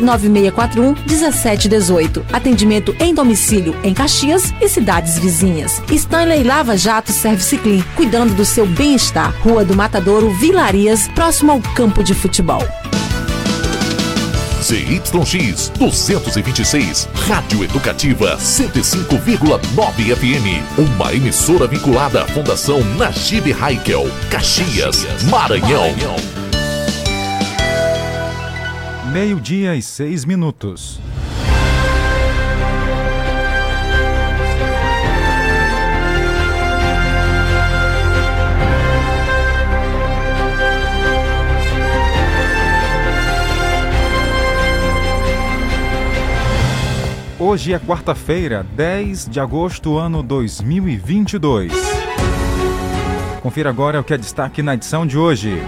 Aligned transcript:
99641 0.00 0.94
1718. 1.06 2.26
Atendimento 2.32 2.94
em 3.00 3.14
domicílio 3.14 3.76
em 3.82 3.94
Caxias 3.94 4.52
e 4.60 4.68
cidades 4.68 5.18
vizinhas. 5.18 5.82
Stanley 5.90 6.42
Lava 6.42 6.76
Jato 6.76 7.12
Service 7.12 7.56
Clean, 7.58 7.82
cuidando 7.96 8.34
do 8.34 8.44
seu 8.44 8.66
bem-estar. 8.66 9.34
Rua 9.40 9.64
do 9.64 9.74
Matadouro, 9.74 10.30
Vilarias, 10.30 11.08
próximo 11.08 11.52
ao 11.52 11.60
campo 11.74 12.02
de 12.02 12.14
futebol. 12.14 12.62
ZYX 14.68 15.70
226, 15.78 17.08
Rádio 17.26 17.64
Educativa 17.64 18.36
105,9 18.36 20.14
FM. 20.14 20.78
Uma 20.78 21.14
emissora 21.14 21.66
vinculada 21.66 22.22
à 22.22 22.26
Fundação 22.26 22.84
Najib 22.96 23.50
Haikel, 23.58 24.10
Caxias, 24.28 25.06
Maranhão. 25.30 25.94
Meio-dia 29.12 29.74
e 29.74 29.80
seis 29.80 30.26
minutos. 30.26 31.00
Hoje 47.38 47.72
é 47.72 47.78
quarta-feira, 47.78 48.66
10 48.76 49.30
de 49.30 49.40
agosto, 49.40 49.96
ano 49.96 50.22
2022. 50.22 51.72
Confira 53.40 53.70
agora 53.70 54.00
o 54.00 54.04
que 54.04 54.12
é 54.12 54.18
destaque 54.18 54.62
na 54.62 54.74
edição 54.74 55.06
de 55.06 55.16
hoje. 55.16 55.62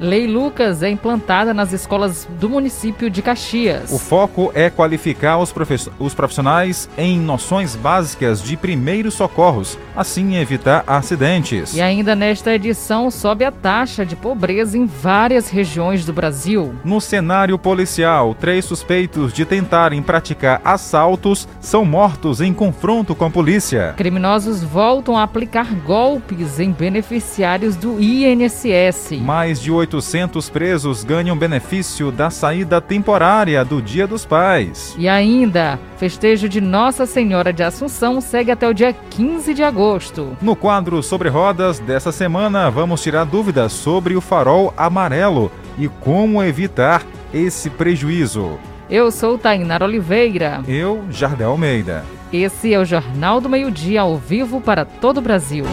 Lei 0.00 0.26
Lucas 0.26 0.82
é 0.82 0.90
implantada 0.90 1.54
nas 1.54 1.72
escolas 1.72 2.26
do 2.40 2.48
município 2.48 3.08
de 3.08 3.22
Caxias. 3.22 3.92
O 3.92 3.98
foco 3.98 4.50
é 4.54 4.68
qualificar 4.68 5.38
os, 5.38 5.54
os 5.98 6.14
profissionais 6.14 6.88
em 6.98 7.18
noções 7.18 7.76
básicas 7.76 8.42
de 8.42 8.56
primeiros 8.56 9.14
socorros, 9.14 9.78
assim 9.96 10.36
evitar 10.36 10.82
acidentes. 10.86 11.74
E 11.74 11.80
ainda 11.80 12.16
nesta 12.16 12.54
edição 12.54 13.10
sobe 13.10 13.44
a 13.44 13.52
taxa 13.52 14.04
de 14.04 14.16
pobreza 14.16 14.76
em 14.76 14.86
várias 14.86 15.48
regiões 15.48 16.04
do 16.04 16.12
Brasil. 16.12 16.74
No 16.84 17.00
cenário 17.00 17.58
policial, 17.58 18.34
três 18.34 18.64
suspeitos 18.64 19.32
de 19.32 19.44
tentarem 19.44 20.02
praticar 20.02 20.60
assaltos 20.64 21.48
são 21.60 21.84
mortos 21.84 22.40
em 22.40 22.52
confronto 22.52 23.14
com 23.14 23.26
a 23.26 23.30
polícia. 23.30 23.94
Criminosos 23.96 24.62
voltam 24.62 25.16
a 25.16 25.22
aplicar 25.22 25.72
golpes 25.86 26.58
em 26.58 26.72
beneficiários 26.72 27.76
do 27.76 28.00
INSS. 28.00 29.20
Mais 29.20 29.60
de 29.60 29.70
800 29.84 30.48
presos 30.48 31.04
ganham 31.04 31.36
benefício 31.36 32.10
da 32.10 32.30
saída 32.30 32.80
temporária 32.80 33.62
do 33.64 33.82
Dia 33.82 34.06
dos 34.06 34.24
Pais. 34.24 34.94
E 34.98 35.08
ainda, 35.08 35.78
festejo 35.98 36.48
de 36.48 36.60
Nossa 36.60 37.04
Senhora 37.04 37.52
de 37.52 37.62
Assunção 37.62 38.20
segue 38.20 38.50
até 38.50 38.66
o 38.66 38.72
dia 38.72 38.94
15 39.10 39.52
de 39.52 39.62
agosto. 39.62 40.36
No 40.40 40.56
quadro 40.56 41.02
Sobre 41.02 41.28
Rodas 41.28 41.78
dessa 41.78 42.10
semana, 42.10 42.70
vamos 42.70 43.02
tirar 43.02 43.24
dúvidas 43.24 43.72
sobre 43.72 44.16
o 44.16 44.20
farol 44.20 44.72
amarelo 44.76 45.52
e 45.78 45.86
como 45.86 46.42
evitar 46.42 47.02
esse 47.32 47.68
prejuízo. 47.68 48.58
Eu 48.88 49.10
sou 49.10 49.36
Tainá 49.36 49.78
Oliveira. 49.82 50.62
Eu, 50.66 51.04
Jardel 51.10 51.50
Almeida. 51.50 52.04
Esse 52.32 52.72
é 52.72 52.78
o 52.78 52.84
Jornal 52.84 53.40
do 53.40 53.48
Meio-Dia 53.48 54.00
ao 54.00 54.16
vivo 54.16 54.60
para 54.60 54.84
todo 54.84 55.18
o 55.18 55.22
Brasil. 55.22 55.64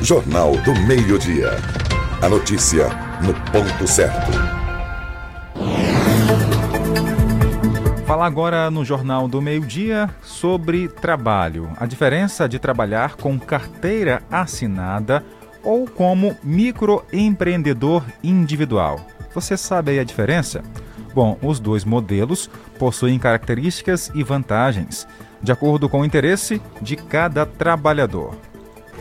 Jornal 0.00 0.52
do 0.58 0.74
Meio-Dia. 0.86 1.83
A 2.24 2.28
notícia 2.30 2.88
no 3.20 3.34
ponto 3.52 3.86
certo. 3.86 4.32
Falar 8.06 8.24
agora 8.24 8.70
no 8.70 8.82
Jornal 8.82 9.28
do 9.28 9.42
Meio-Dia 9.42 10.08
sobre 10.22 10.88
trabalho. 10.88 11.68
A 11.76 11.84
diferença 11.84 12.48
de 12.48 12.58
trabalhar 12.58 13.16
com 13.16 13.38
carteira 13.38 14.22
assinada 14.30 15.22
ou 15.62 15.86
como 15.86 16.34
microempreendedor 16.42 18.02
individual. 18.22 19.06
Você 19.34 19.54
sabe 19.54 19.90
aí 19.90 19.98
a 19.98 20.04
diferença? 20.04 20.62
Bom, 21.14 21.36
os 21.42 21.60
dois 21.60 21.84
modelos 21.84 22.48
possuem 22.78 23.18
características 23.18 24.10
e 24.14 24.22
vantagens, 24.22 25.06
de 25.42 25.52
acordo 25.52 25.90
com 25.90 26.00
o 26.00 26.06
interesse 26.06 26.58
de 26.80 26.96
cada 26.96 27.44
trabalhador. 27.44 28.34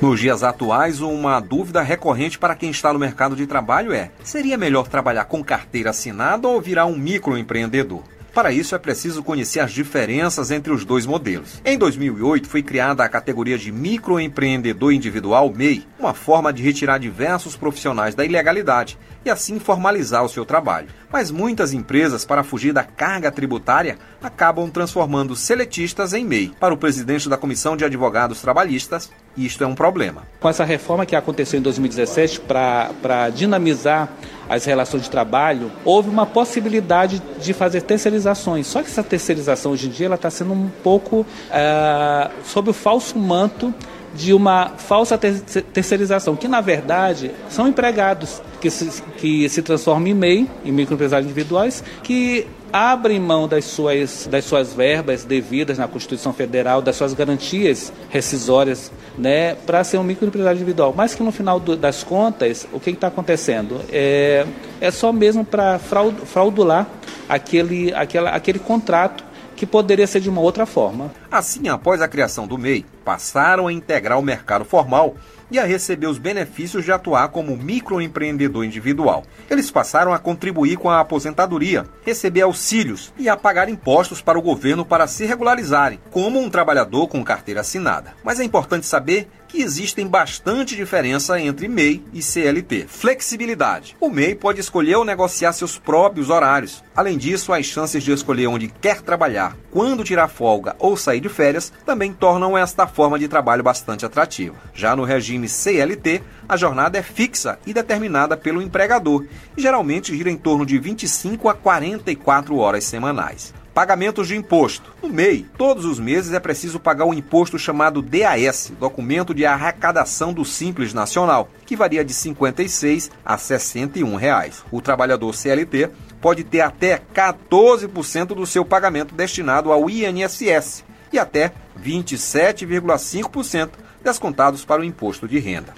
Nos 0.03 0.19
dias 0.19 0.43
atuais, 0.43 0.99
uma 0.99 1.39
dúvida 1.39 1.81
recorrente 1.81 2.37
para 2.37 2.55
quem 2.55 2.69
está 2.69 2.91
no 2.91 2.99
mercado 2.99 3.37
de 3.37 3.47
trabalho 3.47 3.93
é: 3.93 4.11
seria 4.21 4.57
melhor 4.57 4.89
trabalhar 4.89 5.23
com 5.23 5.41
carteira 5.41 5.91
assinada 5.91 6.45
ou 6.45 6.59
virar 6.59 6.87
um 6.87 6.97
microempreendedor? 6.97 8.03
Para 8.33 8.51
isso 8.51 8.75
é 8.75 8.77
preciso 8.77 9.23
conhecer 9.23 9.61
as 9.61 9.71
diferenças 9.71 10.51
entre 10.51 10.73
os 10.73 10.83
dois 10.83 11.05
modelos. 11.05 11.61
Em 11.63 11.77
2008 11.77 12.49
foi 12.49 12.61
criada 12.61 13.01
a 13.01 13.07
categoria 13.07 13.57
de 13.57 13.71
microempreendedor 13.71 14.91
individual 14.91 15.49
MEI, 15.55 15.87
uma 15.97 16.13
forma 16.13 16.51
de 16.51 16.61
retirar 16.61 16.97
diversos 16.97 17.55
profissionais 17.55 18.13
da 18.13 18.25
ilegalidade 18.25 18.97
e 19.25 19.29
assim 19.29 19.59
formalizar 19.59 20.23
o 20.23 20.29
seu 20.29 20.45
trabalho. 20.45 20.87
Mas 21.11 21.29
muitas 21.29 21.73
empresas, 21.73 22.25
para 22.25 22.43
fugir 22.43 22.73
da 22.73 22.83
carga 22.83 23.31
tributária, 23.31 23.97
acabam 24.21 24.69
transformando 24.69 25.35
seletistas 25.35 26.13
em 26.13 26.25
MEI. 26.25 26.51
Para 26.59 26.73
o 26.73 26.77
presidente 26.77 27.29
da 27.29 27.37
Comissão 27.37 27.77
de 27.77 27.85
Advogados 27.85 28.41
Trabalhistas, 28.41 29.11
isto 29.37 29.63
é 29.63 29.67
um 29.67 29.75
problema. 29.75 30.23
Com 30.39 30.49
essa 30.49 30.63
reforma 30.63 31.05
que 31.05 31.15
aconteceu 31.15 31.59
em 31.59 31.63
2017 31.63 32.41
para 32.41 33.29
dinamizar 33.29 34.09
as 34.49 34.65
relações 34.65 35.03
de 35.03 35.09
trabalho, 35.09 35.71
houve 35.85 36.09
uma 36.09 36.25
possibilidade 36.25 37.21
de 37.39 37.53
fazer 37.53 37.81
terceirizações. 37.81 38.67
Só 38.67 38.81
que 38.81 38.89
essa 38.89 39.03
terceirização 39.03 39.71
hoje 39.71 39.87
em 39.87 39.89
dia 39.89 40.07
ela 40.07 40.15
está 40.15 40.29
sendo 40.29 40.53
um 40.53 40.69
pouco 40.83 41.25
é, 41.51 42.29
sob 42.43 42.69
o 42.69 42.73
falso 42.73 43.17
manto 43.17 43.73
de 44.13 44.33
uma 44.33 44.69
falsa 44.77 45.17
terceirização, 45.17 46.35
que 46.35 46.47
na 46.47 46.61
verdade 46.61 47.31
são 47.49 47.67
empregados 47.67 48.41
que 48.61 48.69
se, 48.69 49.01
que 49.17 49.49
se 49.49 49.61
transformam 49.61 50.07
em 50.07 50.13
MEI, 50.13 50.49
em 50.63 50.71
microempresários 50.71 51.25
individuais, 51.25 51.83
que 52.03 52.47
abrem 52.71 53.19
mão 53.19 53.47
das 53.47 53.65
suas, 53.65 54.27
das 54.29 54.45
suas 54.45 54.73
verbas 54.73 55.23
devidas 55.23 55.77
na 55.77 55.87
Constituição 55.87 56.33
Federal, 56.33 56.81
das 56.81 56.95
suas 56.95 57.13
garantias 57.13 57.93
rescisórias, 58.09 58.91
né, 59.15 59.53
para 59.53 59.83
ser 59.83 59.99
um 59.99 60.03
microempresário 60.03 60.57
individual. 60.57 60.91
Mas 60.95 61.13
que 61.13 61.21
no 61.21 61.31
final 61.31 61.59
do, 61.59 61.77
das 61.77 62.03
contas, 62.03 62.67
o 62.73 62.79
que 62.79 62.89
está 62.89 63.07
acontecendo? 63.07 63.79
É, 63.91 64.45
é 64.81 64.89
só 64.89 65.13
mesmo 65.13 65.45
para 65.45 65.77
fraudular 65.77 66.87
aquele, 67.29 67.93
aquela, 67.93 68.31
aquele 68.31 68.57
contrato 68.57 69.23
que 69.55 69.67
poderia 69.67 70.07
ser 70.07 70.19
de 70.19 70.29
uma 70.29 70.41
outra 70.41 70.65
forma. 70.65 71.11
Assim, 71.33 71.67
após 71.67 71.99
a 71.99 72.07
criação 72.07 72.45
do 72.45 72.59
MEI, 72.59 72.85
passaram 73.03 73.65
a 73.65 73.73
integrar 73.73 74.19
o 74.19 74.21
mercado 74.21 74.63
formal 74.63 75.15
e 75.49 75.57
a 75.57 75.65
receber 75.65 76.05
os 76.05 76.19
benefícios 76.19 76.85
de 76.85 76.91
atuar 76.91 77.29
como 77.29 77.57
microempreendedor 77.57 78.63
individual. 78.63 79.23
Eles 79.49 79.71
passaram 79.71 80.13
a 80.13 80.19
contribuir 80.19 80.77
com 80.77 80.91
a 80.91 80.99
aposentadoria, 80.99 81.85
receber 82.05 82.41
auxílios 82.41 83.11
e 83.17 83.27
a 83.27 83.35
pagar 83.35 83.67
impostos 83.67 84.21
para 84.21 84.37
o 84.37 84.43
governo 84.43 84.85
para 84.85 85.07
se 85.07 85.25
regularizarem, 85.25 85.99
como 86.11 86.39
um 86.39 86.51
trabalhador 86.51 87.07
com 87.07 87.23
carteira 87.23 87.61
assinada. 87.61 88.13
Mas 88.23 88.39
é 88.39 88.43
importante 88.43 88.85
saber 88.85 89.27
que 89.53 89.61
existem 89.61 90.07
bastante 90.07 90.75
diferença 90.75 91.39
entre 91.39 91.67
MEI 91.67 92.03
e 92.11 92.23
CLT. 92.23 92.87
Flexibilidade. 92.87 93.95
O 93.99 94.09
MEI 94.09 94.33
pode 94.33 94.59
escolher 94.59 94.95
ou 94.95 95.05
negociar 95.05 95.53
seus 95.53 95.77
próprios 95.77 96.31
horários. 96.31 96.83
Além 96.95 97.19
disso, 97.19 97.53
as 97.53 97.67
chances 97.67 98.01
de 98.01 98.11
escolher 98.11 98.47
onde 98.47 98.67
quer 98.67 99.01
trabalhar, 99.01 99.55
quando 99.69 100.03
tirar 100.03 100.27
folga 100.27 100.75
ou 100.79 100.97
sair 100.97 101.19
de 101.23 101.29
férias, 101.29 101.73
também 101.85 102.13
tornam 102.13 102.55
esta 102.55 102.85
forma 102.85 103.17
de 103.17 103.27
trabalho 103.27 103.63
bastante 103.63 104.05
atrativa. 104.05 104.55
Já 104.73 104.95
no 104.95 105.03
regime 105.03 105.49
CLT, 105.49 106.21
a 106.47 106.55
jornada 106.55 106.99
é 106.99 107.01
fixa 107.01 107.57
e 107.65 107.73
determinada 107.73 108.37
pelo 108.37 108.61
empregador 108.61 109.25
e 109.57 109.61
geralmente 109.61 110.15
gira 110.15 110.29
em 110.29 110.37
torno 110.37 110.65
de 110.65 110.77
25 110.77 111.49
a 111.49 111.53
44 111.55 112.55
horas 112.57 112.83
semanais. 112.83 113.53
Pagamentos 113.73 114.27
de 114.27 114.35
imposto. 114.35 114.93
No 115.01 115.09
MEI, 115.09 115.47
todos 115.57 115.83
os 115.83 115.97
meses 115.97 116.31
é 116.31 116.39
preciso 116.39 116.79
pagar 116.79 117.05
um 117.05 117.13
imposto 117.13 117.57
chamado 117.57 118.03
DAS, 118.03 118.71
Documento 118.79 119.33
de 119.33 119.47
Arrecadação 119.47 120.31
do 120.31 120.45
Simples 120.45 120.93
Nacional, 120.93 121.49
que 121.65 121.75
varia 121.75 122.05
de 122.05 122.13
R$ 122.13 122.19
56 122.19 123.09
a 123.25 123.35
61 123.35 124.15
reais. 124.15 124.63
O 124.71 124.79
trabalhador 124.79 125.33
CLT 125.33 125.89
pode 126.21 126.43
ter 126.43 126.61
até 126.61 127.01
14% 127.15 128.27
do 128.27 128.45
seu 128.45 128.63
pagamento 128.63 129.15
destinado 129.15 129.71
ao 129.71 129.89
INSS 129.89 130.83
e 131.13 131.19
até 131.19 131.53
27,5% 131.81 133.69
descontados 134.03 134.65
para 134.65 134.81
o 134.81 134.83
imposto 134.83 135.27
de 135.27 135.39
renda. 135.39 135.73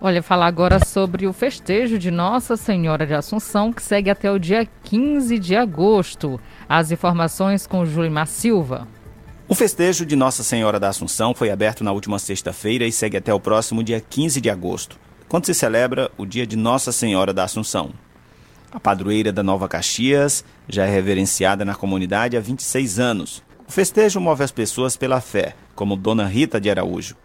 Olha, 0.00 0.22
falar 0.22 0.46
agora 0.46 0.82
sobre 0.82 1.26
o 1.26 1.32
festejo 1.32 1.98
de 1.98 2.10
Nossa 2.10 2.56
Senhora 2.56 3.06
de 3.06 3.12
Assunção, 3.12 3.70
que 3.70 3.82
segue 3.82 4.08
até 4.08 4.32
o 4.32 4.38
dia 4.38 4.66
15 4.84 5.38
de 5.38 5.54
agosto. 5.54 6.40
As 6.66 6.90
informações 6.90 7.66
com 7.66 7.84
Julimar 7.84 8.26
Silva. 8.26 8.88
O 9.46 9.54
festejo 9.54 10.06
de 10.06 10.16
Nossa 10.16 10.42
Senhora 10.42 10.80
da 10.80 10.88
Assunção 10.88 11.34
foi 11.34 11.50
aberto 11.50 11.84
na 11.84 11.92
última 11.92 12.18
sexta-feira 12.18 12.86
e 12.86 12.92
segue 12.92 13.18
até 13.18 13.34
o 13.34 13.40
próximo 13.40 13.82
dia 13.82 14.00
15 14.00 14.40
de 14.40 14.48
agosto, 14.48 14.96
quando 15.28 15.44
se 15.44 15.52
celebra 15.52 16.10
o 16.16 16.24
dia 16.24 16.46
de 16.46 16.56
Nossa 16.56 16.92
Senhora 16.92 17.34
da 17.34 17.44
Assunção. 17.44 17.90
A 18.72 18.80
padroeira 18.80 19.32
da 19.32 19.42
Nova 19.42 19.68
Caxias 19.68 20.44
já 20.70 20.86
é 20.86 20.90
reverenciada 20.90 21.64
na 21.64 21.74
comunidade 21.74 22.36
há 22.36 22.40
26 22.40 22.98
anos. 22.98 23.42
O 23.68 23.72
festejo 23.72 24.20
move 24.20 24.42
as 24.42 24.50
pessoas 24.50 24.96
pela 24.96 25.20
fé, 25.20 25.54
como 25.74 25.96
Dona 25.96 26.26
Rita 26.26 26.60
de 26.60 26.70
Araújo, 26.70 27.16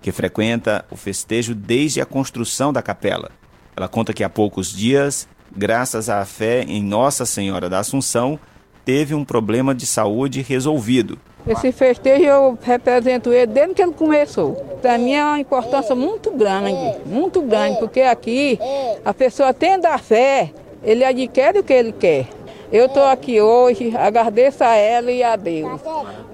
que 0.00 0.12
frequenta 0.12 0.84
o 0.90 0.96
festejo 0.96 1.54
desde 1.54 2.00
a 2.00 2.06
construção 2.06 2.72
da 2.72 2.82
capela. 2.82 3.30
Ela 3.76 3.88
conta 3.88 4.12
que 4.12 4.24
há 4.24 4.28
poucos 4.28 4.72
dias, 4.72 5.28
graças 5.54 6.08
à 6.08 6.24
fé 6.24 6.62
em 6.62 6.82
Nossa 6.82 7.24
Senhora 7.24 7.68
da 7.68 7.78
Assunção, 7.78 8.38
teve 8.84 9.14
um 9.14 9.24
problema 9.24 9.74
de 9.74 9.86
saúde 9.86 10.40
resolvido. 10.42 11.18
Esse 11.46 11.72
festejo 11.72 12.24
eu 12.24 12.58
represento 12.60 13.32
ele 13.32 13.46
desde 13.46 13.74
que 13.74 13.82
ele 13.82 13.92
começou. 13.92 14.54
Para 14.82 14.98
mim 14.98 15.14
é 15.14 15.24
uma 15.24 15.40
importância 15.40 15.94
muito 15.94 16.30
grande, 16.30 16.98
muito 17.06 17.40
grande, 17.40 17.78
porque 17.78 18.00
aqui 18.00 18.58
a 19.04 19.14
pessoa 19.14 19.54
tendo 19.54 19.86
a 19.86 19.96
fé, 19.96 20.52
ele 20.82 21.04
adquire 21.04 21.58
o 21.58 21.64
que 21.64 21.72
ele 21.72 21.92
quer. 21.92 22.37
Eu 22.70 22.84
estou 22.84 23.04
aqui 23.04 23.40
hoje, 23.40 23.94
agradeço 23.96 24.62
a 24.62 24.74
ela 24.74 25.10
e 25.10 25.22
a 25.22 25.36
Deus, 25.36 25.80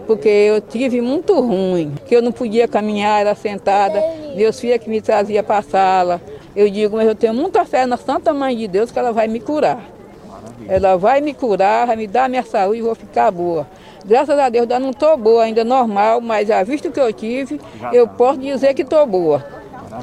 porque 0.04 0.28
eu 0.28 0.60
tive 0.60 1.00
muito 1.00 1.40
ruim, 1.40 1.94
que 2.06 2.16
eu 2.16 2.20
não 2.20 2.32
podia 2.32 2.66
caminhar, 2.66 3.20
era 3.20 3.36
sentada, 3.36 4.02
meus 4.34 4.58
filhos 4.58 4.78
que 4.78 4.90
me 4.90 5.00
trazia 5.00 5.44
para 5.44 5.58
a 5.58 5.62
sala. 5.62 6.20
Eu 6.56 6.68
digo, 6.68 6.96
mas 6.96 7.06
eu 7.06 7.14
tenho 7.14 7.34
muita 7.34 7.64
fé 7.64 7.86
na 7.86 7.96
Santa 7.96 8.34
Mãe 8.34 8.56
de 8.56 8.66
Deus 8.66 8.90
que 8.90 8.98
ela 8.98 9.12
vai 9.12 9.28
me 9.28 9.38
curar. 9.38 9.80
Ela 10.66 10.96
vai 10.96 11.20
me 11.20 11.34
curar, 11.34 11.86
vai 11.86 11.96
me 11.96 12.06
dar 12.08 12.28
minha 12.28 12.42
saúde 12.42 12.78
e 12.78 12.82
vou 12.82 12.96
ficar 12.96 13.30
boa. 13.30 13.66
Graças 14.04 14.36
a 14.36 14.48
Deus, 14.48 14.62
ainda 14.62 14.80
não 14.80 14.90
estou 14.90 15.16
boa, 15.16 15.44
ainda 15.44 15.64
normal, 15.64 16.20
mas 16.20 16.48
já 16.48 16.62
visto 16.64 16.90
que 16.90 16.98
eu 16.98 17.12
tive, 17.12 17.60
eu 17.92 18.08
posso 18.08 18.40
dizer 18.40 18.74
que 18.74 18.82
estou 18.82 19.06
boa 19.06 19.53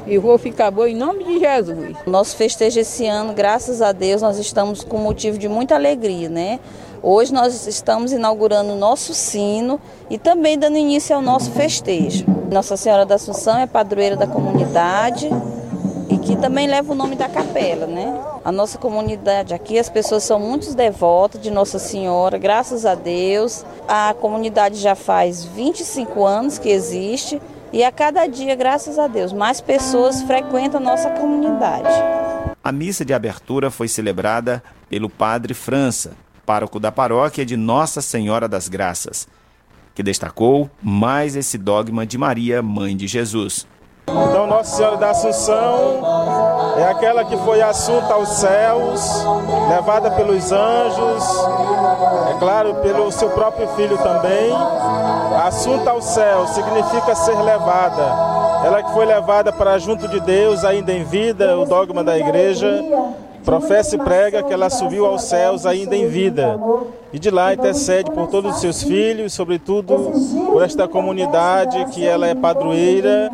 e 0.06 0.18
vou 0.18 0.38
ficar 0.38 0.70
boa 0.70 0.88
em 0.88 0.96
nome 0.96 1.24
de 1.24 1.38
Jesus. 1.38 1.96
Nosso 2.06 2.36
festejo 2.36 2.80
esse 2.80 3.06
ano, 3.06 3.32
graças 3.32 3.82
a 3.82 3.92
Deus, 3.92 4.22
nós 4.22 4.38
estamos 4.38 4.82
com 4.84 4.98
motivo 4.98 5.38
de 5.38 5.48
muita 5.48 5.74
alegria, 5.74 6.28
né? 6.28 6.60
Hoje 7.02 7.32
nós 7.32 7.66
estamos 7.66 8.12
inaugurando 8.12 8.74
o 8.74 8.76
nosso 8.76 9.12
sino 9.12 9.80
e 10.08 10.18
também 10.18 10.58
dando 10.58 10.76
início 10.76 11.16
ao 11.16 11.22
nosso 11.22 11.50
festejo. 11.50 12.24
Nossa 12.50 12.76
Senhora 12.76 13.04
da 13.04 13.16
Assunção 13.16 13.58
é 13.58 13.66
padroeira 13.66 14.14
da 14.14 14.26
comunidade 14.26 15.28
e 16.08 16.18
que 16.18 16.36
também 16.36 16.66
leva 16.66 16.92
o 16.92 16.94
nome 16.94 17.16
da 17.16 17.28
capela, 17.28 17.86
né? 17.86 18.20
A 18.44 18.52
nossa 18.52 18.76
comunidade 18.76 19.54
aqui, 19.54 19.78
as 19.78 19.88
pessoas 19.88 20.22
são 20.22 20.38
muito 20.38 20.74
devotas 20.74 21.40
de 21.40 21.50
Nossa 21.50 21.78
Senhora, 21.78 22.38
graças 22.38 22.84
a 22.84 22.94
Deus. 22.94 23.64
A 23.88 24.14
comunidade 24.20 24.76
já 24.76 24.94
faz 24.94 25.44
25 25.44 26.24
anos 26.24 26.58
que 26.58 26.68
existe 26.68 27.40
e 27.72 27.82
a 27.82 27.90
cada 27.90 28.26
dia, 28.26 28.54
graças 28.54 28.98
a 28.98 29.06
Deus, 29.06 29.32
mais 29.32 29.60
pessoas 29.60 30.22
frequentam 30.22 30.80
nossa 30.80 31.08
comunidade. 31.10 31.88
A 32.62 32.70
missa 32.70 33.04
de 33.04 33.14
abertura 33.14 33.70
foi 33.70 33.88
celebrada 33.88 34.62
pelo 34.88 35.08
Padre 35.08 35.54
França, 35.54 36.12
pároco 36.44 36.78
da 36.78 36.92
paróquia 36.92 37.46
de 37.46 37.56
Nossa 37.56 38.02
Senhora 38.02 38.46
das 38.46 38.68
Graças, 38.68 39.26
que 39.94 40.02
destacou 40.02 40.70
mais 40.82 41.34
esse 41.34 41.56
dogma 41.56 42.06
de 42.06 42.18
Maria, 42.18 42.62
mãe 42.62 42.96
de 42.96 43.06
Jesus. 43.06 43.66
Então, 44.08 44.46
Nossa 44.46 44.76
Senhora 44.76 44.96
da 44.96 45.10
Assunção 45.10 46.02
é 46.76 46.84
aquela 46.84 47.24
que 47.24 47.36
foi 47.38 47.62
assunta 47.62 48.14
aos 48.14 48.28
céus, 48.28 49.24
levada 49.68 50.10
pelos 50.10 50.50
anjos, 50.50 51.24
é 52.30 52.38
claro, 52.38 52.74
pelo 52.76 53.10
seu 53.12 53.30
próprio 53.30 53.68
filho 53.68 53.96
também. 53.98 54.52
Assunta 55.46 55.90
aos 55.90 56.04
céus 56.04 56.50
significa 56.50 57.14
ser 57.14 57.36
levada. 57.40 58.02
Ela 58.64 58.82
que 58.82 58.92
foi 58.92 59.04
levada 59.04 59.52
para 59.52 59.78
junto 59.78 60.06
de 60.08 60.20
Deus, 60.20 60.64
ainda 60.64 60.92
em 60.92 61.04
vida, 61.04 61.58
o 61.58 61.64
dogma 61.64 62.02
da 62.02 62.18
igreja. 62.18 62.82
Professa 63.44 63.96
e 63.96 63.98
prega 63.98 64.42
que 64.42 64.52
ela 64.52 64.70
subiu 64.70 65.04
aos 65.04 65.24
céus 65.24 65.66
ainda 65.66 65.96
em 65.96 66.08
vida. 66.08 66.58
E 67.12 67.18
de 67.18 67.30
lá 67.30 67.52
intercede 67.52 68.10
por 68.10 68.28
todos 68.28 68.54
os 68.54 68.60
seus 68.60 68.82
filhos, 68.82 69.32
sobretudo 69.32 70.12
por 70.46 70.62
esta 70.62 70.86
comunidade 70.86 71.84
que 71.92 72.04
ela 72.04 72.26
é 72.26 72.34
padroeira 72.34 73.30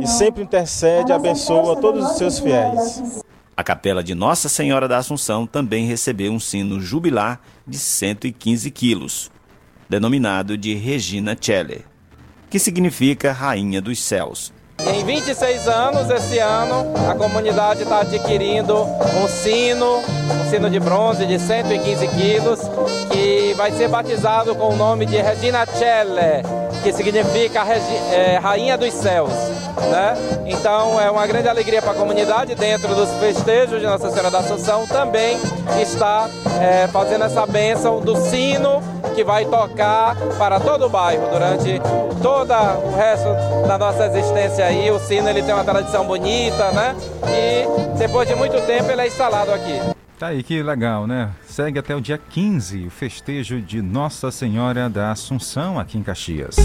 e 0.00 0.06
sempre 0.06 0.42
intercede, 0.42 1.12
abençoa 1.12 1.76
todos 1.76 2.04
os 2.10 2.16
seus 2.16 2.38
fiéis. 2.38 3.22
A 3.54 3.62
capela 3.62 4.02
de 4.02 4.14
Nossa 4.14 4.48
Senhora 4.48 4.88
da 4.88 4.98
Assunção 4.98 5.46
também 5.46 5.86
recebeu 5.86 6.32
um 6.32 6.40
sino 6.40 6.80
jubilar 6.80 7.40
de 7.66 7.78
115 7.78 8.70
quilos, 8.70 9.30
denominado 9.88 10.56
de 10.56 10.74
Regina 10.74 11.36
Celler, 11.38 11.82
que 12.48 12.58
significa 12.58 13.30
Rainha 13.30 13.80
dos 13.80 14.02
Céus. 14.02 14.52
Em 14.86 15.04
26 15.04 15.68
anos, 15.68 16.10
esse 16.10 16.38
ano, 16.38 16.92
a 17.08 17.14
comunidade 17.14 17.82
está 17.82 18.00
adquirindo 18.00 18.82
um 18.82 19.28
sino, 19.28 19.98
um 19.98 20.50
sino 20.50 20.68
de 20.68 20.80
bronze 20.80 21.24
de 21.24 21.38
115 21.38 22.08
quilos, 22.08 22.60
que 23.10 23.54
vai 23.54 23.70
ser 23.72 23.88
batizado 23.88 24.54
com 24.54 24.70
o 24.70 24.76
nome 24.76 25.06
de 25.06 25.16
Regina 25.16 25.64
Celle, 25.66 26.42
que 26.82 26.92
significa 26.92 27.64
é, 28.12 28.38
Rainha 28.38 28.76
dos 28.76 28.92
Céus. 28.92 29.30
Né? 29.90 30.14
Então 30.46 31.00
é 31.00 31.10
uma 31.10 31.26
grande 31.26 31.48
alegria 31.48 31.80
para 31.80 31.92
a 31.92 31.94
comunidade, 31.94 32.54
dentro 32.54 32.94
dos 32.94 33.10
festejos 33.14 33.80
de 33.80 33.86
Nossa 33.86 34.10
Senhora 34.10 34.30
da 34.30 34.38
Assunção, 34.40 34.86
também 34.86 35.38
está 35.80 36.28
é, 36.60 36.86
fazendo 36.88 37.24
essa 37.24 37.46
bênção 37.46 38.00
do 38.00 38.16
sino 38.16 38.82
que 39.14 39.24
vai 39.24 39.44
tocar 39.44 40.16
para 40.38 40.58
todo 40.58 40.86
o 40.86 40.88
bairro 40.88 41.28
durante 41.30 41.80
todo 42.22 42.52
o 42.52 42.96
resto 42.96 43.28
da 43.66 43.78
nossa 43.78 44.06
existência 44.06 44.64
aí. 44.64 44.90
O 44.90 44.98
sino 44.98 45.28
ele 45.28 45.42
tem 45.42 45.54
uma 45.54 45.64
tradição 45.64 46.06
bonita, 46.06 46.70
né? 46.72 46.96
E 47.28 47.98
depois 47.98 48.28
de 48.28 48.34
muito 48.34 48.60
tempo 48.66 48.90
ele 48.90 49.02
é 49.02 49.06
instalado 49.06 49.52
aqui. 49.52 49.80
Tá 50.18 50.28
aí, 50.28 50.42
que 50.42 50.62
legal, 50.62 51.06
né? 51.06 51.30
Segue 51.46 51.78
até 51.78 51.96
o 51.96 52.00
dia 52.00 52.16
15 52.16 52.86
o 52.86 52.90
festejo 52.90 53.60
de 53.60 53.82
Nossa 53.82 54.30
Senhora 54.30 54.88
da 54.88 55.10
Assunção 55.10 55.80
aqui 55.80 55.98
em 55.98 56.02
Caxias. 56.02 56.56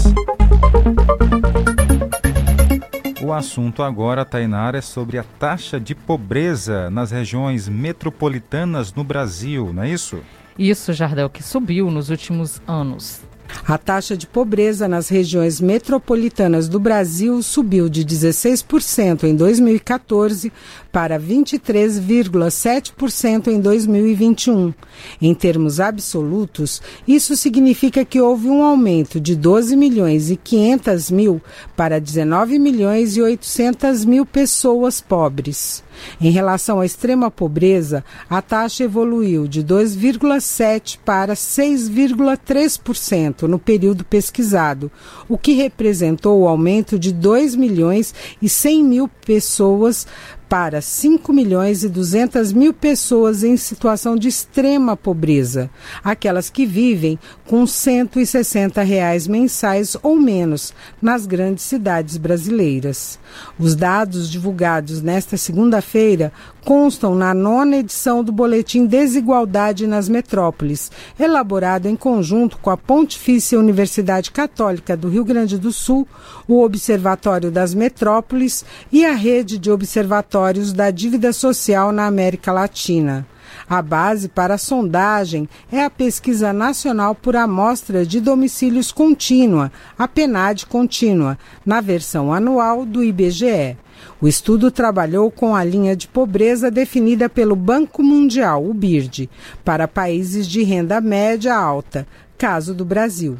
O 3.28 3.32
assunto 3.34 3.82
agora, 3.82 4.24
Tainara, 4.24 4.78
é 4.78 4.80
sobre 4.80 5.18
a 5.18 5.22
taxa 5.22 5.78
de 5.78 5.94
pobreza 5.94 6.88
nas 6.88 7.10
regiões 7.10 7.68
metropolitanas 7.68 8.94
no 8.94 9.04
Brasil, 9.04 9.70
não 9.70 9.82
é 9.82 9.90
isso? 9.90 10.20
Isso, 10.58 10.94
Jardel, 10.94 11.28
que 11.28 11.42
subiu 11.42 11.90
nos 11.90 12.08
últimos 12.08 12.62
anos. 12.66 13.20
A 13.66 13.76
taxa 13.76 14.16
de 14.16 14.26
pobreza 14.26 14.88
nas 14.88 15.10
regiões 15.10 15.60
metropolitanas 15.60 16.70
do 16.70 16.80
Brasil 16.80 17.42
subiu 17.42 17.90
de 17.90 18.02
16% 18.02 19.24
em 19.24 19.36
2014 19.36 20.50
para 20.98 21.14
23,7% 21.20 23.46
em 23.46 23.60
2021. 23.60 24.74
Em 25.22 25.32
termos 25.32 25.78
absolutos, 25.78 26.82
isso 27.06 27.36
significa 27.36 28.04
que 28.04 28.20
houve 28.20 28.48
um 28.48 28.64
aumento 28.64 29.20
de 29.20 29.36
12 29.36 29.76
milhões 29.76 30.28
e 30.28 30.34
500 30.34 31.12
mil 31.12 31.40
para 31.76 32.00
19 32.00 32.58
milhões 32.58 33.16
e 33.16 33.22
800 33.22 34.04
mil 34.04 34.26
pessoas 34.26 35.00
pobres. 35.00 35.84
Em 36.20 36.30
relação 36.30 36.80
à 36.80 36.86
extrema 36.86 37.30
pobreza, 37.30 38.04
a 38.28 38.42
taxa 38.42 38.82
evoluiu 38.84 39.46
de 39.46 39.62
2,7% 39.62 40.98
para 41.04 41.34
6,3% 41.34 43.42
no 43.42 43.58
período 43.58 44.04
pesquisado, 44.04 44.90
o 45.28 45.36
que 45.38 45.52
representou 45.52 46.40
o 46.40 46.48
aumento 46.48 46.98
de 46.98 47.12
2 47.12 47.54
milhões 47.54 48.14
e 48.40 48.48
100 48.48 48.84
mil 48.84 49.08
pessoas 49.08 50.06
para 50.48 50.80
5 50.80 51.32
milhões 51.32 51.84
e 51.84 51.88
200 51.88 52.52
mil 52.52 52.72
pessoas 52.72 53.44
em 53.44 53.56
situação 53.56 54.16
de 54.16 54.28
extrema 54.28 54.96
pobreza, 54.96 55.70
aquelas 56.02 56.48
que 56.48 56.64
vivem 56.64 57.18
com 57.46 57.66
160 57.66 58.82
reais 58.82 59.26
mensais 59.26 59.96
ou 60.02 60.16
menos 60.16 60.72
nas 61.02 61.26
grandes 61.26 61.64
cidades 61.64 62.16
brasileiras. 62.16 63.18
Os 63.58 63.74
dados 63.74 64.30
divulgados 64.30 65.02
nesta 65.02 65.36
segunda-feira 65.36 66.32
constam 66.68 67.14
na 67.14 67.32
nona 67.32 67.78
edição 67.78 68.22
do 68.22 68.30
Boletim 68.30 68.84
Desigualdade 68.84 69.86
nas 69.86 70.06
Metrópoles, 70.06 70.92
elaborado 71.18 71.88
em 71.88 71.96
conjunto 71.96 72.58
com 72.58 72.68
a 72.68 72.76
Pontifícia 72.76 73.58
Universidade 73.58 74.30
Católica 74.30 74.94
do 74.94 75.08
Rio 75.08 75.24
Grande 75.24 75.56
do 75.56 75.72
Sul, 75.72 76.06
o 76.46 76.62
Observatório 76.62 77.50
das 77.50 77.72
Metrópoles 77.72 78.66
e 78.92 79.06
a 79.06 79.14
Rede 79.14 79.56
de 79.56 79.70
Observatórios 79.70 80.74
da 80.74 80.90
Dívida 80.90 81.32
Social 81.32 81.90
na 81.90 82.04
América 82.04 82.52
Latina. 82.52 83.26
A 83.66 83.80
base 83.80 84.28
para 84.28 84.56
a 84.56 84.58
sondagem 84.58 85.48
é 85.72 85.82
a 85.82 85.88
Pesquisa 85.88 86.52
Nacional 86.52 87.14
por 87.14 87.34
Amostra 87.34 88.04
de 88.04 88.20
Domicílios 88.20 88.92
Contínua, 88.92 89.72
a 89.98 90.06
PENAD 90.06 90.66
Contínua, 90.66 91.38
na 91.64 91.80
versão 91.80 92.30
anual 92.30 92.84
do 92.84 93.02
IBGE. 93.02 93.74
O 94.20 94.26
estudo 94.26 94.70
trabalhou 94.70 95.30
com 95.30 95.54
a 95.54 95.62
linha 95.62 95.94
de 95.94 96.08
pobreza 96.08 96.70
definida 96.70 97.28
pelo 97.28 97.54
Banco 97.54 98.02
Mundial, 98.02 98.64
o 98.64 98.74
BIRD, 98.74 99.30
para 99.64 99.86
países 99.86 100.46
de 100.46 100.62
renda 100.62 101.00
média 101.00 101.56
alta, 101.56 102.06
caso 102.36 102.74
do 102.74 102.84
Brasil. 102.84 103.36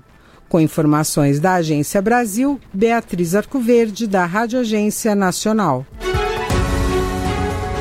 Com 0.48 0.60
informações 0.60 1.40
da 1.40 1.54
Agência 1.54 2.00
Brasil, 2.00 2.58
Beatriz 2.72 3.34
Arcoverde, 3.34 4.06
da 4.06 4.24
Rádio 4.24 4.60
Agência 4.60 5.14
Nacional. 5.14 5.84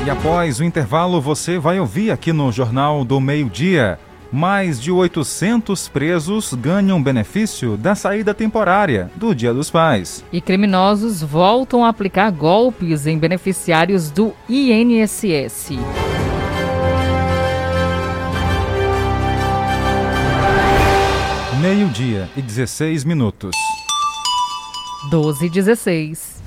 E 0.05 0.09
após 0.09 0.59
o 0.59 0.63
intervalo, 0.63 1.21
você 1.21 1.59
vai 1.59 1.79
ouvir 1.79 2.11
aqui 2.11 2.31
no 2.31 2.49
Jornal 2.51 3.03
do 3.03 3.19
Meio-Dia. 3.19 3.99
Mais 4.37 4.79
de 4.79 4.91
800 4.91 5.87
presos 5.87 6.53
ganham 6.53 7.01
benefício 7.01 7.75
da 7.75 7.95
saída 7.95 8.35
temporária 8.35 9.09
do 9.15 9.33
Dia 9.33 9.51
dos 9.51 9.71
Pais. 9.71 10.23
E 10.31 10.39
criminosos 10.39 11.23
voltam 11.23 11.83
a 11.83 11.89
aplicar 11.89 12.29
golpes 12.29 13.07
em 13.07 13.17
beneficiários 13.17 14.11
do 14.11 14.35
INSS. 14.47 15.71
Meio-dia 21.59 22.29
e 22.37 22.41
16 22.43 23.05
minutos. 23.05 23.55
12 25.09 25.47
e 25.47 25.49
16. 25.49 26.46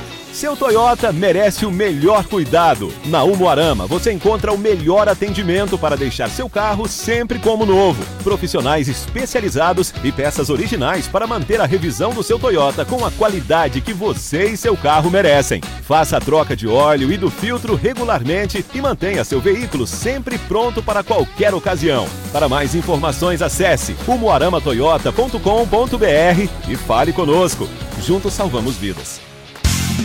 Seu 0.33 0.55
Toyota 0.55 1.11
merece 1.11 1.65
o 1.65 1.71
melhor 1.71 2.25
cuidado. 2.25 2.91
Na 3.05 3.21
Umuarama 3.21 3.85
você 3.85 4.13
encontra 4.13 4.53
o 4.53 4.57
melhor 4.57 5.09
atendimento 5.09 5.77
para 5.77 5.97
deixar 5.97 6.29
seu 6.29 6.49
carro 6.49 6.87
sempre 6.87 7.37
como 7.37 7.65
novo. 7.65 8.01
Profissionais 8.23 8.87
especializados 8.87 9.93
e 10.03 10.11
peças 10.11 10.49
originais 10.49 11.07
para 11.07 11.27
manter 11.27 11.59
a 11.59 11.65
revisão 11.65 12.13
do 12.13 12.23
seu 12.23 12.39
Toyota 12.39 12.85
com 12.85 13.05
a 13.05 13.11
qualidade 13.11 13.81
que 13.81 13.93
você 13.93 14.45
e 14.45 14.57
seu 14.57 14.77
carro 14.77 15.11
merecem. 15.11 15.61
Faça 15.83 16.15
a 16.15 16.21
troca 16.21 16.55
de 16.55 16.67
óleo 16.67 17.11
e 17.11 17.17
do 17.17 17.29
filtro 17.29 17.75
regularmente 17.75 18.65
e 18.73 18.81
mantenha 18.81 19.25
seu 19.25 19.41
veículo 19.41 19.85
sempre 19.85 20.37
pronto 20.37 20.81
para 20.81 21.03
qualquer 21.03 21.53
ocasião. 21.53 22.07
Para 22.31 22.47
mais 22.47 22.73
informações, 22.73 23.41
acesse 23.41 23.97
umuaramatoyota.com.br 24.07 26.69
e 26.69 26.75
fale 26.77 27.11
conosco. 27.11 27.67
Juntos 28.01 28.33
salvamos 28.33 28.77
vidas. 28.77 29.30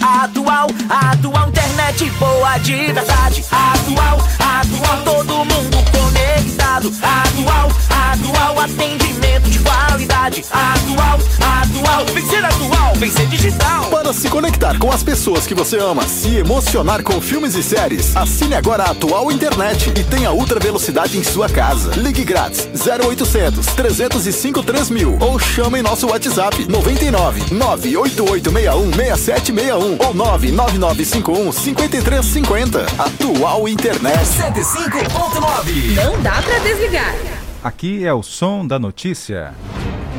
Atual, 0.02 0.66
atual, 0.88 1.48
internet 1.48 2.10
boa 2.18 2.58
de 2.58 2.92
verdade. 2.92 3.44
Atual, 3.50 4.18
atual, 4.38 5.04
todo 5.04 5.44
mundo 5.44 5.76
conectado. 5.90 6.15
Atual, 6.36 7.72
atual, 7.88 8.60
atendimento 8.60 9.48
de 9.48 9.58
qualidade. 9.58 10.44
Atual, 10.50 11.18
atual, 11.40 12.04
vencer 12.12 12.44
atual, 12.44 12.94
vencer 12.96 13.26
digital. 13.28 13.86
Para 13.86 14.12
se 14.12 14.28
conectar 14.28 14.78
com 14.78 14.92
as 14.92 15.02
pessoas 15.02 15.46
que 15.46 15.54
você 15.54 15.78
ama, 15.78 16.06
se 16.06 16.36
emocionar 16.36 17.02
com 17.02 17.22
filmes 17.22 17.54
e 17.54 17.62
séries, 17.62 18.14
assine 18.14 18.54
agora 18.54 18.82
a 18.84 18.90
Atual 18.90 19.32
Internet 19.32 19.90
e 19.96 20.04
tenha 20.04 20.30
ultra 20.30 20.60
velocidade 20.60 21.16
em 21.16 21.24
sua 21.24 21.48
casa. 21.48 21.92
Ligue 21.96 22.22
grátis 22.22 22.68
0800 22.74 23.64
305 23.66 24.62
3000 24.62 25.16
ou 25.18 25.38
chame 25.38 25.80
nosso 25.80 26.08
WhatsApp 26.08 26.66
99 26.68 27.54
98861 27.54 28.92
6761 28.92 30.06
ou 30.06 30.12
99951 30.14 31.52
5350. 31.52 32.86
Atual 32.98 33.66
Internet 33.68 34.18
105.9. 34.18 36.25
Dá 36.26 36.42
pra 36.42 36.58
desligar. 36.58 37.14
Aqui 37.62 38.04
é 38.04 38.12
o 38.12 38.20
som 38.20 38.66
da 38.66 38.80
notícia. 38.80 39.54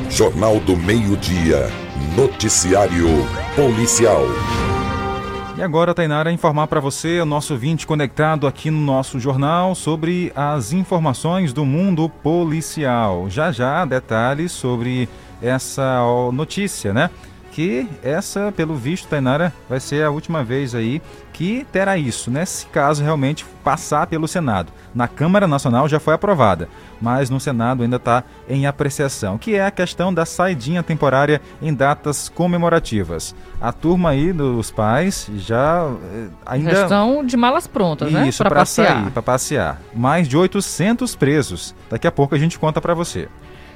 Jornal 0.09 0.57
do 0.61 0.77
Meio-Dia. 0.77 1.69
Noticiário 2.15 3.09
Policial. 3.57 4.21
E 5.57 5.61
agora, 5.61 5.93
Tainara, 5.93 6.31
informar 6.31 6.67
para 6.67 6.79
você, 6.79 7.19
o 7.19 7.25
nosso 7.25 7.51
ouvinte 7.51 7.85
conectado 7.85 8.47
aqui 8.47 8.71
no 8.71 8.79
nosso 8.79 9.19
jornal, 9.19 9.75
sobre 9.75 10.31
as 10.33 10.71
informações 10.71 11.51
do 11.51 11.65
mundo 11.65 12.07
policial. 12.07 13.29
Já 13.29 13.51
já, 13.51 13.83
detalhes 13.83 14.53
sobre 14.53 15.09
essa 15.41 15.99
notícia, 16.31 16.93
né? 16.93 17.09
Que 17.57 17.89
essa, 18.03 18.53
pelo 18.55 18.75
visto, 18.75 19.07
Tainara, 19.07 19.51
vai 19.67 19.79
ser 19.79 20.05
a 20.05 20.11
última 20.11 20.43
vez 20.43 20.75
aí 20.75 21.01
que 21.33 21.65
terá 21.71 21.97
isso, 21.97 22.29
né? 22.29 22.45
Se 22.45 22.67
caso 22.67 23.03
realmente 23.03 23.43
passar 23.63 24.05
pelo 24.05 24.27
Senado. 24.27 24.71
Na 24.93 25.07
Câmara 25.07 25.47
Nacional 25.47 25.89
já 25.89 25.99
foi 25.99 26.13
aprovada, 26.13 26.69
mas 27.01 27.31
no 27.31 27.39
Senado 27.39 27.81
ainda 27.81 27.95
está 27.95 28.23
em 28.47 28.67
apreciação, 28.67 29.39
que 29.39 29.55
é 29.55 29.65
a 29.65 29.71
questão 29.71 30.13
da 30.13 30.23
saidinha 30.23 30.83
temporária 30.83 31.41
em 31.59 31.73
datas 31.73 32.29
comemorativas. 32.29 33.33
A 33.59 33.71
turma 33.71 34.11
aí 34.11 34.31
dos 34.31 34.69
pais 34.69 35.27
já 35.37 35.91
eh, 36.13 36.27
ainda... 36.45 36.83
Estão 36.83 37.25
de 37.25 37.35
malas 37.35 37.65
prontas, 37.65 38.11
né? 38.11 38.27
Isso, 38.27 38.43
para 38.43 38.65
sair, 38.65 39.09
para 39.09 39.23
passear. 39.23 39.81
Mais 39.95 40.27
de 40.27 40.37
800 40.37 41.15
presos. 41.15 41.73
Daqui 41.89 42.05
a 42.05 42.11
pouco 42.11 42.35
a 42.35 42.37
gente 42.37 42.59
conta 42.59 42.79
para 42.79 42.93
você 42.93 43.27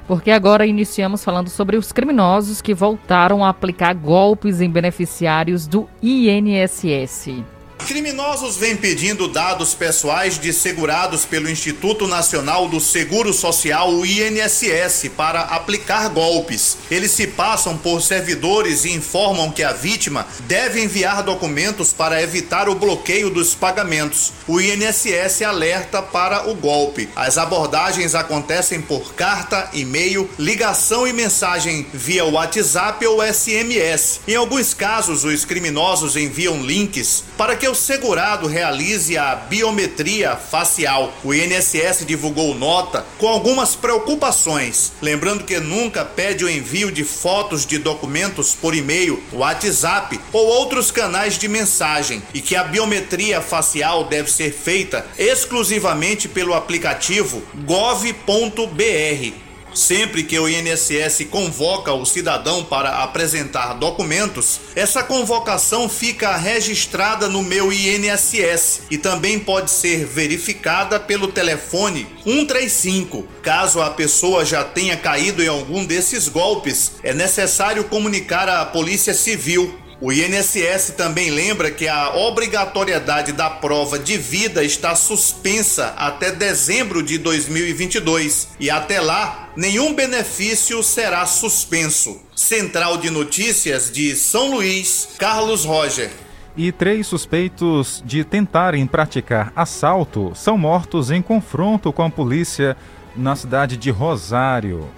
porque 0.06 0.30
agora 0.30 0.66
iniciamos 0.66 1.24
falando 1.24 1.48
sobre 1.48 1.76
os 1.76 1.92
criminosos 1.92 2.60
que 2.60 2.74
voltaram 2.74 3.44
a 3.44 3.48
aplicar 3.48 3.94
golpes 3.94 4.60
em 4.60 4.70
beneficiários 4.70 5.66
do 5.66 5.88
INSS. 6.02 7.44
Criminosos 7.86 8.56
vêm 8.56 8.76
pedindo 8.76 9.26
dados 9.26 9.74
pessoais 9.74 10.38
de 10.38 10.52
segurados 10.52 11.24
pelo 11.24 11.50
Instituto 11.50 12.06
Nacional 12.06 12.68
do 12.68 12.80
Seguro 12.80 13.32
Social, 13.32 13.92
o 13.92 14.06
INSS, 14.06 15.10
para 15.16 15.40
aplicar 15.40 16.08
golpes. 16.08 16.78
Eles 16.90 17.10
se 17.10 17.26
passam 17.26 17.76
por 17.76 18.00
servidores 18.00 18.84
e 18.84 18.92
informam 18.92 19.50
que 19.50 19.64
a 19.64 19.72
vítima 19.72 20.26
deve 20.46 20.80
enviar 20.82 21.24
documentos 21.24 21.92
para 21.92 22.22
evitar 22.22 22.68
o 22.68 22.74
bloqueio 22.76 23.28
dos 23.30 23.54
pagamentos. 23.54 24.32
O 24.46 24.60
INSS 24.60 25.42
alerta 25.42 26.00
para 26.00 26.48
o 26.48 26.54
golpe. 26.54 27.08
As 27.16 27.36
abordagens 27.36 28.14
acontecem 28.14 28.80
por 28.80 29.12
carta, 29.14 29.68
e-mail, 29.72 30.30
ligação 30.38 31.06
e 31.06 31.12
mensagem 31.12 31.86
via 31.92 32.24
WhatsApp 32.24 33.04
ou 33.06 33.22
SMS. 33.22 34.20
Em 34.28 34.36
alguns 34.36 34.72
casos, 34.72 35.24
os 35.24 35.44
criminosos 35.44 36.16
enviam 36.16 36.62
links 36.62 37.24
para 37.36 37.56
que 37.56 37.71
o 37.72 37.74
segurado 37.74 38.46
realize 38.46 39.16
a 39.16 39.34
biometria 39.34 40.36
facial. 40.36 41.10
O 41.24 41.32
INSS 41.32 42.04
divulgou 42.06 42.54
nota 42.54 43.04
com 43.16 43.26
algumas 43.26 43.74
preocupações, 43.74 44.92
lembrando 45.00 45.44
que 45.44 45.58
nunca 45.58 46.04
pede 46.04 46.44
o 46.44 46.50
envio 46.50 46.92
de 46.92 47.02
fotos 47.02 47.64
de 47.64 47.78
documentos 47.78 48.54
por 48.54 48.74
e-mail, 48.74 49.22
WhatsApp 49.32 50.20
ou 50.34 50.46
outros 50.46 50.90
canais 50.90 51.38
de 51.38 51.48
mensagem 51.48 52.22
e 52.34 52.42
que 52.42 52.54
a 52.54 52.64
biometria 52.64 53.40
facial 53.40 54.04
deve 54.04 54.30
ser 54.30 54.52
feita 54.52 55.06
exclusivamente 55.16 56.28
pelo 56.28 56.52
aplicativo 56.52 57.42
gov.br. 57.64 59.51
Sempre 59.74 60.22
que 60.22 60.38
o 60.38 60.48
INSS 60.48 61.26
convoca 61.30 61.92
o 61.92 62.04
cidadão 62.04 62.64
para 62.64 63.02
apresentar 63.02 63.74
documentos, 63.74 64.60
essa 64.74 65.02
convocação 65.02 65.88
fica 65.88 66.36
registrada 66.36 67.28
no 67.28 67.42
meu 67.42 67.72
INSS 67.72 68.82
e 68.90 68.98
também 68.98 69.38
pode 69.38 69.70
ser 69.70 70.04
verificada 70.04 71.00
pelo 71.00 71.28
telefone 71.28 72.06
135. 72.22 73.26
Caso 73.42 73.80
a 73.80 73.90
pessoa 73.90 74.44
já 74.44 74.62
tenha 74.62 74.96
caído 74.96 75.42
em 75.42 75.48
algum 75.48 75.84
desses 75.84 76.28
golpes, 76.28 76.92
é 77.02 77.14
necessário 77.14 77.84
comunicar 77.84 78.48
à 78.48 78.64
Polícia 78.64 79.14
Civil 79.14 79.81
o 80.02 80.12
INSS 80.12 80.94
também 80.96 81.30
lembra 81.30 81.70
que 81.70 81.86
a 81.86 82.16
obrigatoriedade 82.16 83.30
da 83.30 83.48
prova 83.48 84.00
de 84.00 84.18
vida 84.18 84.64
está 84.64 84.96
suspensa 84.96 85.94
até 85.96 86.32
dezembro 86.32 87.04
de 87.04 87.18
2022 87.18 88.48
e 88.58 88.68
até 88.68 89.00
lá 89.00 89.50
nenhum 89.54 89.94
benefício 89.94 90.82
será 90.82 91.24
suspenso. 91.24 92.20
Central 92.34 92.96
de 92.96 93.10
Notícias 93.10 93.92
de 93.92 94.16
São 94.16 94.50
Luís, 94.50 95.10
Carlos 95.16 95.64
Roger. 95.64 96.10
E 96.56 96.72
três 96.72 97.06
suspeitos 97.06 98.02
de 98.04 98.24
tentarem 98.24 98.84
praticar 98.88 99.52
assalto 99.54 100.32
são 100.34 100.58
mortos 100.58 101.12
em 101.12 101.22
confronto 101.22 101.92
com 101.92 102.02
a 102.02 102.10
polícia 102.10 102.76
na 103.16 103.36
cidade 103.36 103.76
de 103.76 103.90
Rosário. 103.90 104.90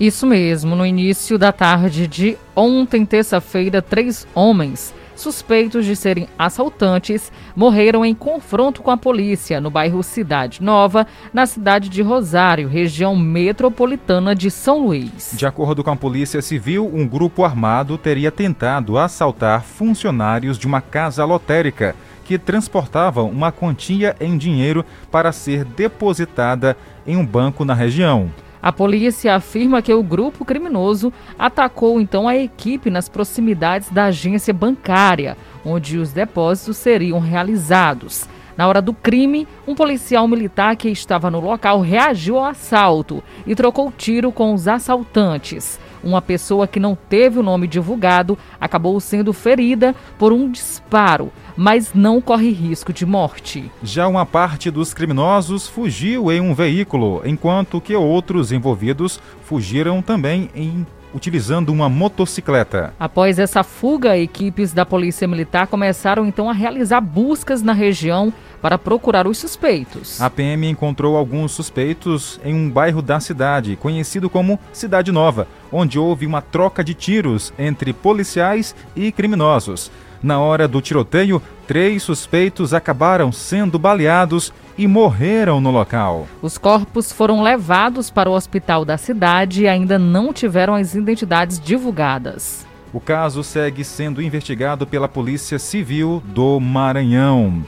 Isso 0.00 0.26
mesmo, 0.26 0.76
no 0.76 0.86
início 0.86 1.36
da 1.36 1.50
tarde 1.50 2.06
de 2.06 2.38
ontem, 2.54 3.04
terça-feira, 3.04 3.82
três 3.82 4.26
homens 4.34 4.94
suspeitos 5.18 5.84
de 5.84 5.96
serem 5.96 6.28
assaltantes, 6.38 7.32
morreram 7.54 8.04
em 8.04 8.14
confronto 8.14 8.82
com 8.82 8.90
a 8.90 8.96
polícia 8.96 9.60
no 9.60 9.70
bairro 9.70 10.02
Cidade 10.02 10.62
Nova, 10.62 11.06
na 11.32 11.44
cidade 11.44 11.88
de 11.88 12.00
Rosário, 12.00 12.68
região 12.68 13.16
metropolitana 13.16 14.34
de 14.34 14.50
São 14.50 14.86
Luís. 14.86 15.32
De 15.34 15.44
acordo 15.44 15.82
com 15.82 15.90
a 15.90 15.96
Polícia 15.96 16.40
Civil, 16.40 16.88
um 16.94 17.06
grupo 17.06 17.44
armado 17.44 17.98
teria 17.98 18.30
tentado 18.30 18.96
assaltar 18.96 19.64
funcionários 19.64 20.56
de 20.56 20.66
uma 20.66 20.80
casa 20.80 21.24
lotérica 21.24 21.96
que 22.24 22.38
transportavam 22.38 23.28
uma 23.28 23.50
quantia 23.50 24.14
em 24.20 24.38
dinheiro 24.38 24.84
para 25.10 25.32
ser 25.32 25.64
depositada 25.64 26.76
em 27.06 27.16
um 27.16 27.26
banco 27.26 27.64
na 27.64 27.74
região. 27.74 28.30
A 28.62 28.72
polícia 28.72 29.34
afirma 29.34 29.80
que 29.80 29.92
o 29.92 30.02
grupo 30.02 30.44
criminoso 30.44 31.12
atacou 31.38 32.00
então 32.00 32.26
a 32.26 32.36
equipe 32.36 32.90
nas 32.90 33.08
proximidades 33.08 33.90
da 33.90 34.06
agência 34.06 34.52
bancária, 34.52 35.36
onde 35.64 35.98
os 35.98 36.12
depósitos 36.12 36.76
seriam 36.76 37.20
realizados. 37.20 38.28
Na 38.58 38.66
hora 38.66 38.82
do 38.82 38.92
crime, 38.92 39.46
um 39.68 39.72
policial 39.72 40.26
militar 40.26 40.74
que 40.74 40.88
estava 40.88 41.30
no 41.30 41.38
local 41.38 41.80
reagiu 41.80 42.38
ao 42.38 42.46
assalto 42.46 43.22
e 43.46 43.54
trocou 43.54 43.92
tiro 43.96 44.32
com 44.32 44.52
os 44.52 44.66
assaltantes. 44.66 45.78
Uma 46.02 46.20
pessoa 46.20 46.66
que 46.66 46.80
não 46.80 46.98
teve 47.08 47.38
o 47.38 47.42
nome 47.42 47.68
divulgado 47.68 48.36
acabou 48.60 48.98
sendo 48.98 49.32
ferida 49.32 49.94
por 50.18 50.32
um 50.32 50.50
disparo, 50.50 51.30
mas 51.56 51.94
não 51.94 52.20
corre 52.20 52.50
risco 52.50 52.92
de 52.92 53.06
morte. 53.06 53.70
Já 53.80 54.08
uma 54.08 54.26
parte 54.26 54.72
dos 54.72 54.92
criminosos 54.92 55.68
fugiu 55.68 56.32
em 56.32 56.40
um 56.40 56.52
veículo, 56.52 57.22
enquanto 57.24 57.80
que 57.80 57.94
outros 57.94 58.50
envolvidos 58.50 59.20
fugiram 59.44 60.02
também 60.02 60.50
em 60.52 60.84
utilizando 61.14 61.70
uma 61.70 61.88
motocicleta. 61.88 62.92
Após 62.98 63.38
essa 63.38 63.62
fuga, 63.62 64.18
equipes 64.18 64.72
da 64.72 64.84
Polícia 64.84 65.26
Militar 65.26 65.66
começaram 65.66 66.26
então 66.26 66.48
a 66.48 66.52
realizar 66.52 67.00
buscas 67.00 67.62
na 67.62 67.72
região 67.72 68.32
para 68.60 68.78
procurar 68.78 69.26
os 69.26 69.38
suspeitos. 69.38 70.20
A 70.20 70.28
PM 70.28 70.68
encontrou 70.68 71.16
alguns 71.16 71.52
suspeitos 71.52 72.40
em 72.44 72.54
um 72.54 72.70
bairro 72.70 73.00
da 73.00 73.20
cidade, 73.20 73.76
conhecido 73.76 74.28
como 74.28 74.58
Cidade 74.72 75.12
Nova, 75.12 75.46
onde 75.72 75.98
houve 75.98 76.26
uma 76.26 76.42
troca 76.42 76.82
de 76.82 76.94
tiros 76.94 77.52
entre 77.58 77.92
policiais 77.92 78.74
e 78.96 79.12
criminosos. 79.12 79.90
Na 80.22 80.40
hora 80.40 80.66
do 80.66 80.80
tiroteio, 80.80 81.40
três 81.66 82.02
suspeitos 82.02 82.74
acabaram 82.74 83.30
sendo 83.30 83.78
baleados 83.78 84.52
e 84.76 84.86
morreram 84.86 85.60
no 85.60 85.70
local. 85.70 86.26
Os 86.42 86.58
corpos 86.58 87.12
foram 87.12 87.42
levados 87.42 88.10
para 88.10 88.28
o 88.28 88.34
hospital 88.34 88.84
da 88.84 88.96
cidade 88.96 89.62
e 89.62 89.68
ainda 89.68 89.98
não 89.98 90.32
tiveram 90.32 90.74
as 90.74 90.94
identidades 90.94 91.60
divulgadas. 91.60 92.66
O 92.92 93.00
caso 93.00 93.44
segue 93.44 93.84
sendo 93.84 94.22
investigado 94.22 94.86
pela 94.86 95.08
Polícia 95.08 95.58
Civil 95.58 96.22
do 96.24 96.58
Maranhão. 96.58 97.62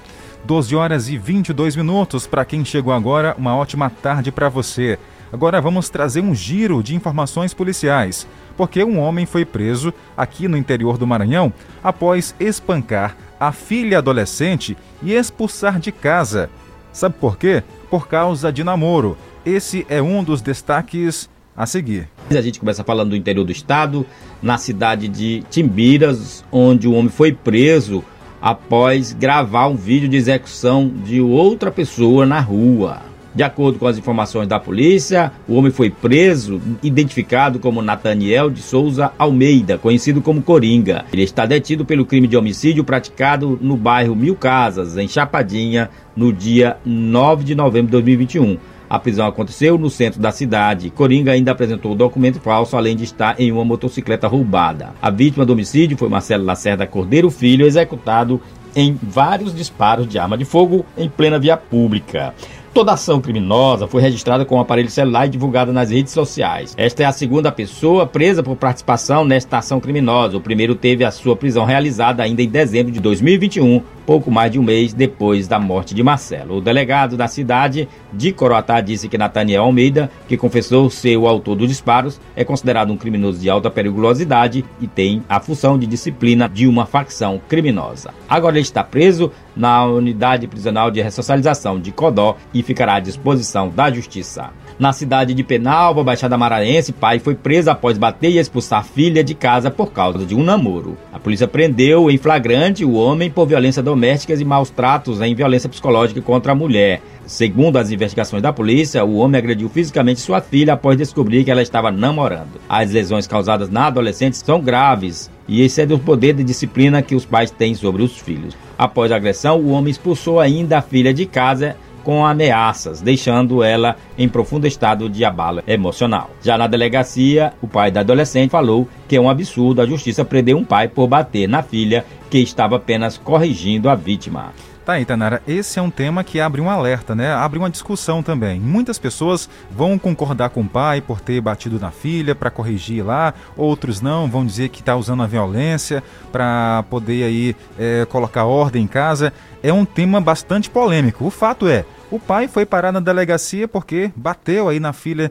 12 0.44 0.74
horas 0.74 1.08
e 1.08 1.18
22 1.18 1.76
minutos. 1.76 2.26
Para 2.26 2.44
quem 2.44 2.64
chegou 2.64 2.92
agora, 2.92 3.34
uma 3.38 3.54
ótima 3.56 3.90
tarde 3.90 4.32
para 4.32 4.48
você. 4.48 4.98
Agora 5.32 5.60
vamos 5.60 5.88
trazer 5.88 6.20
um 6.20 6.34
giro 6.34 6.82
de 6.82 6.94
informações 6.94 7.54
policiais, 7.54 8.26
porque 8.56 8.82
um 8.82 8.98
homem 8.98 9.26
foi 9.26 9.44
preso 9.44 9.94
aqui 10.16 10.48
no 10.48 10.56
interior 10.56 10.98
do 10.98 11.06
Maranhão 11.06 11.52
após 11.84 12.34
espancar 12.40 13.16
a 13.38 13.52
filha 13.52 13.98
adolescente 13.98 14.76
e 15.02 15.12
expulsar 15.12 15.78
de 15.78 15.92
casa. 15.92 16.50
Sabe 16.92 17.14
por 17.20 17.38
quê? 17.38 17.62
Por 17.88 18.08
causa 18.08 18.52
de 18.52 18.64
namoro. 18.64 19.16
Esse 19.46 19.86
é 19.88 20.02
um 20.02 20.22
dos 20.24 20.42
destaques 20.42 21.30
a 21.56 21.64
seguir. 21.64 22.08
A 22.28 22.40
gente 22.40 22.58
começa 22.58 22.82
falando 22.82 23.10
do 23.10 23.16
interior 23.16 23.44
do 23.44 23.52
estado, 23.52 24.04
na 24.42 24.58
cidade 24.58 25.08
de 25.08 25.44
Timbiras, 25.50 26.44
onde 26.50 26.88
o 26.88 26.92
homem 26.92 27.10
foi 27.10 27.32
preso 27.32 28.04
após 28.40 29.12
gravar 29.12 29.68
um 29.68 29.76
vídeo 29.76 30.08
de 30.08 30.16
execução 30.16 30.90
de 31.04 31.20
outra 31.20 31.70
pessoa 31.70 32.24
na 32.24 32.40
rua. 32.40 33.10
De 33.32 33.44
acordo 33.44 33.78
com 33.78 33.86
as 33.86 33.96
informações 33.96 34.48
da 34.48 34.58
polícia, 34.58 35.30
o 35.46 35.54
homem 35.54 35.70
foi 35.70 35.88
preso, 35.88 36.60
identificado 36.82 37.60
como 37.60 37.80
Nathaniel 37.80 38.50
de 38.50 38.60
Souza 38.60 39.12
Almeida, 39.16 39.78
conhecido 39.78 40.20
como 40.20 40.42
Coringa. 40.42 41.04
Ele 41.12 41.22
está 41.22 41.46
detido 41.46 41.84
pelo 41.84 42.04
crime 42.04 42.26
de 42.26 42.36
homicídio 42.36 42.82
praticado 42.82 43.56
no 43.62 43.76
bairro 43.76 44.16
Mil 44.16 44.34
Casas, 44.34 44.96
em 44.96 45.06
Chapadinha, 45.06 45.90
no 46.16 46.32
dia 46.32 46.76
9 46.84 47.44
de 47.44 47.54
novembro 47.54 47.86
de 47.86 47.92
2021. 47.92 48.58
A 48.90 48.98
prisão 48.98 49.24
aconteceu 49.24 49.78
no 49.78 49.88
centro 49.88 50.20
da 50.20 50.32
cidade. 50.32 50.90
Coringa 50.90 51.30
ainda 51.30 51.52
apresentou 51.52 51.94
documento 51.94 52.40
falso, 52.40 52.76
além 52.76 52.96
de 52.96 53.04
estar 53.04 53.40
em 53.40 53.52
uma 53.52 53.64
motocicleta 53.64 54.26
roubada. 54.26 54.90
A 55.00 55.10
vítima 55.10 55.46
do 55.46 55.52
homicídio 55.52 55.96
foi 55.96 56.08
Marcelo 56.08 56.44
Lacerda 56.44 56.88
Cordeiro 56.88 57.30
Filho, 57.30 57.64
executado 57.64 58.40
em 58.74 58.98
vários 59.00 59.54
disparos 59.54 60.08
de 60.08 60.18
arma 60.18 60.36
de 60.36 60.44
fogo 60.44 60.84
em 60.98 61.08
plena 61.08 61.38
via 61.38 61.56
pública. 61.56 62.34
Toda 62.72 62.92
ação 62.92 63.20
criminosa 63.20 63.88
foi 63.88 64.00
registrada 64.00 64.44
com 64.44 64.54
o 64.54 64.58
um 64.58 64.60
aparelho 64.60 64.88
celular 64.88 65.26
e 65.26 65.28
divulgada 65.28 65.72
nas 65.72 65.90
redes 65.90 66.12
sociais. 66.12 66.72
Esta 66.76 67.02
é 67.02 67.06
a 67.06 67.10
segunda 67.10 67.50
pessoa 67.50 68.06
presa 68.06 68.44
por 68.44 68.54
participação 68.54 69.24
nesta 69.24 69.58
ação 69.58 69.80
criminosa. 69.80 70.36
O 70.36 70.40
primeiro 70.40 70.76
teve 70.76 71.04
a 71.04 71.10
sua 71.10 71.34
prisão 71.34 71.64
realizada 71.64 72.22
ainda 72.22 72.42
em 72.42 72.48
dezembro 72.48 72.92
de 72.92 73.00
2021, 73.00 73.82
pouco 74.06 74.30
mais 74.30 74.52
de 74.52 74.58
um 74.60 74.62
mês 74.62 74.94
depois 74.94 75.48
da 75.48 75.58
morte 75.58 75.96
de 75.96 76.02
Marcelo. 76.04 76.58
O 76.58 76.60
delegado 76.60 77.16
da 77.16 77.26
cidade 77.26 77.88
de 78.12 78.32
Coroatá 78.32 78.80
disse 78.80 79.08
que 79.08 79.18
Nathaniel 79.18 79.64
Almeida, 79.64 80.08
que 80.28 80.36
confessou 80.36 80.88
ser 80.88 81.16
o 81.16 81.26
autor 81.26 81.56
dos 81.56 81.68
disparos, 81.68 82.20
é 82.36 82.44
considerado 82.44 82.92
um 82.92 82.96
criminoso 82.96 83.40
de 83.40 83.50
alta 83.50 83.68
periculosidade 83.68 84.64
e 84.80 84.86
tem 84.86 85.24
a 85.28 85.40
função 85.40 85.76
de 85.76 85.88
disciplina 85.88 86.48
de 86.48 86.68
uma 86.68 86.86
facção 86.86 87.40
criminosa. 87.48 88.14
Agora 88.28 88.54
ele 88.54 88.62
está 88.62 88.84
preso 88.84 89.32
na 89.60 89.84
unidade 89.84 90.48
prisional 90.48 90.90
de 90.90 91.02
ressocialização 91.02 91.78
de 91.78 91.92
Codó 91.92 92.34
e 92.54 92.62
ficará 92.62 92.94
à 92.94 93.00
disposição 93.00 93.68
da 93.68 93.90
justiça. 93.90 94.50
Na 94.80 94.94
cidade 94.94 95.34
de 95.34 95.44
Penalva, 95.44 96.02
Baixada 96.02 96.38
Maranhense, 96.38 96.90
pai 96.90 97.18
foi 97.18 97.34
preso 97.34 97.70
após 97.70 97.98
bater 97.98 98.30
e 98.30 98.38
expulsar 98.38 98.82
filha 98.82 99.22
de 99.22 99.34
casa 99.34 99.70
por 99.70 99.92
causa 99.92 100.24
de 100.24 100.34
um 100.34 100.42
namoro. 100.42 100.96
A 101.12 101.18
polícia 101.18 101.46
prendeu 101.46 102.10
em 102.10 102.16
flagrante 102.16 102.82
o 102.82 102.94
homem 102.94 103.30
por 103.30 103.46
violência 103.46 103.82
doméstica 103.82 104.32
e 104.32 104.42
maus 104.42 104.70
tratos 104.70 105.20
em 105.20 105.34
violência 105.34 105.68
psicológica 105.68 106.22
contra 106.22 106.52
a 106.52 106.54
mulher. 106.54 107.02
Segundo 107.26 107.76
as 107.76 107.90
investigações 107.90 108.42
da 108.42 108.54
polícia, 108.54 109.04
o 109.04 109.16
homem 109.16 109.38
agrediu 109.38 109.68
fisicamente 109.68 110.18
sua 110.18 110.40
filha 110.40 110.72
após 110.72 110.96
descobrir 110.96 111.44
que 111.44 111.50
ela 111.50 111.60
estava 111.60 111.90
namorando. 111.90 112.58
As 112.66 112.90
lesões 112.90 113.26
causadas 113.26 113.68
na 113.68 113.88
adolescente 113.88 114.38
são 114.38 114.62
graves 114.62 115.30
e 115.46 115.60
excedem 115.60 115.94
o 115.94 116.00
poder 116.00 116.32
de 116.32 116.42
disciplina 116.42 117.02
que 117.02 117.14
os 117.14 117.26
pais 117.26 117.50
têm 117.50 117.74
sobre 117.74 118.02
os 118.02 118.16
filhos. 118.16 118.56
Após 118.78 119.12
a 119.12 119.16
agressão, 119.16 119.60
o 119.60 119.72
homem 119.72 119.90
expulsou 119.90 120.40
ainda 120.40 120.78
a 120.78 120.82
filha 120.82 121.12
de 121.12 121.26
casa 121.26 121.76
com 122.02 122.24
ameaças, 122.24 123.00
deixando 123.00 123.62
ela 123.62 123.96
em 124.18 124.28
profundo 124.28 124.66
estado 124.66 125.08
de 125.08 125.24
abalo 125.24 125.62
emocional. 125.66 126.30
Já 126.42 126.56
na 126.56 126.66
delegacia, 126.66 127.52
o 127.60 127.68
pai 127.68 127.90
da 127.90 128.00
adolescente 128.00 128.50
falou 128.50 128.88
que 129.08 129.16
é 129.16 129.20
um 129.20 129.30
absurdo 129.30 129.82
a 129.82 129.86
justiça 129.86 130.24
prender 130.24 130.54
um 130.54 130.64
pai 130.64 130.88
por 130.88 131.06
bater 131.06 131.48
na 131.48 131.62
filha 131.62 132.04
que 132.30 132.38
estava 132.38 132.76
apenas 132.76 133.18
corrigindo 133.18 133.88
a 133.88 133.94
vítima. 133.94 134.52
Tá 134.84 134.94
aí, 134.94 135.04
Tanara, 135.04 135.42
esse 135.46 135.78
é 135.78 135.82
um 135.82 135.90
tema 135.90 136.24
que 136.24 136.40
abre 136.40 136.60
um 136.60 136.68
alerta, 136.68 137.14
né? 137.14 137.32
Abre 137.32 137.58
uma 137.58 137.68
discussão 137.68 138.22
também. 138.22 138.58
Muitas 138.58 138.98
pessoas 138.98 139.48
vão 139.70 139.98
concordar 139.98 140.50
com 140.50 140.62
o 140.62 140.68
pai 140.68 141.02
por 141.02 141.20
ter 141.20 141.40
batido 141.40 141.78
na 141.78 141.90
filha 141.90 142.34
para 142.34 142.50
corrigir 142.50 143.04
lá, 143.04 143.34
outros 143.56 144.00
não, 144.00 144.26
vão 144.28 144.44
dizer 144.44 144.70
que 144.70 144.80
está 144.80 144.96
usando 144.96 145.22
a 145.22 145.26
violência 145.26 146.02
para 146.32 146.82
poder 146.88 147.24
aí 147.24 147.56
é, 147.78 148.06
colocar 148.06 148.46
ordem 148.46 148.82
em 148.82 148.86
casa. 148.88 149.32
É 149.62 149.72
um 149.72 149.84
tema 149.84 150.20
bastante 150.20 150.70
polêmico. 150.70 151.26
O 151.26 151.30
fato 151.30 151.68
é, 151.68 151.84
o 152.10 152.18
pai 152.18 152.48
foi 152.48 152.64
parar 152.64 152.92
na 152.92 153.00
delegacia 153.00 153.68
porque 153.68 154.10
bateu 154.16 154.68
aí 154.68 154.80
na 154.80 154.92
filha 154.92 155.30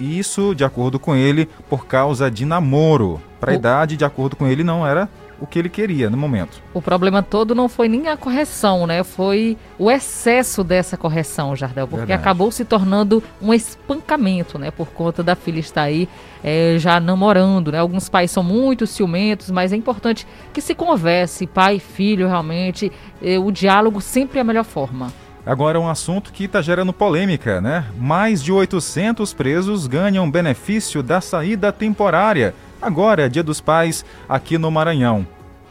isso, 0.00 0.54
de 0.54 0.64
acordo 0.64 0.98
com 0.98 1.14
ele, 1.14 1.48
por 1.68 1.86
causa 1.86 2.30
de 2.30 2.44
namoro. 2.44 3.20
Para 3.40 3.52
a 3.52 3.54
idade, 3.54 3.96
de 3.96 4.04
acordo 4.04 4.36
com 4.36 4.46
ele, 4.46 4.64
não 4.64 4.86
era 4.86 5.08
o 5.40 5.46
que 5.46 5.58
ele 5.58 5.68
queria 5.68 6.10
no 6.10 6.16
momento. 6.16 6.60
O 6.74 6.82
problema 6.82 7.22
todo 7.22 7.54
não 7.54 7.68
foi 7.68 7.88
nem 7.88 8.08
a 8.08 8.16
correção, 8.16 8.86
né? 8.86 9.04
Foi 9.04 9.56
o 9.78 9.90
excesso 9.90 10.64
dessa 10.64 10.96
correção, 10.96 11.54
Jardel, 11.54 11.86
porque 11.86 12.06
Verdade. 12.06 12.20
acabou 12.20 12.50
se 12.50 12.64
tornando 12.64 13.22
um 13.40 13.54
espancamento, 13.54 14.58
né? 14.58 14.70
Por 14.70 14.88
conta 14.88 15.22
da 15.22 15.36
filha 15.36 15.60
estar 15.60 15.82
aí 15.82 16.08
é, 16.42 16.76
já 16.78 16.98
namorando, 16.98 17.72
né? 17.72 17.78
Alguns 17.78 18.08
pais 18.08 18.30
são 18.30 18.42
muito 18.42 18.86
ciumentos, 18.86 19.50
mas 19.50 19.72
é 19.72 19.76
importante 19.76 20.26
que 20.52 20.60
se 20.60 20.74
converse, 20.74 21.46
pai 21.46 21.76
e 21.76 21.80
filho, 21.80 22.26
realmente. 22.26 22.90
É, 23.22 23.38
o 23.38 23.50
diálogo 23.50 24.00
sempre 24.00 24.38
é 24.38 24.40
a 24.40 24.44
melhor 24.44 24.64
forma. 24.64 25.12
Agora 25.46 25.80
um 25.80 25.88
assunto 25.88 26.30
que 26.30 26.44
está 26.44 26.60
gerando 26.60 26.92
polêmica, 26.92 27.60
né? 27.60 27.86
Mais 27.96 28.42
de 28.42 28.52
800 28.52 29.32
presos 29.32 29.86
ganham 29.86 30.30
benefício 30.30 31.02
da 31.02 31.22
saída 31.22 31.72
temporária 31.72 32.54
Agora 32.80 33.26
é 33.26 33.28
Dia 33.28 33.42
dos 33.42 33.60
Pais 33.60 34.04
aqui 34.28 34.56
no 34.58 34.70
Maranhão. 34.70 35.26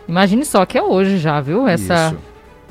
Imagine 0.07 0.45
só 0.45 0.65
que 0.65 0.77
é 0.77 0.83
hoje 0.83 1.17
já, 1.17 1.39
viu? 1.41 1.67
Essa 1.67 2.15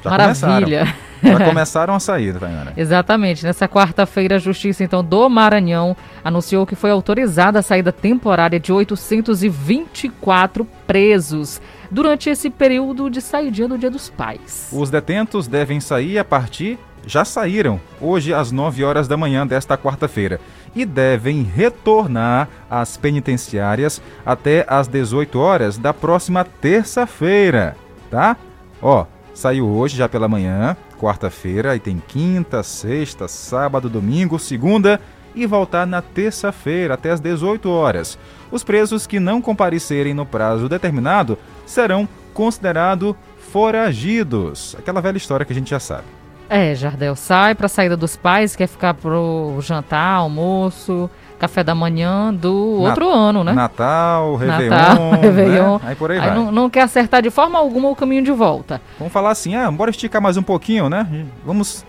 maravilha. 0.05 0.94
Já 1.22 1.44
começaram 1.44 1.94
a 1.94 1.99
sair, 1.99 2.38
Tainara. 2.38 2.75
Exatamente. 2.77 3.42
Nessa 3.44 3.66
quarta-feira, 3.66 4.37
a 4.37 4.38
Justiça 4.38 4.85
então 4.85 5.03
do 5.03 5.29
Maranhão 5.29 5.96
anunciou 6.22 6.66
que 6.66 6.77
foi 6.77 6.90
autorizada 6.90 7.59
a 7.59 7.62
saída 7.62 7.90
temporária 7.90 8.61
de 8.61 8.70
824 8.70 10.66
presos 10.87 11.61
durante 11.90 12.29
esse 12.29 12.51
período 12.51 13.09
de 13.09 13.20
saída 13.20 13.66
do 13.66 13.79
Dia 13.79 13.90
dos 13.90 14.11
Pais. 14.11 14.68
Os 14.72 14.90
detentos 14.90 15.49
devem 15.49 15.81
sair 15.81 16.18
a 16.18 16.25
partir 16.25 16.79
já 17.07 17.25
saíram 17.25 17.81
hoje 18.01 18.35
às 18.35 18.51
9 18.51 18.83
horas 18.83 19.07
da 19.07 19.16
manhã 19.16 19.46
desta 19.46 19.79
quarta-feira 19.79 20.40
e 20.77 20.85
devem 20.85 21.43
retornar 21.43 22.49
às 22.71 22.99
penitenciárias 22.99 24.01
até 24.25 24.65
às 24.69 24.87
18 24.87 25.39
horas 25.39 25.79
da 25.79 25.95
próxima 25.95 26.45
terça-feira, 26.45 27.75
tá? 28.11 28.37
Ó, 28.83 29.07
saiu 29.33 29.67
hoje 29.67 29.97
já 29.97 30.07
pela 30.07 30.29
manhã, 30.29 30.77
quarta-feira, 31.01 31.75
e 31.75 31.81
tem 31.81 32.01
quinta, 32.07 32.62
sexta, 32.62 33.27
sábado, 33.27 33.89
domingo, 33.89 34.39
segunda 34.39 35.01
e 35.35 35.47
voltar 35.47 35.87
na 35.87 36.03
terça-feira 36.03 36.95
até 36.95 37.11
às 37.11 37.21
18 37.21 37.71
horas. 37.71 38.19
Os 38.51 38.62
presos 38.62 39.07
que 39.07 39.19
não 39.19 39.41
comparecerem 39.41 40.12
no 40.12 40.27
prazo 40.27 40.69
determinado 40.69 41.39
serão 41.65 42.07
considerados 42.35 43.15
foragidos. 43.51 44.77
Aquela 44.79 45.01
velha 45.01 45.17
história 45.17 45.47
que 45.47 45.53
a 45.53 45.57
gente 45.57 45.71
já 45.71 45.81
sabe. 45.81 46.05
É, 46.48 46.74
Jardel 46.74 47.16
sai 47.16 47.54
para 47.54 47.66
a 47.66 47.68
saída 47.68 47.96
dos 47.96 48.16
pais, 48.16 48.54
quer 48.54 48.66
ficar 48.68 48.94
pro 48.94 49.59
jantar, 49.61 50.16
almoço, 50.16 51.11
café 51.38 51.62
da 51.62 51.74
manhã 51.74 52.32
do 52.32 52.80
outro 52.80 53.11
ano, 53.11 53.44
né? 53.44 53.52
Natal, 53.52 54.37
Réveillon, 54.37 54.70
Natal, 54.70 55.11
Réveillon. 55.20 55.76
Né? 55.76 55.80
Aí 55.85 55.94
por 55.94 56.11
aí, 56.11 56.18
aí 56.18 56.26
vai. 56.28 56.35
Não, 56.37 56.52
não, 56.52 56.70
quer 56.70 56.82
acertar 56.82 57.20
de 57.20 57.30
forma 57.30 57.59
alguma 57.59 57.88
o 57.88 57.96
caminho 57.96 58.22
de 58.22 58.30
volta. 58.30 58.80
Vamos 58.98 59.12
falar 59.12 59.30
assim, 59.30 59.54
ah, 59.54 59.70
bora 59.70 59.90
esticar 59.90 60.22
mais 60.22 60.37
um 60.37 60.42
pouquinho, 60.42 60.88
né? 60.88 61.26
Vamos 61.44 61.85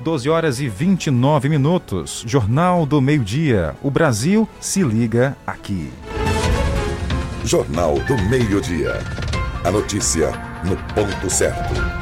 12 0.00 0.28
horas 0.28 0.60
e 0.60 0.68
29 0.68 1.48
minutos. 1.48 2.22
Jornal 2.26 2.84
do 2.84 3.00
Meio-Dia. 3.00 3.74
O 3.82 3.90
Brasil 3.90 4.46
se 4.60 4.82
liga 4.82 5.34
aqui. 5.46 5.90
Jornal 7.42 7.94
do 8.00 8.18
Meio-Dia. 8.28 9.00
A 9.64 9.70
notícia 9.70 10.30
no 10.62 10.76
ponto 10.94 11.30
certo. 11.30 12.01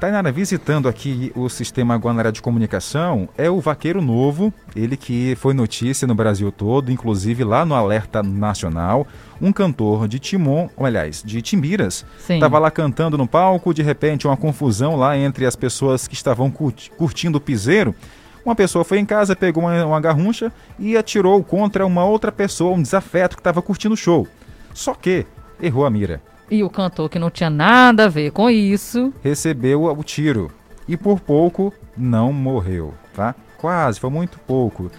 Tainara, 0.00 0.32
visitando 0.32 0.88
aqui 0.88 1.30
o 1.36 1.46
sistema 1.50 1.94
Guanaré 1.94 2.32
de 2.32 2.40
comunicação, 2.40 3.28
é 3.36 3.50
o 3.50 3.60
Vaqueiro 3.60 4.00
Novo, 4.00 4.50
ele 4.74 4.96
que 4.96 5.36
foi 5.36 5.52
notícia 5.52 6.08
no 6.08 6.14
Brasil 6.14 6.50
todo, 6.50 6.90
inclusive 6.90 7.44
lá 7.44 7.66
no 7.66 7.74
Alerta 7.74 8.22
Nacional, 8.22 9.06
um 9.42 9.52
cantor 9.52 10.08
de 10.08 10.18
Timon, 10.18 10.70
ou, 10.74 10.86
aliás, 10.86 11.22
de 11.22 11.42
Timbiras, 11.42 12.06
estava 12.36 12.58
lá 12.58 12.70
cantando 12.70 13.18
no 13.18 13.28
palco, 13.28 13.74
de 13.74 13.82
repente 13.82 14.26
uma 14.26 14.38
confusão 14.38 14.96
lá 14.96 15.18
entre 15.18 15.44
as 15.44 15.54
pessoas 15.54 16.08
que 16.08 16.14
estavam 16.14 16.50
curtindo 16.50 17.36
o 17.36 17.40
piseiro. 17.40 17.94
Uma 18.42 18.54
pessoa 18.54 18.86
foi 18.86 19.00
em 19.00 19.04
casa, 19.04 19.36
pegou 19.36 19.64
uma, 19.64 19.84
uma 19.84 20.00
garruncha 20.00 20.50
e 20.78 20.96
atirou 20.96 21.44
contra 21.44 21.84
uma 21.84 22.06
outra 22.06 22.32
pessoa, 22.32 22.74
um 22.74 22.80
desafeto 22.80 23.36
que 23.36 23.40
estava 23.40 23.60
curtindo 23.60 23.92
o 23.92 23.98
show. 23.98 24.26
Só 24.72 24.94
que 24.94 25.26
errou 25.60 25.84
a 25.84 25.90
mira. 25.90 26.22
E 26.50 26.64
o 26.64 26.70
cantor, 26.70 27.08
que 27.08 27.18
não 27.18 27.30
tinha 27.30 27.48
nada 27.48 28.06
a 28.06 28.08
ver 28.08 28.32
com 28.32 28.50
isso, 28.50 29.12
recebeu 29.22 29.84
o 29.84 30.02
tiro 30.02 30.50
e 30.88 30.96
por 30.96 31.20
pouco 31.20 31.72
não 31.96 32.32
morreu, 32.32 32.92
tá? 33.14 33.34
Quase, 33.58 34.00
foi 34.00 34.10
muito 34.10 34.38
pouco. 34.40 34.90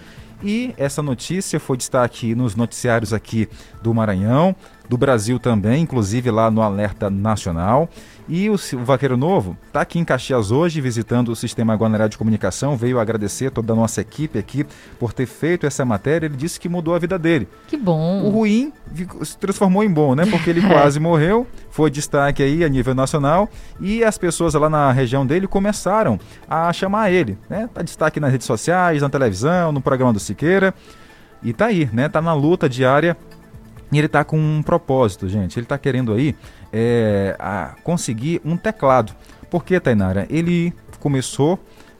E 0.42 0.74
essa 0.76 1.02
notícia 1.02 1.60
foi 1.60 1.76
destaque 1.76 2.34
nos 2.34 2.56
noticiários 2.56 3.12
aqui 3.12 3.48
do 3.82 3.92
Maranhão. 3.94 4.56
do 4.88 4.98
Brasil 4.98 5.38
também, 5.38 5.82
inclusive 5.82 6.30
lá 6.30 6.50
no 6.50 6.60
Alerta 6.60 7.08
Nacional. 7.08 7.88
E 8.28 8.48
o, 8.48 8.54
o 8.54 8.84
Vaqueiro 8.84 9.16
Novo 9.16 9.56
está 9.66 9.80
aqui 9.80 9.98
em 9.98 10.04
Caxias 10.04 10.50
hoje, 10.50 10.80
visitando 10.80 11.30
o 11.30 11.36
Sistema 11.36 11.74
Guanará 11.74 12.06
de 12.06 12.16
Comunicação, 12.16 12.76
veio 12.76 13.00
agradecer 13.00 13.50
toda 13.50 13.72
a 13.72 13.76
nossa 13.76 14.00
equipe 14.00 14.38
aqui 14.38 14.64
por 14.98 15.12
ter 15.12 15.26
feito 15.26 15.66
essa 15.66 15.84
matéria. 15.84 16.26
Ele 16.26 16.36
disse 16.36 16.60
que 16.60 16.68
mudou 16.68 16.94
a 16.94 16.98
vida 16.98 17.18
dele. 17.18 17.48
Que 17.66 17.76
bom. 17.76 18.22
O 18.22 18.30
ruim 18.30 18.72
se 19.22 19.36
transformou 19.36 19.82
em 19.82 19.90
bom, 19.90 20.14
né? 20.14 20.24
Porque 20.26 20.50
ele 20.50 20.62
quase 20.66 21.00
morreu, 21.00 21.46
foi 21.70 21.90
destaque 21.90 22.42
aí 22.42 22.64
a 22.64 22.68
nível 22.68 22.94
nacional 22.94 23.48
e 23.80 24.04
as 24.04 24.16
pessoas 24.16 24.54
lá 24.54 24.70
na 24.70 24.92
região 24.92 25.26
dele 25.26 25.46
começaram 25.46 26.18
a 26.48 26.72
chamar 26.72 27.10
ele, 27.10 27.36
né? 27.50 27.68
Tá 27.72 27.82
destaque 27.82 28.20
nas 28.20 28.30
redes 28.30 28.46
sociais, 28.46 29.02
na 29.02 29.08
televisão, 29.08 29.72
no 29.72 29.80
programa 29.80 30.12
do 30.12 30.20
Siqueira. 30.20 30.74
E 31.42 31.52
tá 31.52 31.66
aí, 31.66 31.88
né? 31.92 32.08
Tá 32.08 32.22
na 32.22 32.32
luta 32.34 32.68
diária 32.68 33.16
e 33.92 33.98
ele 33.98 34.08
tá 34.08 34.24
com 34.24 34.38
um 34.38 34.62
propósito, 34.62 35.28
gente. 35.28 35.58
Ele 35.58 35.66
tá 35.66 35.76
querendo 35.76 36.14
aí 36.14 36.34
é, 36.72 37.36
a 37.38 37.74
conseguir 37.82 38.40
um 38.44 38.56
teclado. 38.56 39.12
Por 39.50 39.64
que, 39.64 39.78
Tainara? 39.78 40.26
Ele 40.30 40.72
começou 40.98 41.58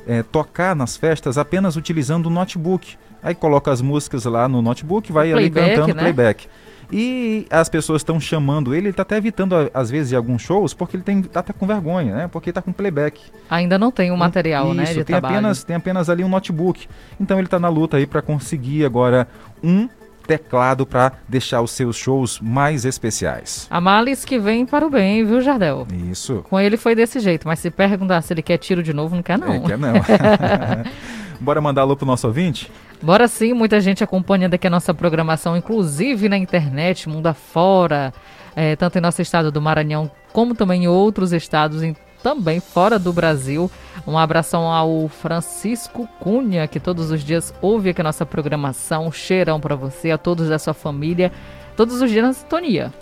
a 0.08 0.12
é, 0.12 0.22
tocar 0.22 0.74
nas 0.74 0.96
festas 0.96 1.36
apenas 1.36 1.76
utilizando 1.76 2.26
o 2.26 2.30
notebook. 2.30 2.96
Aí 3.22 3.34
coloca 3.34 3.70
as 3.70 3.80
músicas 3.80 4.24
lá 4.24 4.48
no 4.48 4.62
notebook, 4.62 5.12
vai 5.12 5.32
ali 5.32 5.50
cantando 5.50 5.94
né? 5.94 6.02
playback. 6.02 6.48
E 6.92 7.46
as 7.48 7.70
pessoas 7.70 8.00
estão 8.00 8.20
chamando 8.20 8.74
ele, 8.74 8.82
ele 8.82 8.90
está 8.90 9.00
até 9.00 9.16
evitando, 9.16 9.54
às 9.72 9.90
vezes, 9.90 10.12
alguns 10.12 10.42
shows, 10.42 10.74
porque 10.74 10.96
ele 10.96 11.02
tem, 11.02 11.22
tá, 11.22 11.42
tá 11.42 11.52
com 11.52 11.66
vergonha, 11.66 12.14
né? 12.14 12.28
Porque 12.28 12.50
está 12.50 12.60
com 12.60 12.70
playback. 12.70 13.18
Ainda 13.48 13.78
não 13.78 13.90
tem 13.90 14.10
o 14.10 14.14
um 14.14 14.16
material, 14.16 14.66
Isso, 14.66 14.74
né? 14.74 14.84
De 14.84 14.94
tem 14.96 15.04
trabalho. 15.04 15.36
apenas 15.36 15.64
Tem 15.64 15.74
apenas 15.74 16.10
ali 16.10 16.22
um 16.22 16.28
notebook. 16.28 16.86
Então 17.18 17.38
ele 17.38 17.46
está 17.46 17.58
na 17.58 17.70
luta 17.70 17.96
aí 17.96 18.06
para 18.06 18.20
conseguir 18.20 18.84
agora 18.84 19.26
um 19.64 19.88
teclado 20.26 20.86
para 20.86 21.12
deixar 21.28 21.60
os 21.60 21.70
seus 21.72 21.96
shows 21.96 22.40
mais 22.40 22.84
especiais. 22.84 23.66
A 23.70 23.80
males 23.80 24.24
que 24.24 24.38
vem 24.38 24.64
para 24.64 24.86
o 24.86 24.90
bem, 24.90 25.24
viu, 25.24 25.40
Jardel? 25.40 25.86
Isso. 26.10 26.44
Com 26.48 26.58
ele 26.58 26.76
foi 26.76 26.94
desse 26.94 27.20
jeito, 27.20 27.46
mas 27.46 27.58
se 27.58 27.70
perguntar 27.70 28.22
se 28.22 28.32
ele 28.32 28.42
quer 28.42 28.58
tiro 28.58 28.82
de 28.82 28.92
novo, 28.92 29.14
não 29.16 29.22
quer 29.22 29.38
não. 29.38 29.52
É, 29.52 29.60
quer 29.60 29.78
não. 29.78 29.92
Bora 31.40 31.60
mandar 31.60 31.82
alô 31.82 31.96
pro 31.96 32.06
nosso 32.06 32.26
ouvinte? 32.26 32.70
Bora 33.02 33.26
sim, 33.26 33.52
muita 33.52 33.80
gente 33.80 34.04
acompanhando 34.04 34.54
aqui 34.54 34.66
a 34.66 34.70
nossa 34.70 34.94
programação, 34.94 35.56
inclusive 35.56 36.28
na 36.28 36.38
internet, 36.38 37.08
mundo 37.08 37.26
afora, 37.26 38.14
é, 38.54 38.76
tanto 38.76 38.96
em 38.96 39.00
nosso 39.00 39.20
estado 39.20 39.50
do 39.50 39.60
Maranhão, 39.60 40.08
como 40.32 40.54
também 40.54 40.84
em 40.84 40.88
outros 40.88 41.32
estados, 41.32 41.82
em 41.82 41.96
também 42.22 42.60
fora 42.60 42.98
do 42.98 43.12
Brasil. 43.12 43.70
Um 44.06 44.16
abração 44.16 44.62
ao 44.62 45.08
Francisco 45.08 46.08
Cunha, 46.20 46.66
que 46.66 46.80
todos 46.80 47.10
os 47.10 47.22
dias 47.22 47.52
ouve 47.60 47.90
aqui 47.90 48.00
a 48.00 48.04
nossa 48.04 48.24
programação. 48.24 49.06
Um 49.06 49.12
cheirão 49.12 49.60
para 49.60 49.76
você, 49.76 50.10
a 50.10 50.18
todos 50.18 50.48
da 50.48 50.58
sua 50.58 50.74
família, 50.74 51.32
todos 51.76 52.00
os 52.00 52.10
dias 52.10 52.24
na 52.24 52.32
sintonia. 52.32 52.92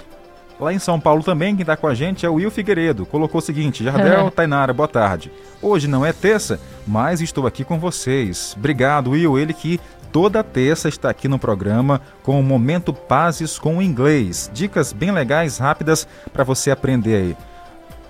Lá 0.59 0.75
em 0.75 0.79
São 0.79 1.01
Paulo 1.01 1.23
também, 1.23 1.55
quem 1.55 1.63
está 1.63 1.75
com 1.75 1.87
a 1.87 1.95
gente 1.95 2.27
é 2.27 2.29
o 2.29 2.35
Will 2.35 2.51
Figueiredo. 2.51 3.07
Colocou 3.07 3.39
o 3.39 3.43
seguinte: 3.43 3.83
Jardel, 3.83 4.31
Tainara, 4.35 4.75
boa 4.75 4.89
tarde. 4.89 5.33
Hoje 5.63 5.89
não 5.89 6.05
é 6.05 6.13
terça, 6.13 6.61
mas 6.87 7.23
estou 7.23 7.47
aqui 7.47 7.65
com 7.65 7.79
vocês. 7.79 8.55
Obrigado, 8.59 9.13
Will. 9.13 9.39
Ele 9.39 9.55
que 9.55 9.81
toda 10.13 10.45
terça 10.45 10.87
está 10.89 11.09
aqui 11.09 11.29
no 11.29 11.39
programa 11.39 12.03
com 12.23 12.39
o 12.39 12.43
Momento 12.43 12.93
Pazes 12.93 13.59
com 13.59 13.81
Inglês. 13.81 14.51
Dicas 14.53 14.93
bem 14.93 15.11
legais, 15.11 15.57
rápidas 15.57 16.07
para 16.31 16.45
você 16.45 16.71
aprender 16.71 17.17
aí. 17.17 17.50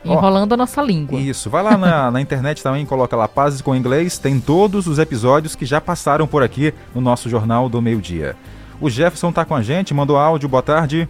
Enrolando 0.05 0.53
oh, 0.53 0.55
a 0.55 0.57
nossa 0.57 0.81
língua. 0.81 1.19
Isso. 1.19 1.51
Vai 1.51 1.63
lá 1.63 1.77
na, 1.77 2.11
na, 2.11 2.21
internet 2.21 2.63
também, 2.63 2.87
coloca 2.87 3.15
lá 3.17 3.29
Pazes 3.29 3.61
com 3.61 3.75
Inglês. 3.75 4.19
Tem 4.19 4.41
todos 4.41 4.87
os 4.87 4.99
episódios 4.99 5.55
que 5.55 5.67
já 5.67 5.81
passaram 5.81 6.27
por 6.27 6.43
aqui 6.43 6.73
no 6.95 7.01
nosso 7.01 7.29
Jornal 7.29 7.69
do 7.69 7.83
Meio 7.83 8.01
Dia. 8.01 8.35
O 8.81 8.89
Jefferson 8.89 9.29
está 9.29 9.45
com 9.45 9.55
a 9.55 9.63
gente, 9.63 9.93
mandou 9.93 10.17
áudio. 10.17 10.49
Boa 10.49 10.63
tarde. 10.63 11.09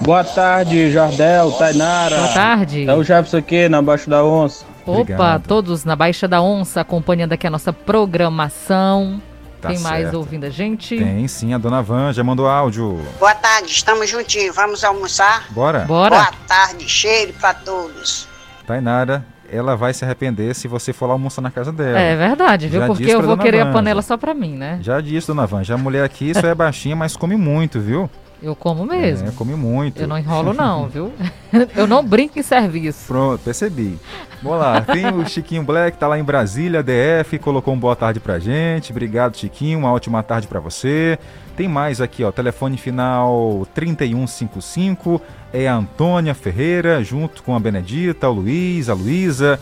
Boa 0.00 0.22
tarde, 0.22 0.92
Jardel, 0.92 1.50
Tainara. 1.52 2.16
Boa 2.16 2.28
tarde. 2.28 2.88
É 2.88 2.94
o 2.94 3.02
Jefferson 3.02 3.38
aqui, 3.38 3.68
na 3.68 3.82
Baixa 3.82 4.08
da 4.08 4.24
Onça. 4.24 4.64
Opa, 4.86 5.00
Obrigado. 5.00 5.46
todos 5.46 5.84
na 5.84 5.96
Baixa 5.96 6.28
da 6.28 6.40
Onça, 6.40 6.80
acompanhando 6.80 7.32
aqui 7.32 7.46
a 7.46 7.50
nossa 7.50 7.72
programação. 7.72 9.20
Tá 9.60 9.68
Tem 9.68 9.78
mais 9.80 10.02
certo. 10.04 10.14
ouvindo 10.18 10.44
a 10.44 10.50
gente? 10.50 10.96
Tem 10.96 11.26
sim, 11.26 11.52
a 11.52 11.58
dona 11.58 11.82
Van 11.82 12.12
já 12.12 12.22
mandou 12.22 12.46
áudio. 12.46 13.00
Boa 13.18 13.34
tarde, 13.34 13.70
estamos 13.72 14.08
juntinhos. 14.08 14.54
Vamos 14.54 14.84
almoçar? 14.84 15.46
Bora. 15.50 15.80
Bora. 15.80 16.16
Boa 16.16 16.32
tarde, 16.46 16.88
cheiro 16.88 17.32
para 17.40 17.54
todos. 17.54 18.28
Tainara, 18.64 19.26
ela 19.50 19.76
vai 19.76 19.92
se 19.92 20.04
arrepender 20.04 20.54
se 20.54 20.68
você 20.68 20.92
for 20.92 21.06
lá 21.06 21.14
almoçar 21.14 21.42
na 21.42 21.50
casa 21.50 21.72
dela. 21.72 21.98
É 21.98 22.14
verdade, 22.14 22.68
viu? 22.68 22.80
Já 22.80 22.86
Porque 22.86 23.10
eu 23.10 23.20
vou 23.22 23.36
querer 23.36 23.64
Van, 23.64 23.70
a 23.70 23.72
panela 23.72 24.02
só 24.02 24.16
pra 24.16 24.32
mim, 24.32 24.54
né? 24.54 24.78
Já 24.80 25.00
disse, 25.00 25.26
dona 25.26 25.44
Van. 25.44 25.64
Já 25.64 25.74
a 25.74 25.78
mulher 25.78 26.04
aqui 26.04 26.32
só 26.34 26.46
é 26.46 26.54
baixinha, 26.54 26.94
mas 26.94 27.16
come 27.16 27.36
muito, 27.36 27.80
viu? 27.80 28.08
Eu 28.42 28.54
como 28.54 28.86
mesmo. 28.86 29.28
É, 29.28 29.32
come 29.32 29.54
muito. 29.54 30.00
Eu 30.00 30.06
não 30.06 30.18
enrolo 30.18 30.52
não, 30.52 30.88
viu? 30.88 31.12
eu 31.74 31.86
não 31.86 32.04
brinco 32.04 32.38
em 32.38 32.42
serviço. 32.42 33.06
Pronto, 33.06 33.40
percebi. 33.42 33.98
Vamos 34.40 34.60
lá, 34.60 34.80
tem 34.80 35.06
o 35.08 35.26
Chiquinho 35.26 35.64
Black, 35.64 35.98
tá 35.98 36.06
lá 36.06 36.16
em 36.16 36.22
Brasília, 36.22 36.82
DF, 36.82 37.38
colocou 37.40 37.74
um 37.74 37.78
boa 37.78 37.96
tarde 37.96 38.20
pra 38.20 38.38
gente. 38.38 38.92
Obrigado, 38.92 39.36
Chiquinho, 39.36 39.80
uma 39.80 39.92
ótima 39.92 40.22
tarde 40.22 40.46
para 40.46 40.60
você. 40.60 41.18
Tem 41.56 41.66
mais 41.66 42.00
aqui, 42.00 42.22
ó, 42.22 42.30
telefone 42.30 42.76
final 42.76 43.66
3155, 43.74 45.20
é 45.52 45.66
a 45.66 45.74
Antônia 45.74 46.32
Ferreira, 46.34 47.02
junto 47.02 47.42
com 47.42 47.56
a 47.56 47.58
Benedita, 47.58 48.28
o 48.28 48.34
Luiz, 48.34 48.88
a 48.88 48.94
Luísa, 48.94 49.58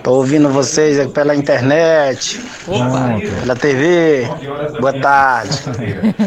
Tô 0.05 0.13
ouvindo 0.13 0.49
vocês 0.51 1.01
aqui 1.01 1.13
pela 1.13 1.35
internet. 1.35 2.41
Opa. 2.69 3.19
Pela 3.41 3.57
TV. 3.57 4.29
Boa 4.79 5.01
tarde. 5.01 5.59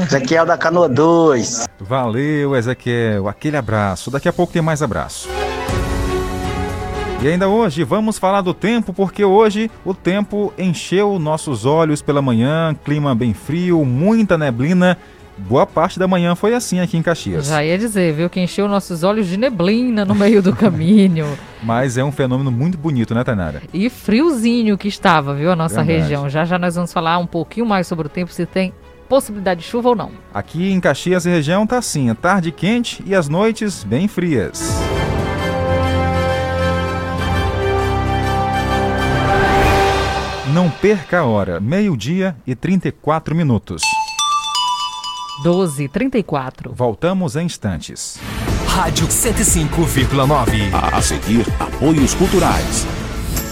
Ezequiel 0.05 0.45
da 0.45 0.57
Canoa 0.57 0.89
2. 0.89 1.65
Valeu, 1.79 2.57
Ezequiel. 2.57 3.29
Aquele 3.29 3.55
abraço. 3.55 4.11
Daqui 4.11 4.27
a 4.27 4.33
pouco 4.33 4.51
tem 4.51 4.61
mais 4.61 4.81
abraço. 4.81 5.29
E 7.21 7.27
ainda 7.27 7.47
hoje 7.47 7.83
vamos 7.83 8.17
falar 8.19 8.41
do 8.41 8.53
tempo, 8.53 8.93
porque 8.93 9.23
hoje 9.23 9.71
o 9.83 9.93
tempo 9.93 10.53
encheu 10.57 11.17
nossos 11.17 11.65
olhos 11.65 12.01
pela 12.01 12.21
manhã, 12.21 12.75
clima 12.83 13.15
bem 13.15 13.33
frio, 13.33 13.83
muita 13.83 14.37
neblina. 14.37 14.97
Boa 15.37 15.65
parte 15.65 15.99
da 15.99 16.07
manhã 16.07 16.33
foi 16.35 16.53
assim 16.53 16.79
aqui 16.79 16.95
em 16.97 17.01
Caxias. 17.01 17.47
Já 17.47 17.63
ia 17.63 17.77
dizer, 17.77 18.13
viu, 18.13 18.29
que 18.29 18.39
encheu 18.39 18.69
nossos 18.69 19.03
olhos 19.03 19.27
de 19.27 19.35
neblina 19.37 20.05
no 20.05 20.15
meio 20.15 20.41
do 20.41 20.53
caminho. 20.55 21.25
Mas 21.61 21.97
é 21.97 22.03
um 22.03 22.11
fenômeno 22.11 22.51
muito 22.51 22.77
bonito, 22.77 23.13
né, 23.13 23.23
Tainara? 23.23 23.61
E 23.73 23.89
friozinho 23.89 24.77
que 24.77 24.87
estava, 24.87 25.33
viu, 25.33 25.51
a 25.51 25.55
nossa 25.55 25.83
Verdade. 25.83 26.01
região. 26.01 26.29
Já 26.29 26.45
já 26.45 26.57
nós 26.57 26.75
vamos 26.75 26.93
falar 26.93 27.17
um 27.17 27.27
pouquinho 27.27 27.65
mais 27.65 27.85
sobre 27.87 28.05
o 28.05 28.09
tempo, 28.09 28.31
se 28.31 28.45
tem 28.45 28.71
possibilidade 29.09 29.61
de 29.61 29.67
chuva 29.67 29.89
ou 29.89 29.95
não. 29.95 30.11
Aqui 30.33 30.71
em 30.71 30.79
Caxias 30.79 31.25
e 31.25 31.29
região 31.29 31.67
tá 31.67 31.79
assim, 31.79 32.09
a 32.09 32.15
tarde 32.15 32.51
quente 32.51 33.03
e 33.05 33.13
as 33.13 33.27
noites 33.27 33.83
bem 33.83 34.07
frias. 34.07 34.79
Não 40.55 40.71
perca 40.71 41.19
a 41.19 41.25
hora, 41.25 41.59
meio-dia 41.59 42.33
e 42.47 42.55
34 42.55 43.35
minutos. 43.35 43.81
12 45.43 45.89
34. 45.89 46.71
Voltamos 46.73 47.35
em 47.35 47.45
instantes. 47.45 48.17
Rádio 48.65 49.05
105,9. 49.05 50.73
A 50.93 51.01
seguir, 51.01 51.45
apoios 51.59 52.13
culturais. 52.13 52.87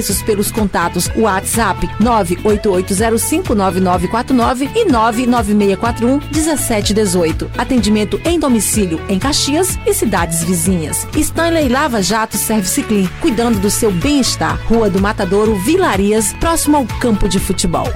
serviços 0.00 0.22
pelos 0.22 0.50
contatos 0.50 1.10
WhatsApp 1.16 1.86
988059949 2.00 4.70
e 4.74 4.86
996411718. 4.86 7.48
Atendimento 7.56 8.20
em 8.24 8.40
domicílio 8.40 9.00
em 9.08 9.16
Caxias 9.18 9.78
e 9.86 9.94
cidades 9.94 10.42
vizinhas. 10.42 11.06
Stanley 11.14 11.68
Lava 11.68 12.02
Jato 12.02 12.36
Service 12.36 12.82
Clean, 12.82 13.08
cuidando 13.20 13.60
do 13.60 13.70
seu 13.70 13.92
bem-estar. 13.92 14.60
Rua 14.66 14.90
do 14.90 15.00
Matadouro, 15.00 15.54
Vilarias, 15.56 16.32
próximo 16.34 16.76
ao 16.76 16.84
campo 17.00 17.28
de 17.28 17.38
futebol. 17.38 17.88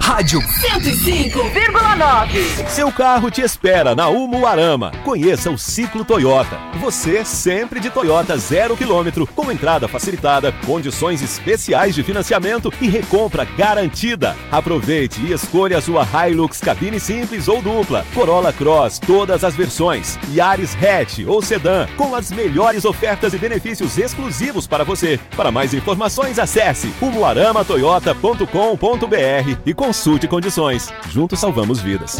Rádio 0.00 0.40
105,9. 0.40 2.68
Seu 2.68 2.90
carro 2.92 3.30
te 3.30 3.42
espera 3.42 3.94
na 3.94 4.08
Umuarama. 4.08 4.90
Conheça 5.04 5.50
o 5.50 5.58
Ciclo 5.58 6.04
Toyota. 6.04 6.58
Você 6.80 7.24
sempre 7.24 7.80
de 7.80 7.90
Toyota 7.90 8.38
zero 8.38 8.76
quilômetro, 8.76 9.26
com 9.26 9.50
entrada 9.50 9.88
facilitada, 9.88 10.52
condições 10.64 11.22
especiais 11.22 11.94
de 11.94 12.02
financiamento 12.02 12.72
e 12.80 12.88
recompra 12.88 13.44
garantida. 13.44 14.34
Aproveite 14.50 15.20
e 15.20 15.32
escolha 15.32 15.78
a 15.78 15.82
sua 15.82 16.04
Hilux 16.04 16.60
cabine 16.60 17.00
simples 17.00 17.48
ou 17.48 17.60
dupla, 17.60 18.06
Corolla 18.14 18.52
Cross, 18.52 19.00
todas 19.00 19.42
as 19.44 19.54
versões, 19.54 20.18
Yaris 20.32 20.74
Hatch 20.74 21.20
ou 21.26 21.42
Sedan, 21.42 21.86
com 21.96 22.14
as 22.14 22.30
melhores 22.30 22.84
ofertas 22.84 23.34
e 23.34 23.38
benefícios 23.38 23.98
exclusivos 23.98 24.66
para 24.66 24.84
você. 24.84 25.18
Para 25.36 25.50
mais 25.50 25.74
informações, 25.74 26.38
acesse 26.38 26.92
umuaramatoyota.com.br 27.00 29.65
e 29.66 29.74
consulte 29.74 30.28
condições. 30.28 30.88
Juntos 31.10 31.40
salvamos 31.40 31.80
vidas. 31.80 32.18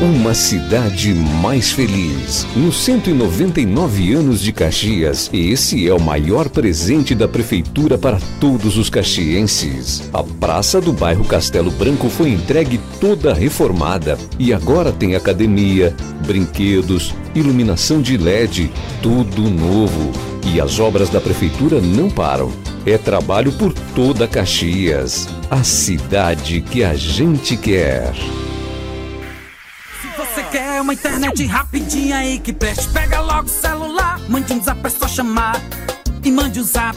Uma 0.00 0.32
cidade 0.32 1.12
mais 1.12 1.70
feliz. 1.70 2.46
Nos 2.56 2.82
199 2.84 4.14
anos 4.14 4.40
de 4.40 4.50
Caxias, 4.50 5.28
esse 5.30 5.86
é 5.86 5.92
o 5.92 6.00
maior 6.00 6.48
presente 6.48 7.14
da 7.14 7.28
prefeitura 7.28 7.98
para 7.98 8.18
todos 8.40 8.78
os 8.78 8.88
caxienses. 8.88 10.08
A 10.10 10.24
praça 10.24 10.80
do 10.80 10.90
bairro 10.90 11.26
Castelo 11.26 11.70
Branco 11.70 12.08
foi 12.08 12.30
entregue 12.30 12.80
toda 12.98 13.34
reformada 13.34 14.16
e 14.38 14.54
agora 14.54 14.90
tem 14.90 15.14
academia, 15.14 15.94
brinquedos, 16.26 17.14
iluminação 17.34 18.00
de 18.00 18.16
LED, 18.16 18.72
tudo 19.02 19.50
novo. 19.50 20.29
E 20.44 20.60
as 20.60 20.80
obras 20.80 21.08
da 21.08 21.20
prefeitura 21.20 21.80
não 21.80 22.10
param. 22.10 22.52
É 22.86 22.96
trabalho 22.96 23.52
por 23.52 23.72
toda 23.94 24.26
Caxias. 24.26 25.28
A 25.50 25.62
cidade 25.62 26.60
que 26.60 26.82
a 26.82 26.94
gente 26.94 27.56
quer. 27.56 28.12
Você 30.16 30.42
quer 30.44 30.80
uma 30.80 30.94
internet 30.94 31.44
rapidinha 31.46 32.18
aí 32.18 32.38
que 32.38 32.52
preste? 32.52 32.88
Pega 32.88 33.20
logo 33.20 33.46
o 33.46 33.48
celular, 33.48 34.20
mande 34.28 34.52
um 34.52 34.62
zap, 34.62 34.80
é 34.84 34.90
só 34.90 35.08
chamar. 35.08 35.60
E 36.22 36.30
mande 36.30 36.60
um 36.60 36.64
zap, 36.64 36.96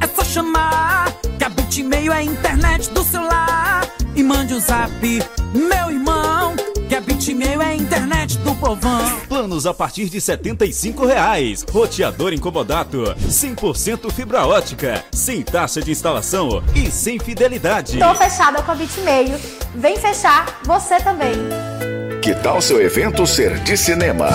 é 0.00 0.06
só 0.06 0.24
chamar. 0.24 1.12
Que 1.38 1.44
a 1.44 1.48
Bitmail 1.48 2.12
é 2.12 2.16
a 2.16 2.22
internet 2.24 2.90
do 2.90 3.02
celular. 3.04 3.86
E 4.14 4.22
mande 4.22 4.54
um 4.54 4.60
zap, 4.60 4.92
meu 5.54 5.90
irmão. 5.90 6.54
Que 6.92 6.96
a 6.96 7.00
Bitmail 7.00 7.62
é 7.62 7.68
a 7.68 7.74
internet 7.74 8.36
do 8.40 8.54
povão. 8.54 9.18
Planos 9.26 9.64
a 9.64 9.72
partir 9.72 10.10
de 10.10 10.20
75 10.20 11.06
reais. 11.06 11.64
Roteador 11.70 12.34
incomodato, 12.34 13.04
100% 13.30 14.12
fibra 14.12 14.46
ótica, 14.46 15.02
sem 15.10 15.40
taxa 15.40 15.80
de 15.80 15.90
instalação 15.90 16.62
e 16.74 16.90
sem 16.90 17.18
fidelidade. 17.18 17.98
Tô 17.98 18.14
fechada 18.14 18.62
com 18.62 18.72
a 18.72 18.74
Bitmail. 18.74 19.40
Vem 19.74 19.96
fechar 19.96 20.60
você 20.66 20.98
também. 20.98 21.32
Que 22.20 22.34
tal 22.34 22.60
seu 22.60 22.78
evento 22.78 23.26
ser 23.26 23.58
de 23.60 23.74
cinema? 23.74 24.28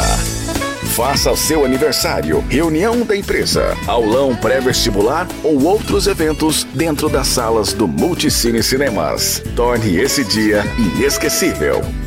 Faça 0.96 1.32
o 1.32 1.38
seu 1.38 1.64
aniversário, 1.64 2.44
reunião 2.50 3.06
da 3.06 3.16
empresa, 3.16 3.78
aulão 3.86 4.36
pré-vestibular 4.36 5.28
ou 5.44 5.64
outros 5.64 6.08
eventos 6.08 6.64
dentro 6.64 7.08
das 7.08 7.28
salas 7.28 7.72
do 7.72 7.88
Multicine 7.88 8.64
Cinemas. 8.64 9.44
Torne 9.56 9.96
esse 9.98 10.24
dia 10.24 10.64
inesquecível. 10.80 12.07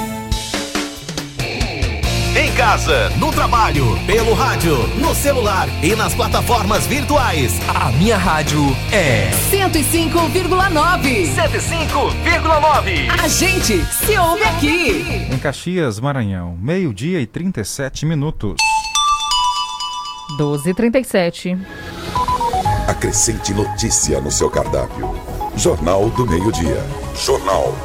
Casa, 2.61 3.09
no 3.17 3.31
trabalho, 3.31 3.97
pelo 4.05 4.35
rádio, 4.35 4.87
no 4.99 5.15
celular 5.15 5.67
e 5.83 5.95
nas 5.95 6.13
plataformas 6.13 6.85
virtuais. 6.85 7.59
A 7.67 7.91
minha 7.93 8.15
rádio 8.15 8.61
é 8.91 9.31
105,9. 9.49 11.33
105,9. 11.33 13.09
A 13.19 13.27
gente 13.27 13.83
se 13.85 14.15
ouve 14.15 14.43
aqui. 14.43 15.27
Em 15.33 15.39
Caxias, 15.39 15.99
Maranhão, 15.99 16.55
meio-dia 16.61 17.19
e 17.19 17.25
37 17.25 18.05
minutos. 18.05 18.57
12h37. 20.39 21.59
Acrescente 22.87 23.55
notícia 23.55 24.21
no 24.21 24.29
seu 24.29 24.51
cardápio. 24.51 25.09
Jornal 25.55 26.11
do 26.11 26.27
Meio-Dia. 26.27 26.85
Jornal 27.15 27.75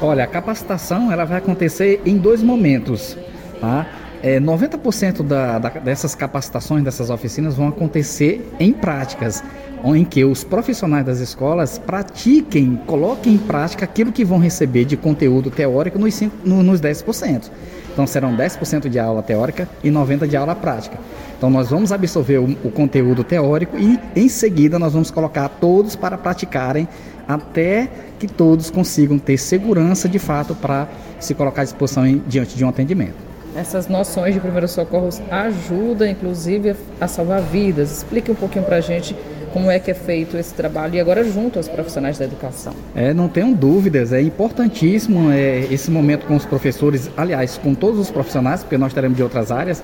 Olha, 0.00 0.24
a 0.24 0.26
capacitação 0.26 1.10
ela 1.10 1.24
vai 1.24 1.38
acontecer 1.38 2.00
em 2.04 2.16
dois 2.16 2.42
momentos. 2.42 3.16
Tá? 3.60 3.86
é, 4.22 4.40
90% 4.40 5.22
da, 5.22 5.58
da, 5.58 5.68
dessas 5.68 6.14
capacitações, 6.14 6.82
dessas 6.82 7.10
oficinas, 7.10 7.54
vão 7.54 7.68
acontecer 7.68 8.46
em 8.58 8.72
práticas, 8.72 9.42
em 9.84 10.04
que 10.04 10.24
os 10.24 10.42
profissionais 10.42 11.06
das 11.06 11.20
escolas 11.20 11.78
pratiquem, 11.78 12.80
coloquem 12.86 13.34
em 13.34 13.38
prática 13.38 13.84
aquilo 13.84 14.10
que 14.10 14.24
vão 14.24 14.38
receber 14.38 14.84
de 14.84 14.96
conteúdo 14.96 15.50
teórico 15.50 15.98
nos, 15.98 16.14
5, 16.14 16.36
no, 16.44 16.62
nos 16.62 16.80
10%. 16.80 17.50
Então 17.92 18.06
serão 18.06 18.36
10% 18.36 18.88
de 18.88 18.98
aula 18.98 19.22
teórica 19.22 19.68
e 19.82 19.90
90% 19.90 20.26
de 20.26 20.36
aula 20.36 20.54
prática. 20.54 20.98
Então 21.38 21.48
nós 21.48 21.70
vamos 21.70 21.92
absorver 21.92 22.38
o, 22.38 22.56
o 22.64 22.70
conteúdo 22.70 23.22
teórico 23.22 23.78
e 23.78 23.98
em 24.16 24.28
seguida 24.28 24.76
nós 24.76 24.92
vamos 24.92 25.08
colocar 25.08 25.48
todos 25.48 25.94
para 25.94 26.18
praticarem 26.18 26.88
até 27.28 27.88
que 28.18 28.26
todos 28.26 28.70
consigam 28.70 29.18
ter 29.20 29.38
segurança 29.38 30.08
de 30.08 30.18
fato 30.18 30.54
para 30.56 30.88
se 31.20 31.34
colocar 31.34 31.62
à 31.62 31.64
disposição 31.64 32.04
em, 32.04 32.20
diante 32.26 32.56
de 32.56 32.64
um 32.64 32.68
atendimento. 32.68 33.14
Essas 33.54 33.86
noções 33.86 34.34
de 34.34 34.40
primeiros 34.40 34.72
socorros 34.72 35.22
ajudam, 35.30 36.08
inclusive, 36.08 36.74
a 37.00 37.06
salvar 37.06 37.40
vidas. 37.40 37.98
Explique 37.98 38.30
um 38.30 38.34
pouquinho 38.34 38.64
para 38.64 38.76
a 38.76 38.80
gente 38.80 39.16
como 39.52 39.70
é 39.70 39.78
que 39.78 39.90
é 39.90 39.94
feito 39.94 40.36
esse 40.36 40.52
trabalho 40.54 40.94
e 40.94 41.00
agora 41.00 41.24
junto 41.24 41.58
aos 41.58 41.68
profissionais 41.68 42.18
da 42.18 42.24
educação. 42.24 42.72
É, 42.94 43.14
não 43.14 43.28
tenham 43.28 43.52
dúvidas, 43.52 44.12
é 44.12 44.20
importantíssimo 44.20 45.30
é, 45.30 45.66
esse 45.70 45.90
momento 45.90 46.26
com 46.26 46.36
os 46.36 46.44
professores, 46.44 47.10
aliás, 47.16 47.58
com 47.58 47.74
todos 47.74 47.98
os 47.98 48.10
profissionais, 48.10 48.62
porque 48.62 48.76
nós 48.76 48.92
teremos 48.92 49.16
de 49.16 49.22
outras 49.22 49.50
áreas, 49.50 49.82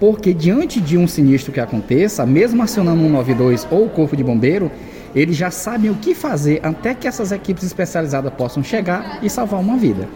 porque 0.00 0.32
diante 0.32 0.80
de 0.80 0.96
um 0.96 1.06
sinistro 1.06 1.52
que 1.52 1.60
aconteça, 1.60 2.24
mesmo 2.24 2.62
acionando 2.62 3.02
192 3.02 3.68
ou 3.70 3.84
o 3.84 3.90
Corpo 3.90 4.16
de 4.16 4.24
Bombeiro, 4.24 4.72
eles 5.14 5.36
já 5.36 5.50
sabem 5.50 5.90
o 5.90 5.94
que 5.96 6.14
fazer 6.14 6.60
até 6.64 6.94
que 6.94 7.06
essas 7.06 7.30
equipes 7.30 7.64
especializadas 7.64 8.32
possam 8.32 8.62
chegar 8.62 9.22
e 9.22 9.28
salvar 9.28 9.60
uma 9.60 9.76
vida. 9.76 10.08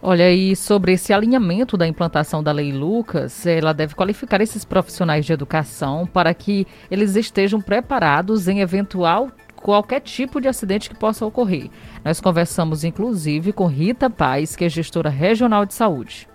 Olha, 0.00 0.30
e 0.30 0.54
sobre 0.54 0.92
esse 0.92 1.12
alinhamento 1.12 1.76
da 1.76 1.86
implantação 1.86 2.42
da 2.42 2.52
Lei 2.52 2.72
Lucas, 2.72 3.46
ela 3.46 3.72
deve 3.72 3.94
qualificar 3.94 4.40
esses 4.40 4.64
profissionais 4.64 5.24
de 5.24 5.32
educação 5.32 6.06
para 6.06 6.32
que 6.34 6.66
eles 6.90 7.16
estejam 7.16 7.60
preparados 7.60 8.46
em 8.46 8.60
eventual 8.60 9.28
qualquer 9.56 10.00
tipo 10.00 10.40
de 10.40 10.46
acidente 10.46 10.88
que 10.88 10.96
possa 10.96 11.26
ocorrer. 11.26 11.68
Nós 12.04 12.20
conversamos 12.20 12.84
inclusive 12.84 13.52
com 13.52 13.66
Rita 13.66 14.08
Paz, 14.08 14.54
que 14.54 14.64
é 14.64 14.68
gestora 14.68 15.08
regional 15.08 15.66
de 15.66 15.74
saúde. 15.74 16.28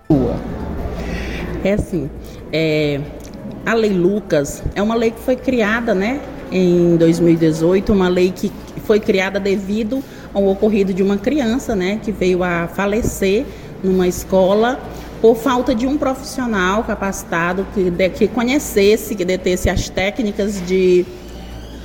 É 1.63 1.73
assim, 1.73 2.09
é, 2.51 2.99
a 3.65 3.73
Lei 3.73 3.93
Lucas 3.93 4.61
é 4.75 4.81
uma 4.81 4.95
lei 4.95 5.11
que 5.11 5.19
foi 5.19 5.35
criada, 5.35 5.95
né, 5.95 6.19
em 6.51 6.97
2018, 6.97 7.93
uma 7.93 8.09
lei 8.09 8.31
que 8.31 8.51
foi 8.85 8.99
criada 8.99 9.39
devido 9.39 10.03
ao 10.33 10.45
ocorrido 10.47 10.93
de 10.93 11.01
uma 11.01 11.17
criança, 11.17 11.75
né, 11.75 11.99
que 12.03 12.11
veio 12.11 12.43
a 12.43 12.67
falecer 12.67 13.45
numa 13.83 14.07
escola 14.07 14.79
por 15.21 15.37
falta 15.37 15.73
de 15.73 15.87
um 15.87 15.97
profissional 15.97 16.83
capacitado 16.83 17.65
que, 17.73 17.89
de, 17.89 18.09
que 18.09 18.27
conhecesse, 18.27 19.15
que 19.15 19.23
detesse 19.23 19.69
as 19.69 19.87
técnicas 19.87 20.61
de 20.67 21.05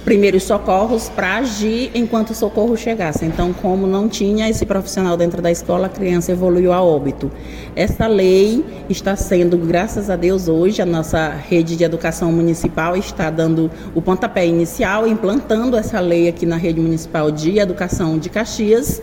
primeiros 0.09 0.45
socorros 0.45 1.11
para 1.11 1.37
agir 1.37 1.91
enquanto 1.95 2.31
o 2.31 2.35
socorro 2.35 2.75
chegasse. 2.79 3.27
Então, 3.27 3.53
como 3.53 3.87
não 3.87 4.09
tinha 4.09 4.49
esse 4.49 4.65
profissional 4.65 5.19
dentro 5.19 5.43
da 5.43 5.51
escola, 5.51 5.85
a 5.85 5.91
criança 5.91 6.33
evoluiu 6.33 6.73
a 6.73 6.83
óbito. 6.83 7.31
Essa 7.77 8.07
lei 8.07 8.65
está 8.89 9.15
sendo, 9.15 9.59
graças 9.59 10.09
a 10.09 10.17
Deus, 10.17 10.49
hoje 10.49 10.81
a 10.81 10.87
nossa 10.87 11.29
rede 11.29 11.77
de 11.77 11.85
educação 11.85 12.33
municipal 12.33 12.97
está 12.97 13.29
dando 13.29 13.71
o 13.95 14.01
pontapé 14.01 14.47
inicial, 14.47 15.07
implantando 15.07 15.77
essa 15.77 16.01
lei 16.01 16.27
aqui 16.27 16.47
na 16.47 16.57
rede 16.57 16.81
municipal 16.81 17.31
de 17.31 17.59
educação 17.59 18.19
de 18.19 18.31
Caxias 18.31 19.03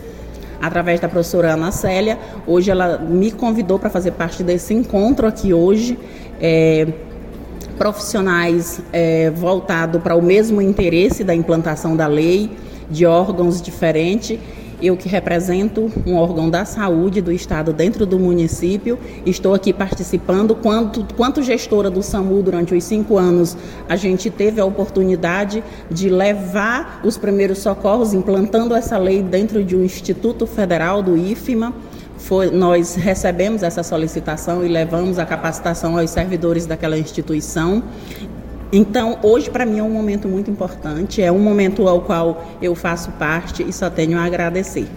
através 0.60 0.98
da 0.98 1.08
professora 1.08 1.52
Ana 1.52 1.70
Célia. 1.70 2.18
Hoje 2.44 2.68
ela 2.68 2.98
me 2.98 3.30
convidou 3.30 3.78
para 3.78 3.90
fazer 3.90 4.10
parte 4.10 4.42
desse 4.42 4.74
encontro 4.74 5.28
aqui 5.28 5.54
hoje. 5.54 5.96
É, 6.40 7.05
profissionais 7.76 8.80
é, 8.92 9.30
voltados 9.30 10.02
para 10.02 10.16
o 10.16 10.22
mesmo 10.22 10.60
interesse 10.60 11.22
da 11.22 11.34
implantação 11.34 11.96
da 11.96 12.06
lei, 12.06 12.50
de 12.90 13.06
órgãos 13.06 13.60
diferentes. 13.60 14.38
Eu 14.82 14.94
que 14.94 15.08
represento 15.08 15.90
um 16.06 16.16
órgão 16.16 16.50
da 16.50 16.66
saúde 16.66 17.22
do 17.22 17.32
estado 17.32 17.72
dentro 17.72 18.04
do 18.04 18.18
município, 18.18 18.98
estou 19.24 19.54
aqui 19.54 19.72
participando. 19.72 20.54
Quanto, 20.54 21.06
quanto 21.14 21.42
gestora 21.42 21.88
do 21.88 22.02
SAMU 22.02 22.42
durante 22.42 22.74
os 22.74 22.84
cinco 22.84 23.16
anos, 23.16 23.56
a 23.88 23.96
gente 23.96 24.28
teve 24.28 24.60
a 24.60 24.66
oportunidade 24.66 25.64
de 25.90 26.10
levar 26.10 27.00
os 27.02 27.16
primeiros 27.16 27.58
socorros, 27.58 28.12
implantando 28.12 28.74
essa 28.74 28.98
lei 28.98 29.22
dentro 29.22 29.64
de 29.64 29.74
um 29.74 29.82
Instituto 29.82 30.46
Federal 30.46 31.02
do 31.02 31.16
IFMA 31.16 31.72
foi, 32.18 32.50
nós 32.50 32.94
recebemos 32.94 33.62
essa 33.62 33.82
solicitação 33.82 34.64
e 34.64 34.68
levamos 34.68 35.18
a 35.18 35.26
capacitação 35.26 35.98
aos 35.98 36.10
servidores 36.10 36.66
daquela 36.66 36.98
instituição. 36.98 37.82
Então, 38.72 39.18
hoje 39.22 39.48
para 39.48 39.64
mim 39.64 39.78
é 39.78 39.82
um 39.82 39.90
momento 39.90 40.28
muito 40.28 40.50
importante, 40.50 41.22
é 41.22 41.30
um 41.30 41.38
momento 41.38 41.86
ao 41.86 42.00
qual 42.00 42.44
eu 42.60 42.74
faço 42.74 43.12
parte 43.12 43.62
e 43.62 43.72
só 43.72 43.88
tenho 43.88 44.18
a 44.18 44.24
agradecer. 44.24 44.88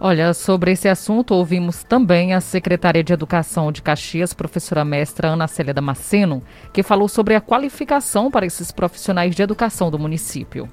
Olha, 0.00 0.32
sobre 0.32 0.70
esse 0.70 0.88
assunto, 0.88 1.34
ouvimos 1.34 1.82
também 1.82 2.32
a 2.32 2.40
secretária 2.40 3.02
de 3.02 3.12
Educação 3.12 3.72
de 3.72 3.82
Caxias, 3.82 4.32
professora 4.32 4.84
mestra 4.84 5.26
Ana 5.26 5.48
Célia 5.48 5.74
Damasceno, 5.74 6.40
que 6.72 6.84
falou 6.84 7.08
sobre 7.08 7.34
a 7.34 7.40
qualificação 7.40 8.30
para 8.30 8.46
esses 8.46 8.70
profissionais 8.70 9.34
de 9.34 9.42
educação 9.42 9.90
do 9.90 9.98
município. 9.98 10.68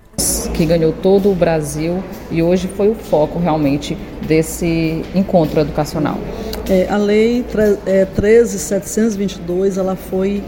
Que 0.54 0.64
ganhou 0.64 0.94
todo 0.94 1.32
o 1.32 1.36
Brasil 1.36 2.04
e 2.30 2.44
hoje 2.44 2.68
foi 2.68 2.88
o 2.88 2.94
foco 2.94 3.40
realmente 3.40 3.98
desse 4.28 5.04
encontro 5.16 5.60
educacional. 5.60 6.20
É, 6.68 6.88
a 6.90 6.98
lei 6.98 7.46
é, 7.86 8.08
13.722 8.20 9.78
ela 9.78 9.96
foi 9.96 10.44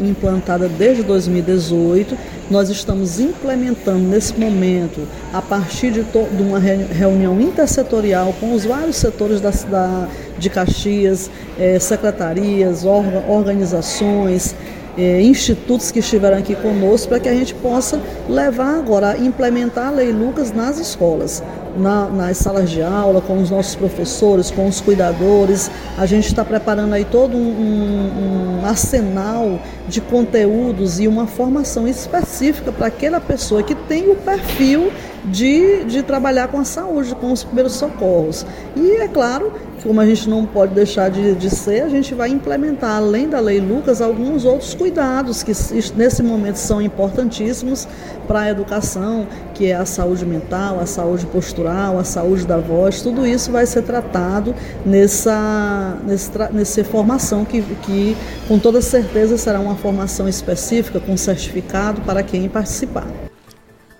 implantada 0.00 0.68
desde 0.68 1.04
2018. 1.04 2.18
Nós 2.50 2.68
estamos 2.68 3.20
implementando 3.20 4.00
nesse 4.00 4.34
momento, 4.36 5.06
a 5.32 5.40
partir 5.40 5.92
de, 5.92 6.02
de 6.02 6.42
uma 6.42 6.58
reunião 6.58 7.40
intersetorial 7.40 8.34
com 8.40 8.52
os 8.52 8.64
vários 8.64 8.96
setores 8.96 9.40
da, 9.40 9.52
cidade 9.52 10.08
de 10.36 10.50
Caxias, 10.50 11.30
é, 11.56 11.78
secretarias, 11.78 12.84
orga, 12.84 13.24
organizações, 13.28 14.56
é, 14.96 15.20
institutos 15.20 15.90
que 15.90 16.00
estiveram 16.00 16.38
aqui 16.38 16.54
conosco 16.54 17.08
para 17.08 17.20
que 17.20 17.28
a 17.28 17.34
gente 17.34 17.54
possa 17.54 18.00
levar 18.28 18.76
agora, 18.76 19.16
implementar 19.18 19.88
a 19.88 19.90
Lei 19.90 20.12
Lucas 20.12 20.52
nas 20.52 20.78
escolas, 20.78 21.42
na, 21.76 22.08
nas 22.08 22.36
salas 22.38 22.70
de 22.70 22.82
aula, 22.82 23.20
com 23.20 23.40
os 23.40 23.50
nossos 23.50 23.74
professores, 23.74 24.50
com 24.50 24.66
os 24.66 24.80
cuidadores. 24.80 25.70
A 25.96 26.06
gente 26.06 26.26
está 26.26 26.44
preparando 26.44 26.94
aí 26.94 27.04
todo 27.04 27.36
um, 27.36 27.40
um, 27.40 28.60
um 28.60 28.66
arsenal 28.66 29.58
de 29.88 30.00
conteúdos 30.00 31.00
e 31.00 31.08
uma 31.08 31.26
formação 31.26 31.86
específica 31.86 32.72
para 32.72 32.86
aquela 32.86 33.20
pessoa 33.20 33.62
que 33.62 33.74
tem 33.74 34.10
o 34.10 34.16
perfil 34.16 34.92
de, 35.24 35.84
de 35.84 36.02
trabalhar 36.02 36.48
com 36.48 36.58
a 36.58 36.64
saúde, 36.64 37.14
com 37.14 37.32
os 37.32 37.44
primeiros 37.44 37.74
socorros. 37.74 38.46
E 38.76 38.92
é 38.92 39.08
claro 39.08 39.52
como 39.82 40.00
a 40.00 40.06
gente 40.06 40.28
não 40.28 40.44
pode 40.44 40.74
deixar 40.74 41.10
de, 41.10 41.34
de 41.34 41.50
ser, 41.50 41.82
a 41.82 41.88
gente 41.88 42.14
vai 42.14 42.28
implementar, 42.28 42.96
além 42.96 43.28
da 43.28 43.40
Lei 43.40 43.60
Lucas, 43.60 44.00
alguns 44.00 44.44
outros 44.44 44.74
cuidados 44.74 45.42
que 45.42 45.52
nesse 45.96 46.22
momento 46.22 46.56
são 46.56 46.80
importantíssimos 46.82 47.88
para 48.26 48.40
a 48.40 48.50
educação, 48.50 49.26
que 49.54 49.66
é 49.66 49.74
a 49.74 49.84
saúde 49.84 50.24
mental, 50.24 50.78
a 50.80 50.86
saúde 50.86 51.26
postural, 51.26 51.98
a 51.98 52.04
saúde 52.04 52.46
da 52.46 52.58
voz, 52.58 53.02
tudo 53.02 53.26
isso 53.26 53.50
vai 53.50 53.66
ser 53.66 53.82
tratado 53.82 54.54
nessa, 54.84 55.98
nessa, 56.06 56.50
nessa 56.50 56.84
formação 56.84 57.44
que, 57.44 57.62
que, 57.62 58.16
com 58.46 58.58
toda 58.58 58.80
certeza, 58.80 59.36
será 59.36 59.60
uma 59.60 59.76
formação 59.76 60.28
específica, 60.28 61.00
com 61.00 61.16
certificado 61.16 62.00
para 62.02 62.22
quem 62.22 62.48
participar. 62.48 63.29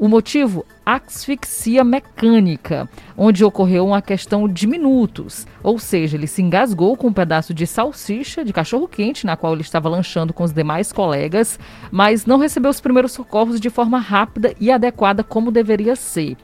O 0.00 0.08
motivo? 0.08 0.64
Asfixia 0.84 1.84
mecânica, 1.84 2.88
onde 3.18 3.44
ocorreu 3.44 3.86
uma 3.86 4.00
questão 4.00 4.48
de 4.48 4.66
minutos. 4.66 5.46
Ou 5.62 5.78
seja, 5.78 6.16
ele 6.16 6.26
se 6.26 6.40
engasgou 6.40 6.96
com 6.96 7.08
um 7.08 7.12
pedaço 7.12 7.52
de 7.52 7.66
salsicha 7.66 8.42
de 8.42 8.50
cachorro-quente, 8.50 9.26
na 9.26 9.36
qual 9.36 9.52
ele 9.52 9.60
estava 9.60 9.90
lanchando 9.90 10.32
com 10.32 10.42
os 10.42 10.54
demais 10.54 10.90
colegas, 10.90 11.60
mas 11.90 12.24
não 12.24 12.38
recebeu 12.38 12.70
os 12.70 12.80
primeiros 12.80 13.12
socorros 13.12 13.60
de 13.60 13.68
forma 13.68 13.98
rápida 13.98 14.54
e 14.58 14.72
adequada 14.72 15.22
como 15.22 15.50
deveria 15.50 15.94
ser. 15.94 16.34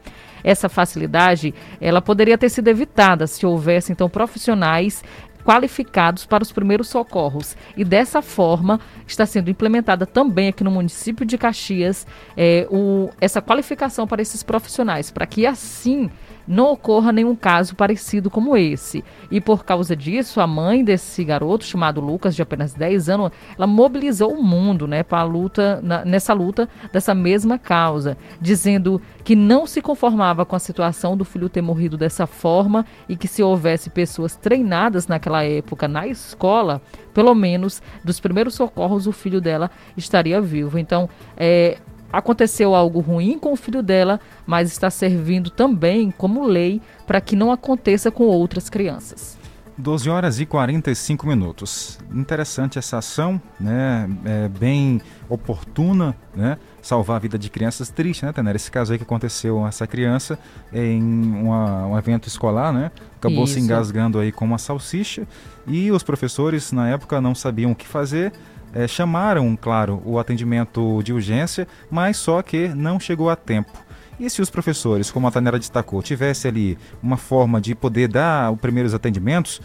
essa 0.45 0.69
facilidade, 0.69 1.53
ela 1.81 2.01
poderia 2.01 2.39
ter 2.39 2.51
sido 2.51 2.69
evitada 2.69 3.27
se 3.27 3.45
houvesse 3.45 3.91
então 3.91 4.09
profissionais 4.09 5.03
qualificados 5.47 6.27
para 6.27 6.43
os 6.43 6.51
primeiros 6.51 6.89
socorros. 6.89 7.57
E 7.77 7.85
dessa 7.85 8.21
forma 8.21 8.81
está 9.07 9.25
sendo 9.25 9.49
implementada 9.49 10.05
também 10.05 10.49
aqui 10.49 10.65
no 10.65 10.73
município 10.73 11.25
de 11.25 11.39
Caxias 11.39 12.05
é, 12.37 12.67
o, 12.69 13.11
essa 13.21 13.41
qualificação 13.41 14.09
para 14.09 14.21
esses 14.21 14.43
profissionais, 14.43 15.09
para 15.09 15.25
que 15.25 15.47
assim 15.47 16.11
não 16.47 16.73
ocorra 16.73 17.13
nenhum 17.13 17.35
caso 17.35 17.75
parecido 17.75 18.31
como 18.31 18.57
esse. 18.57 19.05
E 19.31 19.41
por 19.41 19.65
causa 19.65 19.97
disso, 19.97 20.41
a 20.41 20.47
mãe 20.47 20.85
desse 20.85 21.25
garoto, 21.25 21.65
chamado 21.65 22.01
Lucas, 22.01 22.35
de 22.35 22.43
apenas 22.43 22.75
10 22.75 23.09
anos, 23.09 23.31
ela 23.57 23.67
mobilizou 23.67 24.33
o 24.33 24.43
mundo 24.43 24.87
né, 24.87 25.03
para 25.03 25.21
a 25.21 25.25
luta, 25.25 25.81
na, 25.83 26.05
nessa 26.05 26.33
luta 26.33 26.69
dessa 26.93 27.15
mesma 27.15 27.59
causa, 27.59 28.17
dizendo 28.41 29.01
que 29.25 29.35
não 29.35 29.67
se 29.67 29.83
conformava 29.83 30.45
com 30.45 30.55
a 30.55 30.61
situação 30.61 31.17
do 31.17 31.25
filho 31.25 31.49
ter 31.49 31.63
morrido 31.63 31.97
dessa 31.97 32.27
forma 32.27 32.87
e 33.09 33.17
que 33.17 33.27
se 33.27 33.43
houvesse 33.43 33.91
pessoas 33.91 34.37
treinadas 34.37 35.09
naquela 35.09 35.43
época 35.45 35.89
na 35.89 36.07
escola, 36.07 36.81
pelo 37.13 37.35
menos 37.35 37.83
dos 38.05 38.21
primeiros 38.21 38.55
socorros, 38.55 39.07
o 39.07 39.13
filho 39.13 39.41
dela 39.41 39.71
estaria 39.97 40.41
vivo. 40.41 40.79
Então, 40.79 41.09
é, 41.37 41.79
aconteceu 42.19 42.75
algo 42.75 43.01
ruim 43.01 43.39
com 43.39 43.53
o 43.53 43.57
filho 43.57 43.83
dela, 43.83 44.19
mas 44.47 44.73
está 44.73 44.91
servindo 44.91 45.51
também 45.51 46.11
como 46.11 46.47
lei 46.47 46.81
para 47.07 47.21
que 47.21 47.37
não 47.37 47.53
aconteça 47.53 48.11
com 48.11 48.25
outras 48.25 48.71
crianças. 48.71 49.37
12 49.79 50.09
horas 50.09 50.41
e 50.41 50.47
45 50.47 51.27
minutos. 51.27 51.99
Interessante 52.11 52.79
essa 52.79 52.97
ação, 52.97 53.41
né? 53.61 54.09
É 54.25 54.49
bem 54.49 55.03
oportuna, 55.29 56.17
né? 56.35 56.57
Salvar 56.81 57.17
a 57.17 57.19
vida 57.19 57.39
de 57.39 57.51
crianças 57.51 57.91
triste, 57.91 58.25
né, 58.25 58.33
Tanera? 58.33 58.57
Esse 58.57 58.71
caso 58.71 58.93
aí 58.93 58.99
que 58.99 59.05
aconteceu 59.05 59.67
essa 59.67 59.87
criança 59.87 60.39
em 60.73 61.03
uma, 61.03 61.89
um 61.89 61.99
evento 61.99 62.27
escolar, 62.27 62.73
né? 62.73 62.91
Acabou 63.17 63.45
Isso. 63.45 63.53
se 63.55 63.61
engasgando 63.61 64.19
aí 64.19 64.33
com 64.33 64.47
uma 64.47 64.57
salsicha 64.57 65.27
e 65.67 65.91
os 65.93 66.03
professores 66.03 66.73
na 66.73 66.89
época 66.89 67.21
não 67.21 67.35
sabiam 67.35 67.73
o 67.73 67.75
que 67.75 67.87
fazer 67.87 68.33
é, 68.75 68.87
chamaram, 68.87 69.57
claro, 69.57 70.03
o 70.05 70.19
atendimento 70.19 71.03
de 71.03 71.13
urgência, 71.13 71.67
mas 71.91 72.17
só 72.17 72.43
que 72.43 72.69
não 72.69 73.01
chegou 73.01 73.31
a 73.31 73.37
tempo. 73.37 73.73
E 74.19 74.31
se 74.31 74.41
os 74.41 74.49
professores, 74.49 75.11
como 75.11 75.27
a 75.27 75.31
Tanera 75.31 75.59
destacou, 75.59 76.03
tivesse 76.03 76.49
ali 76.49 76.79
uma 77.03 77.17
forma 77.17 77.61
de 77.61 77.75
poder 77.75 78.09
dar 78.09 78.51
os 78.51 78.59
primeiros 78.59 78.95
atendimentos, 78.95 79.61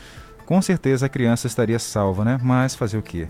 com 0.46 0.62
certeza 0.62 1.06
a 1.06 1.10
criança 1.10 1.48
estaria 1.48 1.80
salva, 1.80 2.26
né? 2.26 2.40
Mas 2.44 2.76
fazer 2.76 2.98
o 2.98 3.02
quê? 3.02 3.28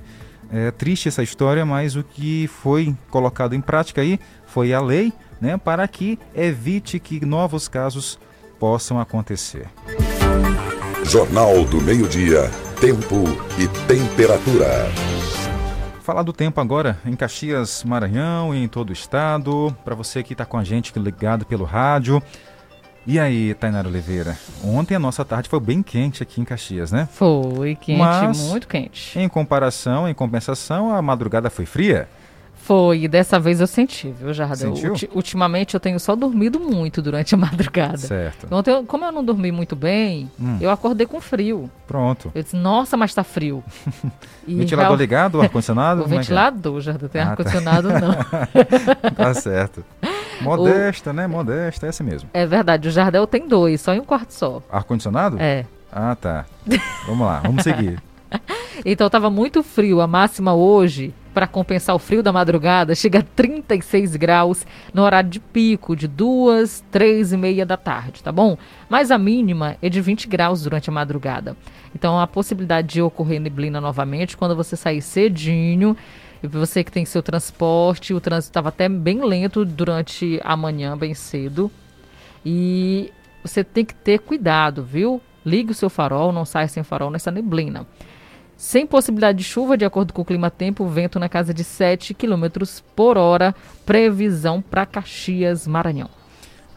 É 0.52 0.72
triste 0.72 1.08
essa 1.08 1.24
história, 1.24 1.66
mas 1.66 1.96
o 1.96 2.04
que 2.04 2.48
foi 2.48 2.96
colocado 3.10 3.54
em 3.54 3.62
prática 3.62 4.02
aí 4.02 4.20
foi 4.48 4.74
a 4.74 4.82
lei, 4.82 5.14
né, 5.40 5.58
para 5.58 5.88
que 5.88 6.20
evite 6.36 7.00
que 7.00 7.26
novos 7.26 7.68
casos 7.68 8.20
possam 8.60 9.00
acontecer. 9.00 9.68
Jornal 11.06 11.64
do 11.66 11.82
Meio-Dia, 11.82 12.52
Tempo 12.80 13.24
e 13.58 13.68
Temperatura. 13.88 14.92
Falar 16.02 16.24
do 16.24 16.34
tempo 16.34 16.60
agora 16.60 16.98
em 17.06 17.16
Caxias, 17.16 17.84
Maranhão 17.84 18.56
e 18.56 18.64
em 18.64 18.68
todo 18.68 18.90
o 18.90 18.94
estado. 18.94 19.76
Para 19.86 19.94
você 19.94 20.24
que 20.24 20.34
está 20.34 20.44
com 20.46 20.58
a 20.58 20.64
gente 20.64 20.98
ligado 20.98 21.46
pelo 21.46 21.64
rádio. 21.64 22.22
E 23.06 23.20
aí, 23.20 23.54
Tainara 23.54 23.88
Oliveira? 23.88 24.36
Ontem 24.64 24.96
a 24.96 25.00
nossa 25.00 25.24
tarde 25.24 25.48
foi 25.48 25.60
bem 25.60 25.84
quente 25.84 26.24
aqui 26.24 26.42
em 26.42 26.44
Caxias, 26.44 26.92
né? 26.92 27.08
Foi 27.12 27.76
quente, 27.76 28.00
Mas, 28.00 28.40
muito 28.50 28.68
quente. 28.68 29.18
Em 29.18 29.30
comparação, 29.30 30.10
em 30.10 30.14
compensação, 30.14 30.94
a 30.96 31.02
madrugada 31.02 31.50
foi 31.50 31.66
fria? 31.66 32.10
Foi, 32.72 33.02
e 33.02 33.08
dessa 33.10 33.38
vez 33.38 33.60
eu 33.60 33.68
senti, 33.68 34.10
viu, 34.18 34.34
Jardel? 34.34 34.72
Ulti 34.72 35.10
ultimamente 35.14 35.74
eu 35.74 35.80
tenho 35.80 36.00
só 36.00 36.16
dormido 36.16 36.58
muito 36.58 37.02
durante 37.02 37.36
a 37.36 37.38
madrugada. 37.38 37.98
Certo. 37.98 38.48
Ontem, 38.50 38.86
como 38.86 39.04
eu 39.04 39.12
não 39.12 39.26
dormi 39.26 39.52
muito 39.52 39.76
bem, 39.76 40.32
hum. 40.40 40.58
eu 40.62 40.70
acordei 40.70 41.06
com 41.06 41.20
frio. 41.20 41.70
Pronto. 41.86 42.32
Eu 42.34 42.42
disse, 42.42 42.56
nossa, 42.56 42.96
mas 42.96 43.14
tá 43.14 43.26
frio. 43.26 43.62
E 44.48 44.56
ventilador 44.56 44.92
real... 44.92 45.00
ligado, 45.00 45.42
ar-condicionado? 45.42 46.02
o 46.02 46.04
é 46.06 46.08
é? 46.08 46.18
ventilador, 46.18 46.78
é? 46.78 46.82
Jardel, 46.82 47.10
tem 47.10 47.22
ah, 47.22 47.26
tá. 47.26 47.32
ar-condicionado 47.32 47.90
tá. 47.90 48.00
não. 48.00 49.12
tá 49.14 49.34
certo. 49.36 49.84
Modesta, 50.42 51.10
o... 51.10 51.14
né? 51.14 51.28
Modesta, 51.28 51.86
é 51.86 51.90
essa 51.90 52.04
mesmo. 52.04 52.30
É 52.34 52.46
verdade, 52.48 52.88
o 52.88 52.92
Jardel 52.92 53.28
tem 53.28 53.48
dois, 53.48 53.82
só 53.82 53.94
em 53.94 54.00
um 54.00 54.06
quarto 54.06 54.32
só. 54.32 54.64
Ar-condicionado? 54.72 55.38
É. 55.40 55.66
Ah, 55.92 56.16
tá. 56.16 56.46
Vamos 57.06 57.28
lá, 57.28 57.42
vamos 57.42 57.64
seguir. 57.64 58.02
então 58.84 59.10
tava 59.10 59.30
muito 59.30 59.62
frio, 59.62 60.00
a 60.00 60.08
máxima 60.08 60.56
hoje 60.56 61.14
para 61.34 61.48
compensar 61.48 61.96
o 61.96 62.00
frio 62.00 62.22
da 62.22 62.32
madrugada, 62.32 62.94
chega 62.94 63.20
a 63.20 63.24
36 63.24 64.16
graus 64.16 64.66
no 64.94 65.02
horário 65.02 65.30
de 65.30 65.40
pico, 65.40 65.96
de 65.96 66.08
2, 66.08 66.84
3 66.92 67.34
e 67.34 67.38
meia 67.38 67.66
da 67.66 67.78
tarde, 67.78 68.24
tá 68.24 68.32
bom? 68.32 68.58
Mas 68.90 69.12
a 69.12 69.18
mínima 69.18 69.78
é 69.82 69.90
de 69.90 70.02
20 70.02 70.28
graus 70.28 70.64
durante 70.64 70.90
a 70.90 70.94
madrugada. 70.94 71.56
Então 71.96 72.20
a 72.20 72.28
possibilidade 72.28 72.88
de 72.88 73.02
ocorrer 73.02 73.40
neblina 73.40 73.80
novamente 73.80 74.38
quando 74.38 74.56
você 74.56 74.76
sair 74.76 75.02
cedinho. 75.02 75.96
E 76.44 76.48
você 76.48 76.84
que 76.84 76.92
tem 76.92 77.06
seu 77.06 77.22
transporte, 77.22 78.14
o 78.14 78.20
trânsito 78.20 78.50
estava 78.50 78.70
até 78.70 78.90
bem 78.90 79.24
lento 79.24 79.64
durante 79.64 80.40
a 80.44 80.58
manhã, 80.58 80.98
bem 80.98 81.14
cedo. 81.14 81.72
E 82.44 83.12
você 83.44 83.64
tem 83.64 83.86
que 83.86 83.94
ter 83.94 84.20
cuidado, 84.20 84.84
viu? 84.84 85.22
Ligue 85.46 85.72
o 85.72 85.76
seu 85.76 85.90
farol, 85.90 86.32
não 86.32 86.46
saia 86.46 86.68
sem 86.68 86.84
farol 86.84 87.12
nessa 87.12 87.32
neblina. 87.32 87.86
Sem 88.62 88.86
possibilidade 88.86 89.40
de 89.40 89.44
chuva, 89.44 89.76
de 89.76 89.84
acordo 89.86 90.14
com 90.14 90.22
o 90.22 90.26
clima-tempo, 90.26 90.88
vento 90.88 91.18
na 91.18 91.28
casa 91.28 91.52
de 91.52 91.64
7 91.64 92.14
km 92.14 92.46
por 92.96 93.18
hora. 93.18 93.56
Previsão 93.88 94.62
para 94.62 94.86
Caxias, 94.86 95.66
Maranhão. 95.66 96.08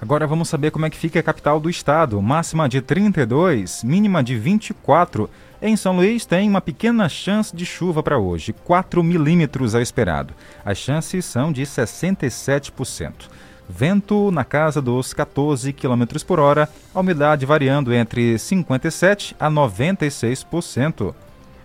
Agora 0.01 0.27
vamos 0.27 0.49
saber 0.49 0.71
como 0.71 0.87
é 0.87 0.91
que 0.91 0.97
fica 0.97 1.21
a 1.21 1.23
capital 1.23 1.61
do 1.61 1.69
estado. 1.69 2.23
Máxima 2.23 2.71
de 2.71 2.81
32, 2.81 3.85
mínima 3.85 4.25
de 4.25 4.35
24. 4.35 5.29
Em 5.61 5.77
São 5.77 5.95
Luís 5.95 6.25
tem 6.25 6.49
uma 6.49 6.63
pequena 6.63 7.07
chance 7.07 7.55
de 7.55 7.67
chuva 7.67 8.03
para 8.03 8.19
hoje, 8.19 8.55
4 8.65 9.03
milímetros 9.05 9.75
ao 9.75 9.83
esperado. 9.83 10.33
As 10.65 10.79
chances 10.79 11.27
são 11.27 11.53
de 11.53 11.65
67%. 11.65 13.29
Vento 13.69 14.31
na 14.31 14.43
casa 14.43 14.81
dos 14.81 15.13
14 15.13 15.71
km 15.75 16.05
por 16.27 16.41
hora, 16.41 16.67
a 16.95 17.01
umidade 17.01 17.45
variando 17.45 17.93
entre 17.93 18.37
57% 18.37 19.35
a 19.39 19.51
96%. 19.51 21.15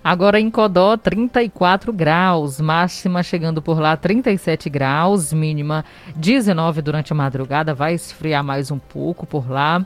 Agora 0.03 0.39
em 0.39 0.49
Codó, 0.49 0.95
34 0.95 1.91
graus, 1.91 2.61
máxima 2.61 3.21
chegando 3.21 3.61
por 3.61 3.79
lá 3.79 3.97
37 3.97 4.69
graus, 4.69 5.33
mínima 5.33 5.83
19 6.15 6.81
durante 6.81 7.11
a 7.11 7.15
madrugada, 7.15 7.73
vai 7.73 7.93
esfriar 7.93 8.43
mais 8.43 8.71
um 8.71 8.79
pouco 8.79 9.25
por 9.25 9.49
lá. 9.49 9.85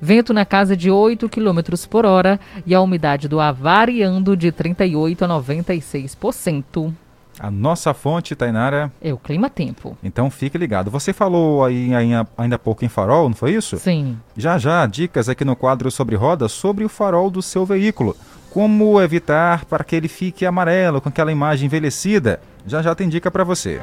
Vento 0.00 0.34
na 0.34 0.44
casa 0.44 0.76
de 0.76 0.90
8 0.90 1.28
km 1.28 1.60
por 1.88 2.04
hora 2.04 2.40
e 2.66 2.74
a 2.74 2.80
umidade 2.80 3.28
do 3.28 3.38
ar 3.38 3.52
variando 3.52 4.36
de 4.36 4.50
38 4.50 5.24
a 5.24 5.28
96%. 5.28 6.92
A 7.38 7.50
nossa 7.50 7.94
fonte, 7.94 8.34
Tainara. 8.34 8.92
É 9.00 9.12
o 9.12 9.16
Clima 9.16 9.48
Tempo. 9.48 9.96
Então 10.02 10.30
fique 10.30 10.58
ligado. 10.58 10.90
Você 10.90 11.12
falou 11.12 11.64
aí 11.64 11.94
ainda, 11.94 12.26
ainda 12.36 12.56
há 12.56 12.58
pouco 12.58 12.84
em 12.84 12.88
farol, 12.88 13.28
não 13.28 13.36
foi 13.36 13.52
isso? 13.52 13.78
Sim. 13.78 14.18
Já 14.36 14.58
já, 14.58 14.86
dicas 14.86 15.28
aqui 15.28 15.44
no 15.44 15.56
quadro 15.56 15.90
sobre 15.90 16.14
rodas 16.14 16.52
sobre 16.52 16.84
o 16.84 16.88
farol 16.88 17.30
do 17.30 17.40
seu 17.40 17.64
veículo. 17.64 18.16
Como 18.52 19.00
evitar 19.00 19.64
para 19.64 19.82
que 19.82 19.96
ele 19.96 20.08
fique 20.08 20.44
amarelo 20.44 21.00
com 21.00 21.08
aquela 21.08 21.32
imagem 21.32 21.64
envelhecida? 21.64 22.38
Já 22.66 22.82
já 22.82 22.94
tem 22.94 23.08
dica 23.08 23.30
para 23.30 23.44
você. 23.44 23.80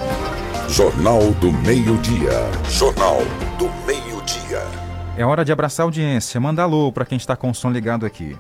Jornal 0.70 1.32
do 1.42 1.52
Meio-Dia. 1.52 2.30
Jornal 2.70 3.18
do 3.58 3.66
Meio-Dia. 3.88 4.62
É 5.18 5.26
hora 5.26 5.44
de 5.44 5.52
abraçar 5.52 5.86
a 5.86 5.88
audiência. 5.88 6.40
Manda 6.40 6.62
alô 6.62 6.92
para 6.92 7.04
quem 7.04 7.18
está 7.18 7.36
com 7.36 7.50
o 7.50 7.56
som 7.56 7.72
ligado 7.72 8.06
aqui. 8.06 8.38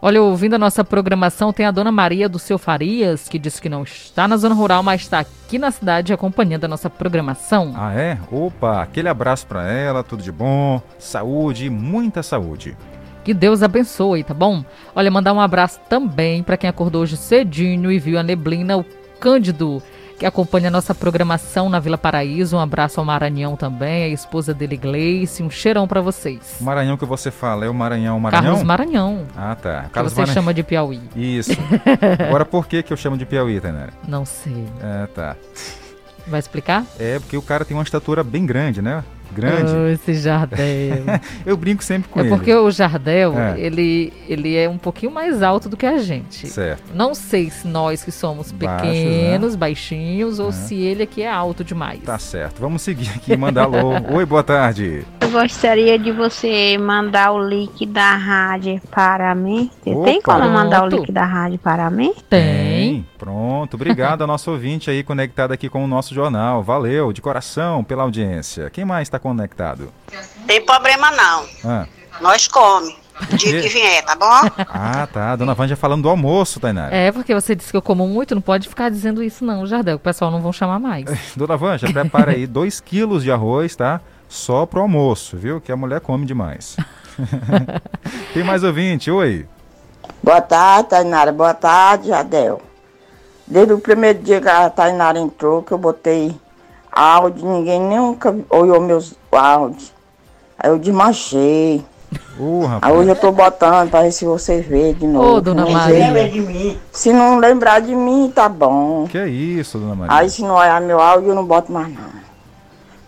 Olha, 0.00 0.22
ouvindo 0.22 0.54
a 0.54 0.58
nossa 0.58 0.84
programação, 0.84 1.52
tem 1.52 1.66
a 1.66 1.72
dona 1.72 1.90
Maria 1.90 2.28
do 2.28 2.38
Seu 2.38 2.58
Farias, 2.58 3.28
que 3.28 3.38
diz 3.38 3.58
que 3.58 3.68
não 3.68 3.82
está 3.82 4.28
na 4.28 4.36
zona 4.36 4.54
rural, 4.54 4.84
mas 4.84 5.00
está 5.00 5.18
aqui 5.18 5.58
na 5.58 5.72
cidade 5.72 6.12
acompanhando 6.12 6.64
a 6.64 6.68
nossa 6.68 6.88
programação. 6.88 7.72
Ah, 7.76 7.92
é? 7.92 8.18
Opa, 8.30 8.82
aquele 8.82 9.08
abraço 9.08 9.48
para 9.48 9.68
ela, 9.68 10.04
tudo 10.04 10.22
de 10.22 10.30
bom, 10.30 10.80
saúde, 10.98 11.68
muita 11.68 12.22
saúde. 12.22 12.76
Que 13.24 13.32
Deus 13.32 13.62
abençoe, 13.62 14.24
tá 14.24 14.34
bom? 14.34 14.64
Olha, 14.94 15.10
mandar 15.10 15.32
um 15.32 15.40
abraço 15.40 15.80
também 15.88 16.42
para 16.42 16.56
quem 16.56 16.68
acordou 16.68 17.02
hoje 17.02 17.16
cedinho 17.16 17.90
e 17.92 17.98
viu 17.98 18.18
a 18.18 18.22
neblina, 18.22 18.76
o 18.76 18.84
Cândido, 19.20 19.80
que 20.18 20.26
acompanha 20.26 20.66
a 20.66 20.70
nossa 20.70 20.92
programação 20.92 21.68
na 21.68 21.78
Vila 21.78 21.96
Paraíso. 21.96 22.56
Um 22.56 22.60
abraço 22.60 22.98
ao 22.98 23.06
Maranhão 23.06 23.54
também, 23.56 24.04
a 24.04 24.08
esposa 24.08 24.52
dele, 24.52 24.76
Gleice. 24.76 25.42
Um 25.42 25.50
cheirão 25.50 25.86
para 25.86 26.00
vocês. 26.00 26.56
O 26.60 26.64
Maranhão 26.64 26.96
que 26.96 27.04
você 27.04 27.30
fala 27.30 27.64
é 27.64 27.68
o 27.68 27.74
Maranhão 27.74 28.18
Maranhão? 28.18 28.44
Carlos 28.44 28.62
Maranhão. 28.64 29.26
Ah, 29.36 29.54
tá. 29.54 29.86
Carlos 29.92 30.12
que 30.12 30.16
você 30.16 30.20
Maranhão. 30.22 30.34
chama 30.34 30.52
de 30.54 30.62
Piauí. 30.64 31.00
Isso. 31.14 31.52
Agora, 32.26 32.44
por 32.44 32.66
que, 32.66 32.82
que 32.82 32.92
eu 32.92 32.96
chamo 32.96 33.16
de 33.16 33.24
Piauí, 33.24 33.60
Tainara? 33.60 33.92
Não 34.08 34.24
sei. 34.24 34.66
É, 34.82 35.06
tá. 35.06 35.36
Vai 36.26 36.40
explicar? 36.40 36.84
É, 36.98 37.18
porque 37.18 37.36
o 37.36 37.42
cara 37.42 37.64
tem 37.64 37.76
uma 37.76 37.82
estatura 37.82 38.22
bem 38.22 38.46
grande, 38.46 38.80
né? 38.80 39.02
grande. 39.32 39.72
Oh, 39.72 39.86
esse 39.88 40.14
Jardel. 40.14 41.04
eu 41.44 41.56
brinco 41.56 41.82
sempre 41.82 42.08
com 42.08 42.20
é 42.20 42.24
ele. 42.24 42.32
É 42.32 42.36
porque 42.36 42.54
o 42.54 42.70
Jardel, 42.70 43.36
é. 43.38 43.58
ele, 43.58 44.12
ele 44.28 44.54
é 44.54 44.68
um 44.68 44.78
pouquinho 44.78 45.10
mais 45.10 45.42
alto 45.42 45.68
do 45.68 45.76
que 45.76 45.86
a 45.86 45.98
gente. 45.98 46.46
Certo. 46.46 46.94
Não 46.94 47.14
sei 47.14 47.50
se 47.50 47.66
nós 47.66 48.04
que 48.04 48.12
somos 48.12 48.52
pequenos, 48.52 48.82
Baixos, 48.82 49.52
né? 49.52 49.56
baixinhos, 49.56 50.38
ou 50.38 50.50
é. 50.50 50.52
se 50.52 50.74
ele 50.74 51.02
aqui 51.02 51.22
é 51.22 51.30
alto 51.30 51.64
demais. 51.64 52.02
Tá 52.02 52.18
certo. 52.18 52.60
Vamos 52.60 52.82
seguir 52.82 53.10
aqui 53.10 53.32
e 53.32 53.36
mandar 53.36 53.64
alô. 53.64 53.92
Oi, 54.14 54.26
boa 54.26 54.42
tarde. 54.42 55.04
Gostaria 55.32 55.98
de 55.98 56.12
você 56.12 56.76
mandar 56.76 57.32
o 57.32 57.42
link 57.42 57.86
da 57.86 58.14
rádio 58.14 58.80
para 58.90 59.34
mim. 59.34 59.70
Você 59.82 59.94
tem 60.04 60.18
Opa. 60.18 60.34
como 60.34 60.48
mandar 60.50 60.84
o 60.84 60.88
Pronto. 60.88 60.96
link 61.00 61.10
da 61.12 61.24
rádio 61.24 61.58
para 61.58 61.90
mim? 61.90 62.14
Tem. 62.28 63.06
Pronto, 63.18 63.74
obrigado 63.74 64.20
ao 64.20 64.26
nosso 64.26 64.50
ouvinte 64.50 64.90
aí 64.90 65.02
conectado 65.02 65.52
aqui 65.52 65.68
com 65.68 65.82
o 65.82 65.88
nosso 65.88 66.14
jornal. 66.14 66.62
Valeu, 66.62 67.12
de 67.12 67.22
coração, 67.22 67.82
pela 67.82 68.02
audiência. 68.02 68.68
Quem 68.68 68.84
mais 68.84 69.08
está 69.08 69.18
conectado? 69.18 69.90
Tem 70.46 70.64
problema 70.64 71.10
não. 71.10 71.44
Ah. 71.64 71.86
Nós 72.20 72.46
come. 72.46 72.94
O 73.32 73.36
dia 73.36 73.62
que 73.62 73.68
vier, 73.68 74.04
tá 74.04 74.14
bom? 74.16 74.64
Ah, 74.68 75.06
tá. 75.06 75.36
Dona 75.36 75.54
Vânia 75.54 75.76
falando 75.76 76.02
do 76.02 76.08
almoço, 76.08 76.58
Tainara. 76.58 76.94
É, 76.94 77.12
porque 77.12 77.32
você 77.34 77.54
disse 77.54 77.70
que 77.70 77.76
eu 77.76 77.82
como 77.82 78.06
muito, 78.06 78.34
não 78.34 78.42
pode 78.42 78.68
ficar 78.68 78.90
dizendo 78.90 79.22
isso 79.22 79.44
não, 79.44 79.66
Jardel, 79.66 79.96
o 79.96 80.00
pessoal 80.00 80.30
não 80.30 80.40
vão 80.40 80.52
chamar 80.52 80.78
mais. 80.78 81.04
Dona 81.36 81.56
Vânia, 81.56 81.92
prepara 81.92 82.32
aí 82.32 82.46
2 82.46 82.80
quilos 82.80 83.22
de 83.22 83.30
arroz, 83.30 83.76
tá? 83.76 84.00
Só 84.32 84.64
pro 84.64 84.80
almoço, 84.80 85.36
viu? 85.36 85.60
Que 85.60 85.70
a 85.70 85.76
mulher 85.76 86.00
come 86.00 86.24
demais. 86.24 86.74
Tem 88.32 88.42
mais 88.42 88.64
ouvinte, 88.64 89.10
oi. 89.10 89.46
Boa 90.22 90.40
tarde, 90.40 90.88
Tainara. 90.88 91.30
Boa 91.30 91.52
tarde, 91.52 92.08
Jadel. 92.08 92.62
Desde 93.46 93.74
o 93.74 93.78
primeiro 93.78 94.20
dia 94.20 94.40
que 94.40 94.48
a 94.48 94.70
Tainara 94.70 95.18
entrou, 95.18 95.62
que 95.62 95.72
eu 95.72 95.76
botei 95.76 96.34
áudio, 96.90 97.46
ninguém 97.46 97.78
nunca 97.78 98.34
olhou 98.48 98.80
meus 98.80 99.12
áudios. 99.30 99.92
Aí 100.58 100.70
eu 100.70 100.78
desmanchei. 100.78 101.84
Uh, 102.38 102.62
Aí 102.80 102.90
hoje 102.90 103.10
eu 103.10 103.16
tô 103.16 103.30
botando 103.32 103.90
pra 103.90 104.00
ver 104.00 104.12
se 104.12 104.24
vocês 104.24 104.64
veem 104.66 104.94
de 104.94 105.06
novo. 105.06 105.36
Ô, 105.36 105.40
dona 105.42 105.66
Não 105.66 105.72
Maria. 105.72 106.06
lembra 106.06 106.26
de 106.26 106.40
mim. 106.40 106.78
Se 106.90 107.12
não 107.12 107.36
lembrar 107.38 107.80
de 107.82 107.94
mim, 107.94 108.32
tá 108.34 108.48
bom. 108.48 109.06
Que 109.10 109.26
isso, 109.26 109.78
Dona 109.78 109.94
Maria? 109.94 110.16
Aí 110.16 110.30
se 110.30 110.40
não 110.40 110.54
olhar 110.54 110.80
meu 110.80 110.98
áudio, 110.98 111.28
eu 111.28 111.34
não 111.34 111.44
boto 111.44 111.70
mais 111.70 111.88
não. 111.92 112.21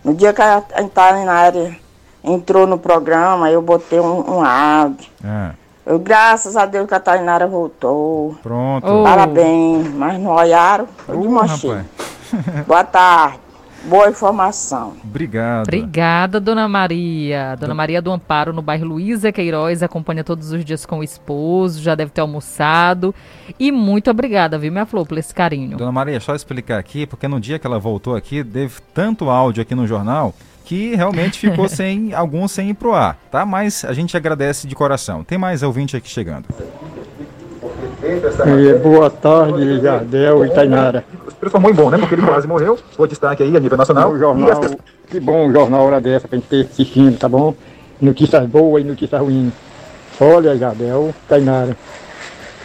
No 0.05 0.13
dia 0.13 0.31
que 0.33 0.41
a 0.41 0.61
Tainara 0.93 1.75
entrou 2.23 2.67
no 2.67 2.77
programa, 2.77 3.49
eu 3.49 3.59
botei 3.59 3.99
um, 3.99 4.35
um 4.37 4.45
áudio. 4.45 5.09
Ah, 5.23 5.51
Eu, 5.83 5.97
graças 5.97 6.55
a 6.55 6.67
Deus 6.67 6.87
que 6.87 6.93
a 6.93 6.99
Tainara 6.99 7.47
voltou. 7.47 8.35
pronto. 8.43 8.85
Oh. 8.87 9.03
Parabéns, 9.03 9.91
mas 9.95 10.19
não 10.19 10.31
olharam, 10.31 10.87
eu 11.07 11.15
Uh. 11.15 11.83
Boa 12.67 12.83
tarde, 12.83 13.39
boa 13.87 14.09
informação. 14.09 14.93
Obrigado. 15.03 15.63
Obrigada, 15.63 16.39
Dona 16.39 16.67
Maria. 16.67 17.55
Dona 17.59 17.73
Maria 17.73 18.01
do 18.01 18.11
Amparo, 18.11 18.53
no 18.53 18.61
bairro 18.61 18.85
Luísa 18.85 19.31
Queiroz, 19.31 19.81
acompanha 19.83 20.23
todos 20.23 20.51
os 20.51 20.65
dias 20.65 20.85
com 20.85 20.99
o 20.99 21.03
esposo, 21.03 21.81
já 21.81 21.95
deve 21.95 22.11
ter 22.11 22.21
almoçado. 22.21 23.13
E 23.59 23.71
muito 23.71 24.09
obrigada, 24.09 24.57
viu, 24.57 24.71
minha 24.71 24.85
flor, 24.85 25.05
por 25.05 25.17
esse 25.17 25.33
carinho. 25.33 25.77
Dona 25.77 25.91
Maria, 25.91 26.19
só 26.19 26.35
explicar 26.35 26.79
aqui, 26.79 27.05
porque 27.05 27.27
no 27.27 27.39
dia 27.39 27.59
que 27.59 27.67
ela 27.67 27.79
voltou 27.79 28.15
aqui, 28.15 28.43
teve 28.43 28.75
tanto 28.93 29.29
áudio 29.29 29.61
aqui 29.61 29.75
no 29.75 29.87
jornal 29.87 30.33
que 30.65 30.95
realmente 30.95 31.39
ficou 31.39 31.69
sem 31.69 32.13
alguns 32.13 32.51
sem 32.51 32.71
ir 32.71 32.73
pro 32.73 32.93
ar, 32.93 33.17
tá? 33.31 33.45
Mas 33.45 33.85
a 33.85 33.93
gente 33.93 34.17
agradece 34.17 34.67
de 34.67 34.75
coração. 34.75 35.23
Tem 35.23 35.37
mais 35.37 35.63
ouvinte 35.63 35.95
aqui 35.95 36.09
chegando. 36.09 36.45
É, 38.01 38.77
boa 38.77 39.09
tarde, 39.09 39.81
Jardel 39.81 40.45
e 40.45 40.49
Tainara. 40.49 41.03
Foi 41.49 41.59
muito 41.59 41.75
bom, 41.75 41.89
né? 41.89 41.97
Porque 41.97 42.15
ele 42.15 42.21
quase 42.21 42.47
morreu. 42.47 42.77
O 42.97 43.07
destaque 43.07 43.43
aí 43.43 43.55
a 43.55 43.59
nível 43.59 43.77
nacional. 43.77 44.11
O 44.11 44.17
jornal, 44.17 44.61
que 45.07 45.19
bom 45.19 45.51
jornal 45.51 45.85
hora 45.85 46.01
dessa 46.01 46.27
pra 46.27 46.37
gente 46.37 46.47
ter 46.47 46.65
assistindo, 46.65 47.17
tá 47.17 47.29
bom? 47.29 47.53
Notícias 48.01 48.45
boas 48.47 48.83
e 48.83 48.87
notícias 48.87 49.21
ruins. 49.21 49.53
Olha, 50.19 50.57
Jardel, 50.57 51.13
Tainara. 51.27 51.75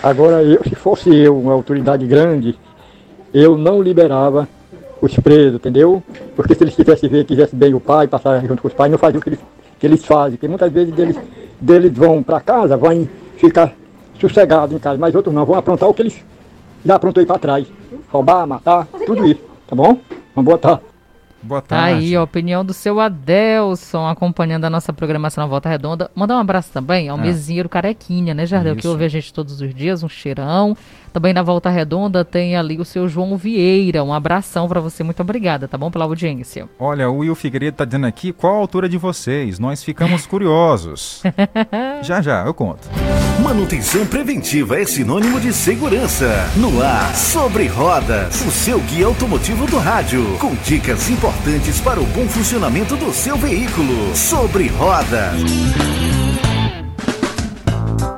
Agora, 0.02 0.42
eu, 0.42 0.62
se 0.64 0.74
fosse 0.74 1.14
eu, 1.14 1.38
uma 1.38 1.52
autoridade 1.52 2.06
grande, 2.06 2.58
eu 3.34 3.56
não 3.58 3.82
liberava 3.82 4.48
os 5.00 5.14
presos, 5.16 5.56
entendeu? 5.56 6.02
Porque 6.34 6.54
se 6.54 6.64
eles 6.64 6.74
quisessem 6.74 7.08
ver, 7.08 7.24
quisessem 7.24 7.58
bem 7.58 7.74
o 7.74 7.80
pai, 7.80 8.08
passar 8.08 8.40
junto 8.46 8.62
com 8.62 8.68
os 8.68 8.74
pais, 8.74 8.90
não 8.90 8.98
faziam 8.98 9.20
o 9.20 9.22
que 9.22 9.30
eles, 9.30 9.40
que 9.78 9.86
eles 9.86 10.04
fazem. 10.04 10.32
Porque 10.32 10.48
muitas 10.48 10.72
vezes 10.72 10.98
eles, 10.98 11.16
deles 11.60 11.92
vão 11.92 12.22
para 12.22 12.40
casa, 12.40 12.76
vão 12.76 13.08
ficar 13.36 13.72
sossegados 14.18 14.74
em 14.74 14.78
casa, 14.78 14.98
mas 14.98 15.14
outros 15.14 15.34
não, 15.34 15.44
vão 15.44 15.56
aprontar 15.56 15.88
o 15.88 15.94
que 15.94 16.02
eles 16.02 16.24
já 16.84 16.94
aprontou 16.94 17.20
aí 17.20 17.26
para 17.26 17.38
trás. 17.38 17.66
Roubar, 18.10 18.46
matar, 18.46 18.86
tudo 19.06 19.26
isso, 19.26 19.40
tá 19.66 19.76
bom? 19.76 19.98
Uma 20.34 20.42
boa 20.42 20.58
tarde. 20.58 20.82
Boa 21.42 21.62
Tá 21.62 21.84
aí 21.84 22.14
a 22.14 22.22
opinião 22.22 22.62
do 22.62 22.74
seu 22.74 23.00
Adelson, 23.00 24.06
acompanhando 24.06 24.66
a 24.66 24.70
nossa 24.70 24.92
programação 24.92 25.42
na 25.42 25.48
Volta 25.48 25.70
Redonda. 25.70 26.10
Mandar 26.14 26.36
um 26.36 26.40
abraço 26.40 26.70
também 26.70 27.08
ao 27.08 27.16
Ah. 27.16 27.20
mesinheiro 27.20 27.66
Carequinha, 27.66 28.34
né, 28.34 28.44
Jardel? 28.44 28.74
Que 28.74 28.80
Isso. 28.80 28.90
ouve 28.90 29.04
a 29.06 29.08
gente 29.08 29.32
todos 29.32 29.58
os 29.58 29.74
dias, 29.74 30.02
um 30.02 30.08
cheirão. 30.08 30.76
Também 31.12 31.32
na 31.32 31.42
Volta 31.42 31.70
Redonda 31.70 32.24
tem 32.24 32.56
ali 32.56 32.78
o 32.78 32.84
seu 32.84 33.08
João 33.08 33.36
Vieira. 33.36 34.04
Um 34.04 34.12
abração 34.12 34.68
pra 34.68 34.80
você, 34.80 35.02
muito 35.02 35.20
obrigada, 35.20 35.66
tá 35.66 35.76
bom? 35.76 35.90
Pela 35.90 36.04
audiência. 36.04 36.68
Olha, 36.78 37.10
o 37.10 37.18
Will 37.18 37.34
Figueiredo 37.34 37.76
tá 37.76 37.84
dizendo 37.84 38.06
aqui 38.06 38.32
qual 38.32 38.54
a 38.54 38.58
altura 38.58 38.88
de 38.88 38.96
vocês. 38.96 39.58
Nós 39.58 39.82
ficamos 39.82 40.24
curiosos. 40.26 41.22
já, 42.02 42.20
já, 42.20 42.44
eu 42.44 42.54
conto. 42.54 42.88
Manutenção 43.42 44.06
preventiva 44.06 44.78
é 44.78 44.84
sinônimo 44.84 45.40
de 45.40 45.52
segurança. 45.52 46.28
No 46.56 46.82
ar, 46.82 47.14
sobre 47.16 47.66
rodas, 47.66 48.40
o 48.42 48.50
seu 48.50 48.78
guia 48.80 49.06
automotivo 49.06 49.66
do 49.66 49.78
rádio, 49.78 50.36
com 50.38 50.54
dicas 50.56 51.08
importantes 51.08 51.80
para 51.80 52.00
o 52.00 52.06
bom 52.06 52.28
funcionamento 52.28 52.96
do 52.96 53.12
seu 53.12 53.36
veículo. 53.36 54.14
Sobre 54.14 54.68
rodas. 54.68 56.09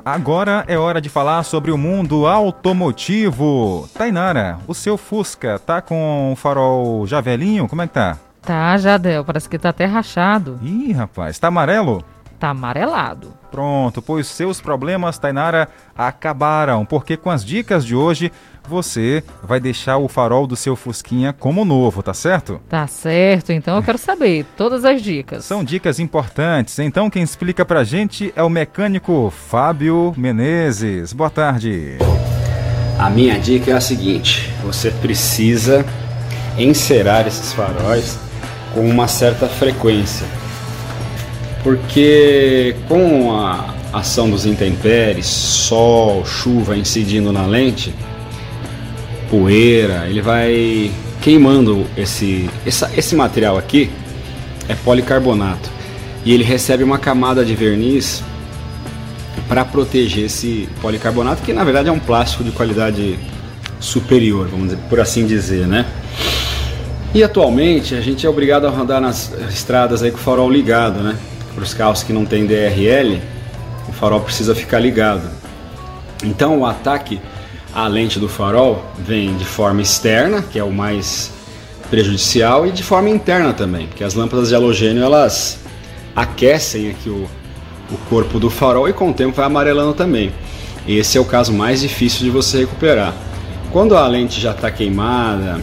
Agora 0.05 0.65
é 0.67 0.77
hora 0.77 1.01
de 1.01 1.09
falar 1.09 1.45
sobre 1.45 1.71
o 1.71 1.79
mundo 1.79 2.27
automotivo. 2.27 3.89
Tainara, 3.95 4.59
o 4.67 4.75
seu 4.75 4.99
Fusca 4.99 5.61
tá 5.61 5.81
com 5.81 6.33
o 6.33 6.37
farol 6.37 7.07
já 7.07 7.21
velhinho? 7.21 7.69
Como 7.69 7.83
é 7.83 7.87
que 7.87 7.95
tá? 7.95 8.19
Tá, 8.41 8.77
Jardel, 8.77 9.25
parece 9.25 9.49
que 9.49 9.59
tá 9.59 9.69
até 9.69 9.85
rachado. 9.85 10.59
Ih, 10.61 10.93
rapaz, 10.93 11.39
tá 11.39 11.47
amarelo? 11.47 12.05
Tá 12.37 12.51
amarelado. 12.51 13.33
Pronto, 13.53 14.03
pois 14.03 14.27
seus 14.27 14.61
problemas, 14.61 15.19
Tainara, 15.19 15.69
acabaram, 15.97 16.85
porque 16.85 17.17
com 17.17 17.31
as 17.31 17.45
dicas 17.45 17.85
de 17.85 17.95
hoje 17.95 18.33
você 18.69 19.23
vai 19.43 19.61
deixar 19.61 19.99
o 19.99 20.09
farol 20.09 20.47
do 20.47 20.57
seu 20.57 20.77
Fusquinha 20.77 21.33
como 21.33 21.65
novo, 21.65 22.03
tá 22.03 22.15
certo? 22.15 22.61
Tá 22.69 22.87
certo, 22.87 23.53
então 23.53 23.77
eu 23.77 23.83
quero 23.83 23.99
saber 23.99 24.45
todas 24.57 24.85
as 24.85 25.03
dicas. 25.03 25.45
São 25.45 25.65
dicas 25.65 25.99
importantes, 25.99 26.79
então 26.79 27.11
quem 27.11 27.23
explica 27.23 27.65
pra 27.65 27.85
gente 27.85 28.33
é 28.37 28.43
o 28.43 28.51
mecânico 28.51 29.33
Fábio 29.49 30.15
Menezes. 30.17 31.13
Boa 31.13 31.31
tarde. 31.31 31.99
A 32.99 33.11
minha 33.11 33.39
dica 33.39 33.71
é 33.71 33.75
a 33.75 33.81
seguinte: 33.81 34.51
você 34.63 34.91
precisa 34.91 35.85
encerar 36.59 37.27
esses 37.27 37.53
faróis 37.53 38.19
com 38.75 38.89
uma 38.89 39.09
certa 39.09 39.49
frequência. 39.49 40.27
Porque 41.63 42.75
com 42.89 43.37
a 43.37 43.75
ação 43.93 44.29
dos 44.29 44.47
intempéries, 44.47 45.27
sol, 45.27 46.25
chuva 46.25 46.77
incidindo 46.77 47.33
na 47.33 47.47
lente, 47.47 47.95
poeira, 49.37 50.07
ele 50.11 50.20
vai 50.20 50.91
queimando 51.22 51.87
esse, 51.97 52.51
essa- 52.66 52.91
esse 52.95 53.16
material 53.16 53.57
aqui 53.57 53.91
é 54.68 54.74
policarbonato 54.74 55.70
e 56.22 56.35
ele 56.35 56.45
recebe 56.45 56.85
uma 56.85 56.99
camada 56.99 57.43
de 57.43 57.55
verniz 57.55 58.22
para 59.49 59.64
proteger 59.64 60.26
esse 60.26 60.68
policarbonato 60.83 61.41
que 61.43 61.51
na 61.55 61.64
verdade 61.64 61.89
é 61.89 61.93
um 61.93 61.99
plástico 61.99 62.45
de 62.45 62.51
qualidade 62.51 63.18
superior, 63.80 64.49
vamos 64.49 64.66
dizer, 64.68 64.78
por 64.91 65.01
assim 65.01 65.26
dizer, 65.26 65.66
né? 65.66 65.87
E 67.14 67.24
atualmente 67.24 67.95
a 67.95 68.03
gente 68.03 68.26
é 68.26 68.28
obrigado 68.28 68.66
a 68.66 68.70
andar 68.70 69.01
nas 69.01 69.33
estradas 69.49 70.03
aí 70.03 70.11
com 70.11 70.18
o 70.18 70.20
farol 70.20 70.51
ligado, 70.51 71.01
né? 71.01 71.16
Para 71.55 71.64
os 71.64 71.72
carros 71.72 72.03
que 72.03 72.12
não 72.12 72.26
tem 72.26 72.45
DRL, 72.45 73.18
o 73.89 73.93
farol 73.93 74.20
precisa 74.20 74.55
ficar 74.55 74.78
ligado. 74.78 75.22
Então 76.22 76.59
o 76.59 76.66
ataque 76.66 77.18
à 77.75 77.87
lente 77.89 78.18
do 78.18 78.29
farol 78.29 78.85
vem 78.99 79.37
de 79.37 79.45
forma 79.45 79.81
externa, 79.81 80.43
que 80.43 80.59
é 80.59 80.64
o 80.64 80.73
mais 80.73 81.33
prejudicial, 81.91 82.66
e 82.66 82.73
de 82.73 82.83
forma 82.83 83.09
interna 83.11 83.53
também, 83.53 83.87
porque 83.87 84.05
as 84.05 84.14
lâmpadas 84.14 84.49
de 84.49 84.55
halogênio 84.55 85.03
elas 85.03 85.59
aquecem 86.14 86.91
aqui 86.91 87.09
o, 87.09 87.29
o 87.91 87.97
corpo 88.09 88.39
do 88.39 88.51
farol 88.51 88.89
e 88.89 88.93
com 88.93 89.11
o 89.11 89.14
tempo 89.14 89.37
vai 89.37 89.47
amarelando 89.47 89.95
também. 89.95 90.33
Esse 90.87 91.16
é 91.16 91.20
o 91.20 91.25
caso 91.25 91.53
mais 91.53 91.81
difícil 91.81 92.25
de 92.25 92.31
você 92.31 92.61
recuperar. 92.61 93.14
Quando 93.70 93.97
a 93.97 94.07
lente 94.07 94.41
já 94.41 94.51
está 94.51 94.70
queimada, 94.70 95.61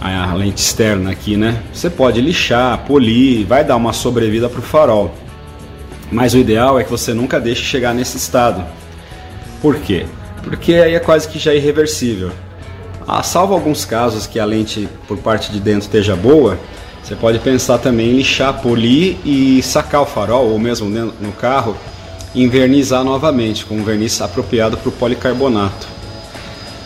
a 0.00 0.32
lente 0.34 0.62
externa 0.62 1.10
aqui, 1.10 1.36
né? 1.36 1.62
Você 1.72 1.90
pode 1.90 2.20
lixar, 2.20 2.78
polir, 2.84 3.46
vai 3.46 3.64
dar 3.64 3.76
uma 3.76 3.92
sobrevida 3.92 4.48
para 4.48 4.60
o 4.60 4.62
farol. 4.62 5.14
Mas 6.10 6.34
o 6.34 6.38
ideal 6.38 6.80
é 6.80 6.84
que 6.84 6.90
você 6.90 7.12
nunca 7.12 7.38
deixe 7.38 7.62
chegar 7.62 7.94
nesse 7.94 8.16
estado. 8.16 8.64
Por 9.60 9.76
quê? 9.76 10.06
Porque 10.42 10.74
aí 10.74 10.94
é 10.94 11.00
quase 11.00 11.28
que 11.28 11.38
já 11.38 11.54
irreversível. 11.54 12.30
Ah, 13.06 13.22
salvo 13.22 13.54
alguns 13.54 13.84
casos 13.84 14.26
que 14.26 14.38
a 14.38 14.44
lente 14.44 14.88
por 15.06 15.16
parte 15.18 15.50
de 15.50 15.58
dentro 15.60 15.82
esteja 15.82 16.14
boa, 16.14 16.58
você 17.02 17.16
pode 17.16 17.38
pensar 17.38 17.78
também 17.78 18.10
em 18.10 18.16
lixar, 18.16 18.60
polir 18.60 19.16
e 19.24 19.62
sacar 19.62 20.02
o 20.02 20.06
farol, 20.06 20.50
ou 20.50 20.58
mesmo 20.58 20.90
no 20.90 21.32
carro, 21.32 21.74
invernizar 22.34 23.02
novamente 23.02 23.64
com 23.64 23.76
um 23.76 23.82
verniz 23.82 24.20
apropriado 24.20 24.76
para 24.76 24.88
o 24.90 24.92
policarbonato. 24.92 25.86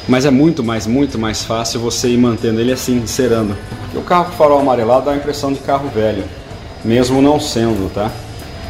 Mas 0.09 0.25
é 0.25 0.31
muito 0.31 0.63
mais, 0.63 0.87
muito 0.87 1.19
mais 1.19 1.45
fácil 1.45 1.81
você 1.81 2.09
ir 2.09 2.17
mantendo 2.17 2.61
ele 2.61 2.73
assim, 2.73 2.99
encerando. 2.99 3.57
Porque 3.81 3.99
o 3.99 4.03
carro 4.03 4.27
com 4.27 4.33
farol 4.33 4.61
amarelado 4.61 5.07
dá 5.07 5.13
a 5.13 5.17
impressão 5.17 5.53
de 5.53 5.61
carro 5.61 5.89
velho. 5.89 6.25
mesmo 6.85 7.23
não 7.23 7.39
sendo, 7.39 7.93
tá? 7.93 8.11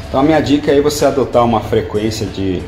Então 0.08 0.20
a 0.20 0.22
minha 0.22 0.40
dica 0.40 0.70
é 0.70 0.80
você 0.80 1.06
adotar 1.06 1.44
uma 1.44 1.60
frequência 1.60 2.26
de, 2.26 2.62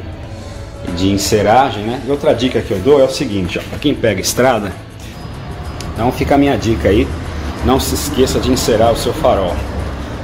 de 0.97 1.11
enceragem, 1.11 1.85
né? 1.85 2.03
E 2.07 2.11
outra 2.11 2.35
dica 2.35 2.61
que 2.61 2.71
eu 2.71 2.79
dou 2.79 3.01
é 3.01 3.05
o 3.05 3.11
seguinte, 3.11 3.59
para 3.59 3.79
quem 3.79 3.95
pega 3.95 4.21
estrada, 4.21 4.73
então 5.93 6.11
fica 6.11 6.35
a 6.35 6.39
minha 6.39 6.57
dica 6.57 6.89
aí, 6.89 7.07
não 7.65 7.79
se 7.81 7.95
esqueça 7.95 8.41
de 8.41 8.51
encerar 8.51 8.93
o 8.93 8.97
seu 8.97 9.13
farol. 9.13 9.55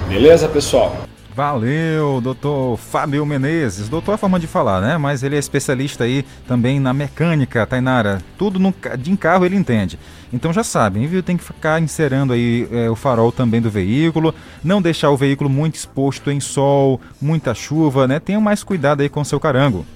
Beleza, 0.08 0.48
pessoal? 0.48 0.96
Valeu, 1.34 2.20
doutor 2.20 2.76
Fábio 2.76 3.24
Menezes. 3.24 3.88
Doutor 3.88 4.14
é 4.14 4.16
forma 4.16 4.38
de 4.38 4.48
falar, 4.48 4.80
né? 4.80 4.98
Mas 4.98 5.22
ele 5.22 5.36
é 5.36 5.38
especialista 5.38 6.04
aí 6.04 6.24
também 6.46 6.80
na 6.80 6.92
mecânica, 6.92 7.64
Tainara. 7.64 8.20
Tudo 8.36 8.58
no, 8.58 8.74
de 8.98 9.16
carro 9.16 9.46
ele 9.46 9.54
entende. 9.56 9.98
Então 10.32 10.52
já 10.52 10.64
sabem, 10.64 11.06
viu? 11.06 11.22
Tem 11.22 11.36
que 11.36 11.44
ficar 11.44 11.80
inserando 11.80 12.32
aí 12.32 12.68
é, 12.72 12.90
o 12.90 12.96
farol 12.96 13.30
também 13.30 13.60
do 13.60 13.70
veículo. 13.70 14.34
Não 14.62 14.82
deixar 14.82 15.10
o 15.10 15.16
veículo 15.16 15.48
muito 15.48 15.76
exposto 15.76 16.30
em 16.30 16.40
sol, 16.40 17.00
muita 17.22 17.54
chuva, 17.54 18.08
né? 18.08 18.18
Tenha 18.18 18.40
mais 18.40 18.64
cuidado 18.64 19.00
aí 19.00 19.08
com 19.08 19.20
o 19.20 19.24
seu 19.24 19.38
carango. 19.38 19.86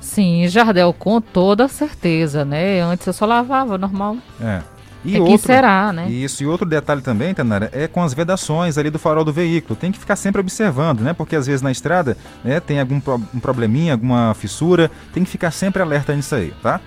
Sim, 0.00 0.48
Jardel, 0.48 0.92
com 0.92 1.20
toda 1.20 1.68
certeza, 1.68 2.44
né? 2.44 2.80
Antes 2.80 3.06
eu 3.06 3.12
só 3.12 3.26
lavava, 3.26 3.76
normal. 3.76 4.16
É. 4.40 4.62
E 5.04 5.12
Tem 5.12 5.20
outro, 5.20 5.38
que 5.38 5.46
será, 5.46 5.92
né? 5.92 6.10
Isso, 6.10 6.42
e 6.42 6.46
outro 6.46 6.68
detalhe 6.68 7.00
também, 7.00 7.32
Tanara, 7.32 7.70
é 7.72 7.88
com 7.88 8.02
as 8.02 8.12
vedações 8.12 8.76
ali 8.76 8.90
do 8.90 8.98
farol 8.98 9.24
do 9.24 9.32
veículo. 9.32 9.74
Tem 9.74 9.90
que 9.90 9.98
ficar 9.98 10.16
sempre 10.16 10.40
observando, 10.40 11.00
né? 11.00 11.12
Porque 11.14 11.34
às 11.36 11.46
vezes 11.46 11.62
na 11.62 11.70
estrada 11.70 12.16
né, 12.44 12.60
tem 12.60 12.80
algum 12.80 13.00
pro, 13.00 13.20
um 13.34 13.40
probleminha, 13.40 13.94
alguma 13.94 14.34
fissura. 14.34 14.90
Tem 15.12 15.24
que 15.24 15.30
ficar 15.30 15.50
sempre 15.52 15.80
alerta 15.80 16.14
nisso 16.14 16.34
aí, 16.34 16.52
tá? 16.62 16.80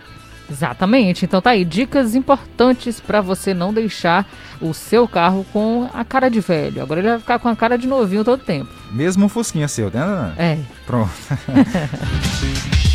Exatamente. 0.50 1.26
Então 1.26 1.42
tá 1.42 1.52
aí, 1.52 1.66
dicas 1.66 2.14
importantes 2.14 3.00
para 3.00 3.20
você 3.20 3.54
não 3.54 3.74
deixar 3.74 4.28
o 4.62 4.74
seu 4.74 5.08
carro 5.08 5.44
com 5.52 5.90
a 5.92 6.06
cara 6.06 6.30
de 6.30 6.40
velho. 6.40 6.84
Agora 6.84 7.00
ele 7.00 7.10
vai 7.10 7.20
ficar 7.20 7.40
com 7.40 7.50
a 7.50 7.56
cara 7.56 7.78
de 7.78 7.88
novinho 7.88 8.24
todo 8.24 8.44
tempo. 8.44 8.70
Mesmo 8.92 9.26
um 9.26 9.30
fusquinha 9.30 9.68
seu, 9.68 9.90
né? 9.90 10.34
É. 10.38 10.58
Pronto. 10.86 11.12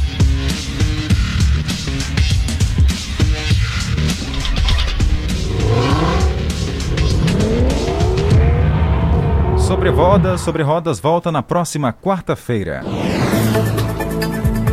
Sobre 9.68 9.90
rodas, 9.90 10.40
sobre 10.40 10.62
rodas 10.62 10.98
volta 10.98 11.30
na 11.30 11.42
próxima 11.42 11.92
quarta-feira. 11.92 12.82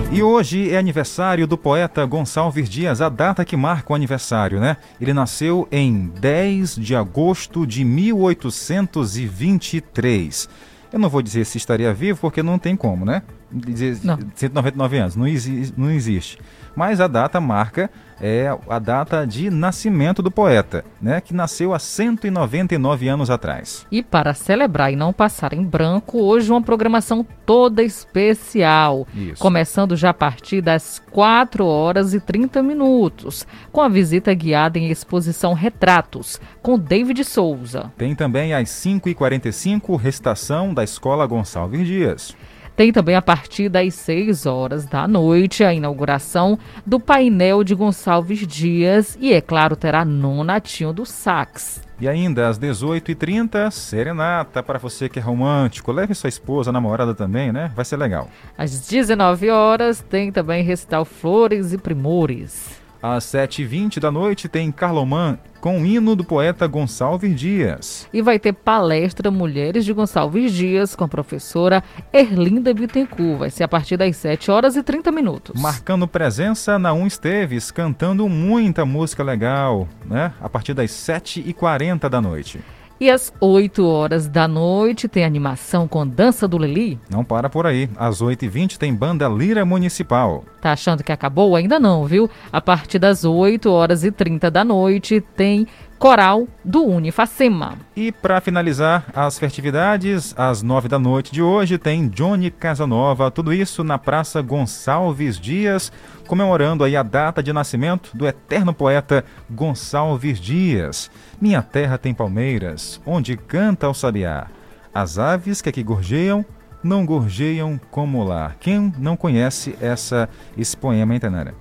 E 0.10 0.24
hoje 0.24 0.72
é 0.72 0.78
aniversário 0.78 1.46
do 1.46 1.58
poeta 1.58 2.06
Gonçalves 2.06 2.70
Dias, 2.70 3.02
a 3.02 3.10
data 3.10 3.44
que 3.44 3.58
marca 3.58 3.92
o 3.92 3.96
aniversário, 3.96 4.58
né? 4.58 4.78
Ele 5.00 5.14
nasceu 5.14 5.68
em 5.70 6.10
10 6.22 6.78
de 6.78 6.96
agosto 6.96 7.68
de 7.68 7.84
1823. 7.84 10.48
Eu 10.94 11.00
não 11.00 11.10
vou 11.10 11.22
dizer 11.22 11.44
se 11.44 11.58
estaria 11.58 11.94
vivo, 11.94 12.22
porque 12.22 12.42
não 12.42 12.58
tem 12.58 12.78
como, 12.78 13.04
né? 13.04 13.22
Dizer 13.56 13.98
não. 14.04 14.20
199 14.36 14.98
anos, 14.98 15.16
não, 15.16 15.28
exi 15.28 15.74
não 15.78 15.90
existe. 15.90 16.38
Mas 16.76 17.00
a 17.00 17.08
data 17.08 17.40
marca 17.40 17.90
é 18.20 18.48
a 18.70 18.80
data 18.80 19.26
de 19.26 19.50
nascimento 19.50 20.22
do 20.22 20.32
poeta, 20.32 20.84
né, 21.02 21.22
que 21.22 21.34
nasceu 21.34 21.74
há 21.74 21.80
199 21.80 23.08
anos 23.08 23.30
atrás. 23.30 23.86
E 23.92 24.02
para 24.04 24.34
celebrar 24.34 24.92
e 24.92 24.96
não 24.96 25.14
passar 25.14 25.54
em 25.54 25.64
branco, 25.64 26.22
hoje 26.22 26.52
uma 26.52 26.62
programação 26.62 27.26
toda 27.46 27.84
especial, 27.84 29.08
Isso. 29.14 29.42
começando 29.42 29.96
já 29.96 30.10
a 30.10 30.14
partir 30.14 30.62
das 30.62 31.02
4 31.12 31.66
horas 31.66 32.14
e 32.14 32.20
30 32.20 32.62
minutos, 32.64 33.46
com 33.72 33.82
a 33.82 33.90
visita 33.90 34.34
guiada 34.34 34.78
em 34.78 34.90
exposição 34.90 35.54
Retratos, 35.54 36.40
com 36.62 36.78
David 36.78 37.24
Souza. 37.24 37.92
Tem 37.98 38.16
também 38.16 38.54
às 38.54 38.70
5h45 38.70 39.98
recitação 39.98 40.74
da 40.74 40.84
Escola 40.84 41.26
Gonçalves 41.26 41.86
Dias. 41.86 42.36
Tem 42.76 42.92
também 42.92 43.16
a 43.16 43.22
partir 43.22 43.70
das 43.70 43.94
6 43.94 44.46
horas 44.46 44.86
da 44.86 45.08
noite 45.08 45.64
a 45.64 45.74
inauguração 45.74 46.60
do 46.86 47.00
painel 47.00 47.64
de 47.64 47.74
Gonçalves 47.74 48.46
Dias 48.46 49.18
e, 49.22 49.34
é 49.34 49.40
claro, 49.40 49.78
terá 49.78 50.04
nonatinho 50.04 50.92
do 50.92 51.06
sax. 51.06 51.82
E 52.02 52.10
ainda 52.10 52.50
às 52.50 52.60
18h30, 52.60 53.72
serenata 53.72 54.62
para 54.62 54.78
você 54.78 55.08
que 55.08 55.20
é 55.20 55.22
romântico. 55.22 55.94
Leve 55.94 56.14
sua 56.14 56.28
esposa, 56.28 56.70
namorada 56.70 57.16
também, 57.16 57.54
né? 57.54 57.72
Vai 57.74 57.86
ser 57.86 57.96
legal. 57.96 58.30
Às 58.58 58.86
19 58.86 59.50
horas 59.50 60.02
tem 60.10 60.30
também 60.30 60.62
recital 60.62 61.06
Flores 61.06 61.72
e 61.72 61.78
Primores. 61.78 62.84
Às 63.08 63.24
7h20 63.26 64.00
da 64.00 64.10
noite 64.10 64.50
tem 64.50 64.72
Carloman 64.72 65.38
com 65.62 65.80
o 65.80 65.86
hino 65.86 66.16
do 66.16 66.24
poeta 66.24 66.66
Gonçalves 66.66 67.40
Dias. 67.40 68.10
E 68.12 68.20
vai 68.20 68.40
ter 68.40 68.52
palestra 68.52 69.30
Mulheres 69.30 69.86
de 69.86 69.94
Gonçalves 69.94 70.52
Dias 70.52 70.96
com 70.96 71.04
a 71.04 71.08
professora 71.08 71.84
Erlinda 72.12 72.74
Bittencourt. 72.74 73.38
Vai 73.38 73.52
ser 73.52 73.64
a 73.64 73.68
partir 73.68 73.96
das 73.96 74.18
7 74.18 74.50
horas 74.50 74.76
e 74.76 74.82
30 74.82 75.12
minutos. 75.12 75.62
Marcando 75.62 76.08
presença 76.08 76.80
na 76.80 76.94
Um 76.94 77.06
Esteves, 77.06 77.70
cantando 77.70 78.28
muita 78.28 78.86
música 78.86 79.22
legal, 79.22 79.88
né? 80.04 80.34
A 80.42 80.50
partir 80.50 80.74
das 80.74 80.90
7h40 80.90 82.10
da 82.10 82.20
noite. 82.20 82.60
E 83.00 83.10
às 83.12 83.34
8 83.42 83.86
horas 83.86 84.28
da 84.28 84.48
noite 84.48 85.10
tem 85.10 85.26
animação 85.26 85.86
com 85.86 86.08
Dança 86.08 86.48
do 86.48 86.58
Lili. 86.58 86.98
Não 87.10 87.26
para 87.26 87.50
por 87.50 87.66
aí. 87.66 87.90
Às 87.98 88.22
8h20 88.22 88.78
tem 88.78 88.94
Banda 88.94 89.28
Lira 89.28 89.66
Municipal. 89.66 90.46
Tá 90.62 90.72
achando 90.72 91.04
que 91.04 91.12
acabou? 91.12 91.58
Ainda 91.58 91.78
não, 91.78 92.06
viu? 92.06 92.30
A 92.52 92.62
partir 92.62 92.98
das 92.98 93.26
8 93.26 93.70
horas 93.70 94.06
e 94.06 94.12
30 94.12 94.50
da 94.50 94.64
noite 94.64 95.20
tem 95.36 95.68
Coral 96.06 96.48
do 96.64 96.84
Unifacema. 96.84 97.80
E 97.96 98.12
para 98.12 98.40
finalizar 98.40 99.06
as 99.12 99.40
festividades, 99.40 100.36
às 100.38 100.62
9 100.62 100.88
da 100.88 101.00
noite 101.00 101.32
de 101.32 101.42
hoje 101.42 101.80
tem 101.80 102.08
Johnny 102.08 102.52
Casanova, 102.52 103.32
tudo 103.32 103.52
isso 103.52 103.84
na 103.84 103.98
Praça 103.98 104.40
Gonçalves 104.40 105.40
Dias, 105.40 105.92
comemorando 106.28 106.84
aí 106.84 106.96
a 106.96 107.02
data 107.02 107.42
de 107.42 107.52
nascimento 107.52 108.16
do 108.16 108.28
eterno 108.28 108.72
poeta 108.72 109.26
Gonçalves 109.50 110.40
Dias. 110.40 111.10
Minha 111.42 111.64
terra 111.64 111.98
tem 111.98 112.14
palmeiras, 112.14 113.02
onde 113.04 113.36
canta 113.36 113.90
o 113.90 113.94
sabiá. 113.96 114.46
As 114.94 115.18
aves 115.18 115.60
que 115.60 115.70
aqui 115.70 115.82
gorjeiam, 115.82 116.46
não 116.84 117.04
gorjeiam 117.04 117.82
como 117.90 118.24
lá. 118.24 118.54
Quem 118.60 118.94
não 119.00 119.18
conhece 119.18 119.76
essa, 119.82 120.30
esse 120.56 120.78
poema, 120.78 121.16
hein, 121.16 121.20
Tenara? 121.20 121.56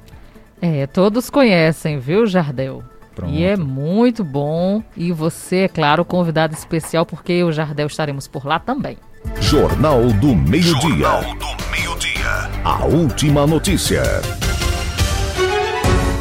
É, 0.60 0.86
todos 0.86 1.30
conhecem, 1.30 1.98
viu, 1.98 2.26
Jardel? 2.26 2.84
Pronto. 3.14 3.32
E 3.32 3.44
é 3.44 3.56
muito 3.56 4.24
bom. 4.24 4.82
E 4.96 5.12
você, 5.12 5.56
é 5.58 5.68
claro, 5.68 6.04
convidado 6.04 6.54
especial, 6.54 7.06
porque 7.06 7.32
eu 7.32 7.46
e 7.46 7.50
o 7.50 7.52
Jardel 7.52 7.86
estaremos 7.86 8.26
por 8.26 8.44
lá 8.44 8.58
também. 8.58 8.98
Jornal 9.40 10.02
do 10.14 10.34
Meio-Dia. 10.34 10.96
Jornal 10.96 11.34
do 11.36 11.70
Meio-Dia. 11.70 12.50
A 12.64 12.84
última 12.84 13.46
notícia. 13.46 14.02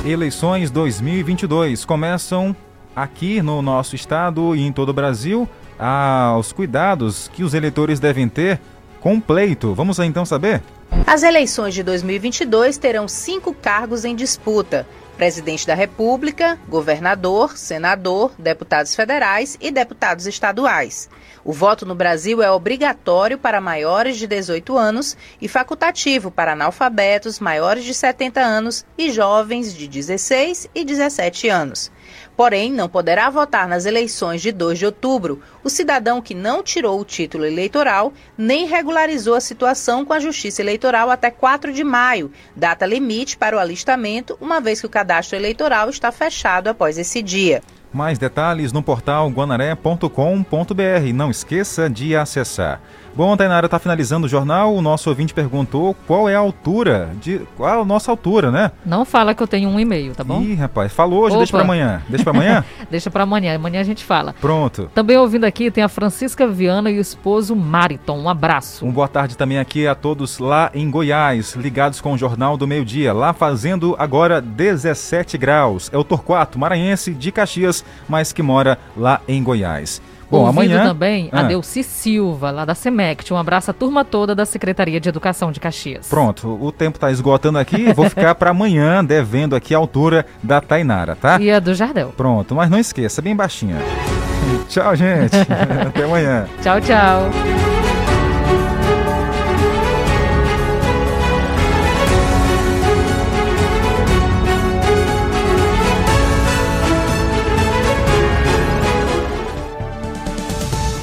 Eleições 0.06 0.70
2022 0.70 1.86
começam 1.86 2.56
aqui 2.96 3.42
no 3.42 3.62
nosso 3.62 3.96
estado 3.96 4.56
e 4.56 4.62
em 4.62 4.72
todo 4.72 4.90
o 4.90 4.94
Brasil. 4.94 5.48
Aos 5.80 6.52
cuidados 6.52 7.30
que 7.34 7.44
os 7.44 7.54
eleitores 7.54 8.00
devem 8.00 8.30
ter 8.30 8.60
com 9.02 9.16
o 9.16 9.22
pleito. 9.22 9.74
Vamos 9.74 10.00
então 10.00 10.26
saber? 10.26 10.62
As 11.08 11.24
eleições 11.24 11.74
de 11.74 11.84
2022 11.84 12.78
terão 12.78 13.08
cinco 13.08 13.54
cargos 13.54 14.06
em 14.06 14.16
disputa 14.16 14.86
presidente 15.18 15.66
da 15.66 15.74
República, 15.74 16.60
governador, 16.68 17.58
senador, 17.58 18.34
deputados 18.38 18.96
federais 18.96 19.58
e 19.62 19.72
deputados 19.72 20.28
estaduais. 20.28 21.10
O 21.46 21.52
voto 21.52 21.86
no 21.86 21.96
Brasil 21.96 22.42
é 22.42 22.50
obrigatório 22.50 23.38
para 23.38 23.60
maiores 23.60 24.18
de 24.18 24.26
18 24.26 24.78
anos 24.78 25.18
e 25.42 25.48
facultativo 25.48 26.32
para 26.32 26.54
analfabetos 26.54 27.40
maiores 27.40 27.84
de 27.84 27.94
70 27.94 28.40
anos 28.40 28.86
e 28.98 29.12
jovens 29.12 29.74
de 29.74 29.88
16 29.88 30.70
e 30.74 30.86
17 30.86 31.50
anos. 31.50 31.92
Porém, 32.36 32.72
não 32.72 32.90
poderá 32.90 33.30
votar 33.30 33.68
nas 33.68 33.86
eleições 33.86 34.42
de 34.42 34.52
2 34.52 34.80
de 34.80 34.86
outubro 34.86 35.42
o 35.64 35.70
cidadão 35.70 36.22
que 36.22 36.34
não 36.34 36.64
tirou 36.64 37.00
o 37.00 37.06
título 37.06 37.46
eleitoral 37.46 38.12
nem 38.38 38.66
regularizou 38.66 39.36
a 39.36 39.42
situação 39.42 40.04
com 40.04 40.14
a 40.14 40.20
Justiça 40.20 40.62
Eleitoral 40.62 41.12
até 41.12 41.30
4 41.30 41.72
de 41.72 41.84
maio, 41.84 42.32
data 42.56 42.86
limite 42.86 43.38
para 43.38 43.56
o 43.56 43.60
alistamento, 43.60 44.38
uma 44.42 44.60
vez 44.60 44.80
que 44.80 44.88
o 44.88 44.90
cadastro 44.90 45.38
eleitoral 45.38 45.90
está 45.90 46.12
fechado 46.12 46.68
após 46.68 46.98
esse 46.98 47.22
dia. 47.22 47.62
Mais 47.94 48.18
detalhes 48.18 48.74
no 48.74 48.82
portal 48.82 49.30
guanaré.com.br. 49.30 51.14
Não 51.14 51.30
esqueça 51.30 51.90
de 51.90 52.16
acessar. 52.16 52.82
Bom, 53.16 53.38
Tainara, 53.38 53.68
está 53.68 53.78
finalizando 53.78 54.26
o 54.26 54.30
jornal. 54.30 54.74
O 54.74 54.82
nosso 54.82 55.08
ouvinte 55.08 55.36
perguntou 55.36 55.96
qual 56.08 56.28
é 56.28 56.36
a 56.36 56.40
altura, 56.40 57.12
de 57.22 57.42
qual 57.56 57.84
a 57.84 57.86
nossa 57.86 58.10
altura, 58.10 58.50
né? 58.50 58.72
Não 58.84 59.06
fala 59.06 59.36
que 59.36 59.44
eu 59.44 59.48
tenho 59.48 59.70
um 59.70 59.80
e-mail, 59.80 60.16
tá 60.16 60.24
bom? 60.24 60.42
Ih, 60.42 60.56
rapaz, 60.56 60.92
falou 60.92 61.20
hoje, 61.20 61.34
Opa. 61.36 61.38
deixa 61.38 61.52
para 61.52 61.62
amanhã. 61.62 62.02
Deixa 62.10 62.24
para 62.24 62.34
amanhã? 62.34 62.66
deixa 62.90 63.12
para 63.12 63.24
amanhã, 63.24 63.56
amanhã 63.56 63.82
a 63.82 63.84
gente 63.84 64.04
fala. 64.04 64.34
Pronto. 64.42 64.90
Também 64.96 65.16
ouvindo 65.16 65.44
aqui 65.44 65.70
tem 65.70 65.84
a 65.84 65.88
Francisca 65.88 66.48
Viana 66.48 66.90
e 66.90 66.98
o 66.98 67.02
esposo 67.02 67.56
Mariton. 67.56 68.18
Um 68.18 68.28
abraço. 68.28 68.84
Um 68.84 68.92
boa 68.92 69.08
tarde 69.08 69.38
também 69.38 69.60
aqui 69.60 69.86
a 69.86 69.94
todos 69.94 70.40
lá 70.40 70.72
em 70.74 70.90
Goiás, 70.90 71.54
ligados 71.54 72.02
com 72.02 72.14
o 72.14 72.18
Jornal 72.18 72.58
do 72.58 72.66
Meio 72.66 72.84
Dia, 72.84 73.14
lá 73.14 73.32
fazendo 73.32 73.96
agora 74.00 74.42
17 74.42 75.38
graus. 75.38 75.88
É 75.94 75.98
o 76.00 76.04
Torquato 76.04 76.58
Maranhense 76.58 77.14
de 77.14 77.32
Caxias 77.32 77.83
Mas 78.08 78.32
que 78.32 78.42
mora 78.42 78.78
lá 78.98 79.22
em 79.28 79.42
Goiás. 79.44 80.02
Bom, 80.32 80.46
Ouvindo 80.48 80.62
amanhã. 80.74 80.84
também 80.88 81.30
a 81.32 81.42
Ah, 81.42 81.44
Delci 81.44 81.84
Silva, 81.84 82.50
lá 82.50 82.66
da 82.66 82.74
SEMECT. 82.74 83.32
Um 83.32 83.38
abraço 83.38 83.70
à 83.70 83.74
turma 83.74 84.04
toda 84.04 84.34
da 84.34 84.46
Secretaria 84.48 85.00
de 85.00 85.08
Educação 85.08 85.52
de 85.52 85.60
Caxias. 85.60 86.08
Pronto, 86.10 86.58
o 86.60 86.72
tempo 86.72 86.98
tá 86.98 87.12
esgotando 87.12 87.60
aqui, 87.60 87.94
vou 87.94 88.10
ficar 88.10 88.34
para 88.34 88.50
amanhã 88.50 89.04
devendo 89.06 89.56
aqui 89.56 89.76
a 89.76 89.78
altura 89.78 90.26
da 90.42 90.60
Tainara, 90.60 91.16
tá? 91.16 91.40
E 91.40 91.52
a 91.52 91.60
do 91.60 91.76
Jardel. 91.76 92.12
Pronto, 92.18 92.56
mas 92.56 92.68
não 92.68 92.80
esqueça, 92.80 93.22
bem 93.22 93.36
baixinha. 93.36 93.78
Tchau, 94.68 94.96
gente. 94.96 95.36
Até 95.88 96.04
amanhã. 96.04 96.48
Tchau, 96.64 96.82
tchau. 96.82 97.30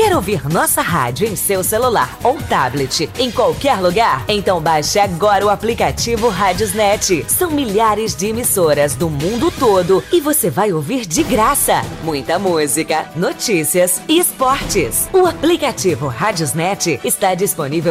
Quer 0.00 0.16
ouvir 0.16 0.48
nossa 0.48 0.80
rádio 0.80 1.28
em 1.28 1.36
seu 1.36 1.62
celular 1.62 2.18
ou 2.24 2.38
tablet, 2.44 3.10
em 3.18 3.30
qualquer 3.30 3.78
lugar? 3.82 4.24
Então 4.28 4.58
baixe 4.58 4.98
agora 4.98 5.44
o 5.44 5.50
aplicativo 5.50 6.30
Rádiosnet. 6.30 7.26
São 7.28 7.50
milhares 7.50 8.16
de 8.16 8.28
emissoras 8.28 8.94
do 8.94 9.10
mundo 9.10 9.50
todo 9.50 10.02
e 10.10 10.18
você 10.18 10.48
vai 10.48 10.72
ouvir 10.72 11.04
de 11.04 11.22
graça. 11.22 11.82
Muita 12.02 12.38
música, 12.38 13.10
notícias 13.14 14.00
e 14.08 14.18
esportes. 14.18 15.06
O 15.12 15.26
aplicativo 15.26 16.06
Rádiosnet 16.06 16.98
está 17.04 17.34
disponível 17.34 17.88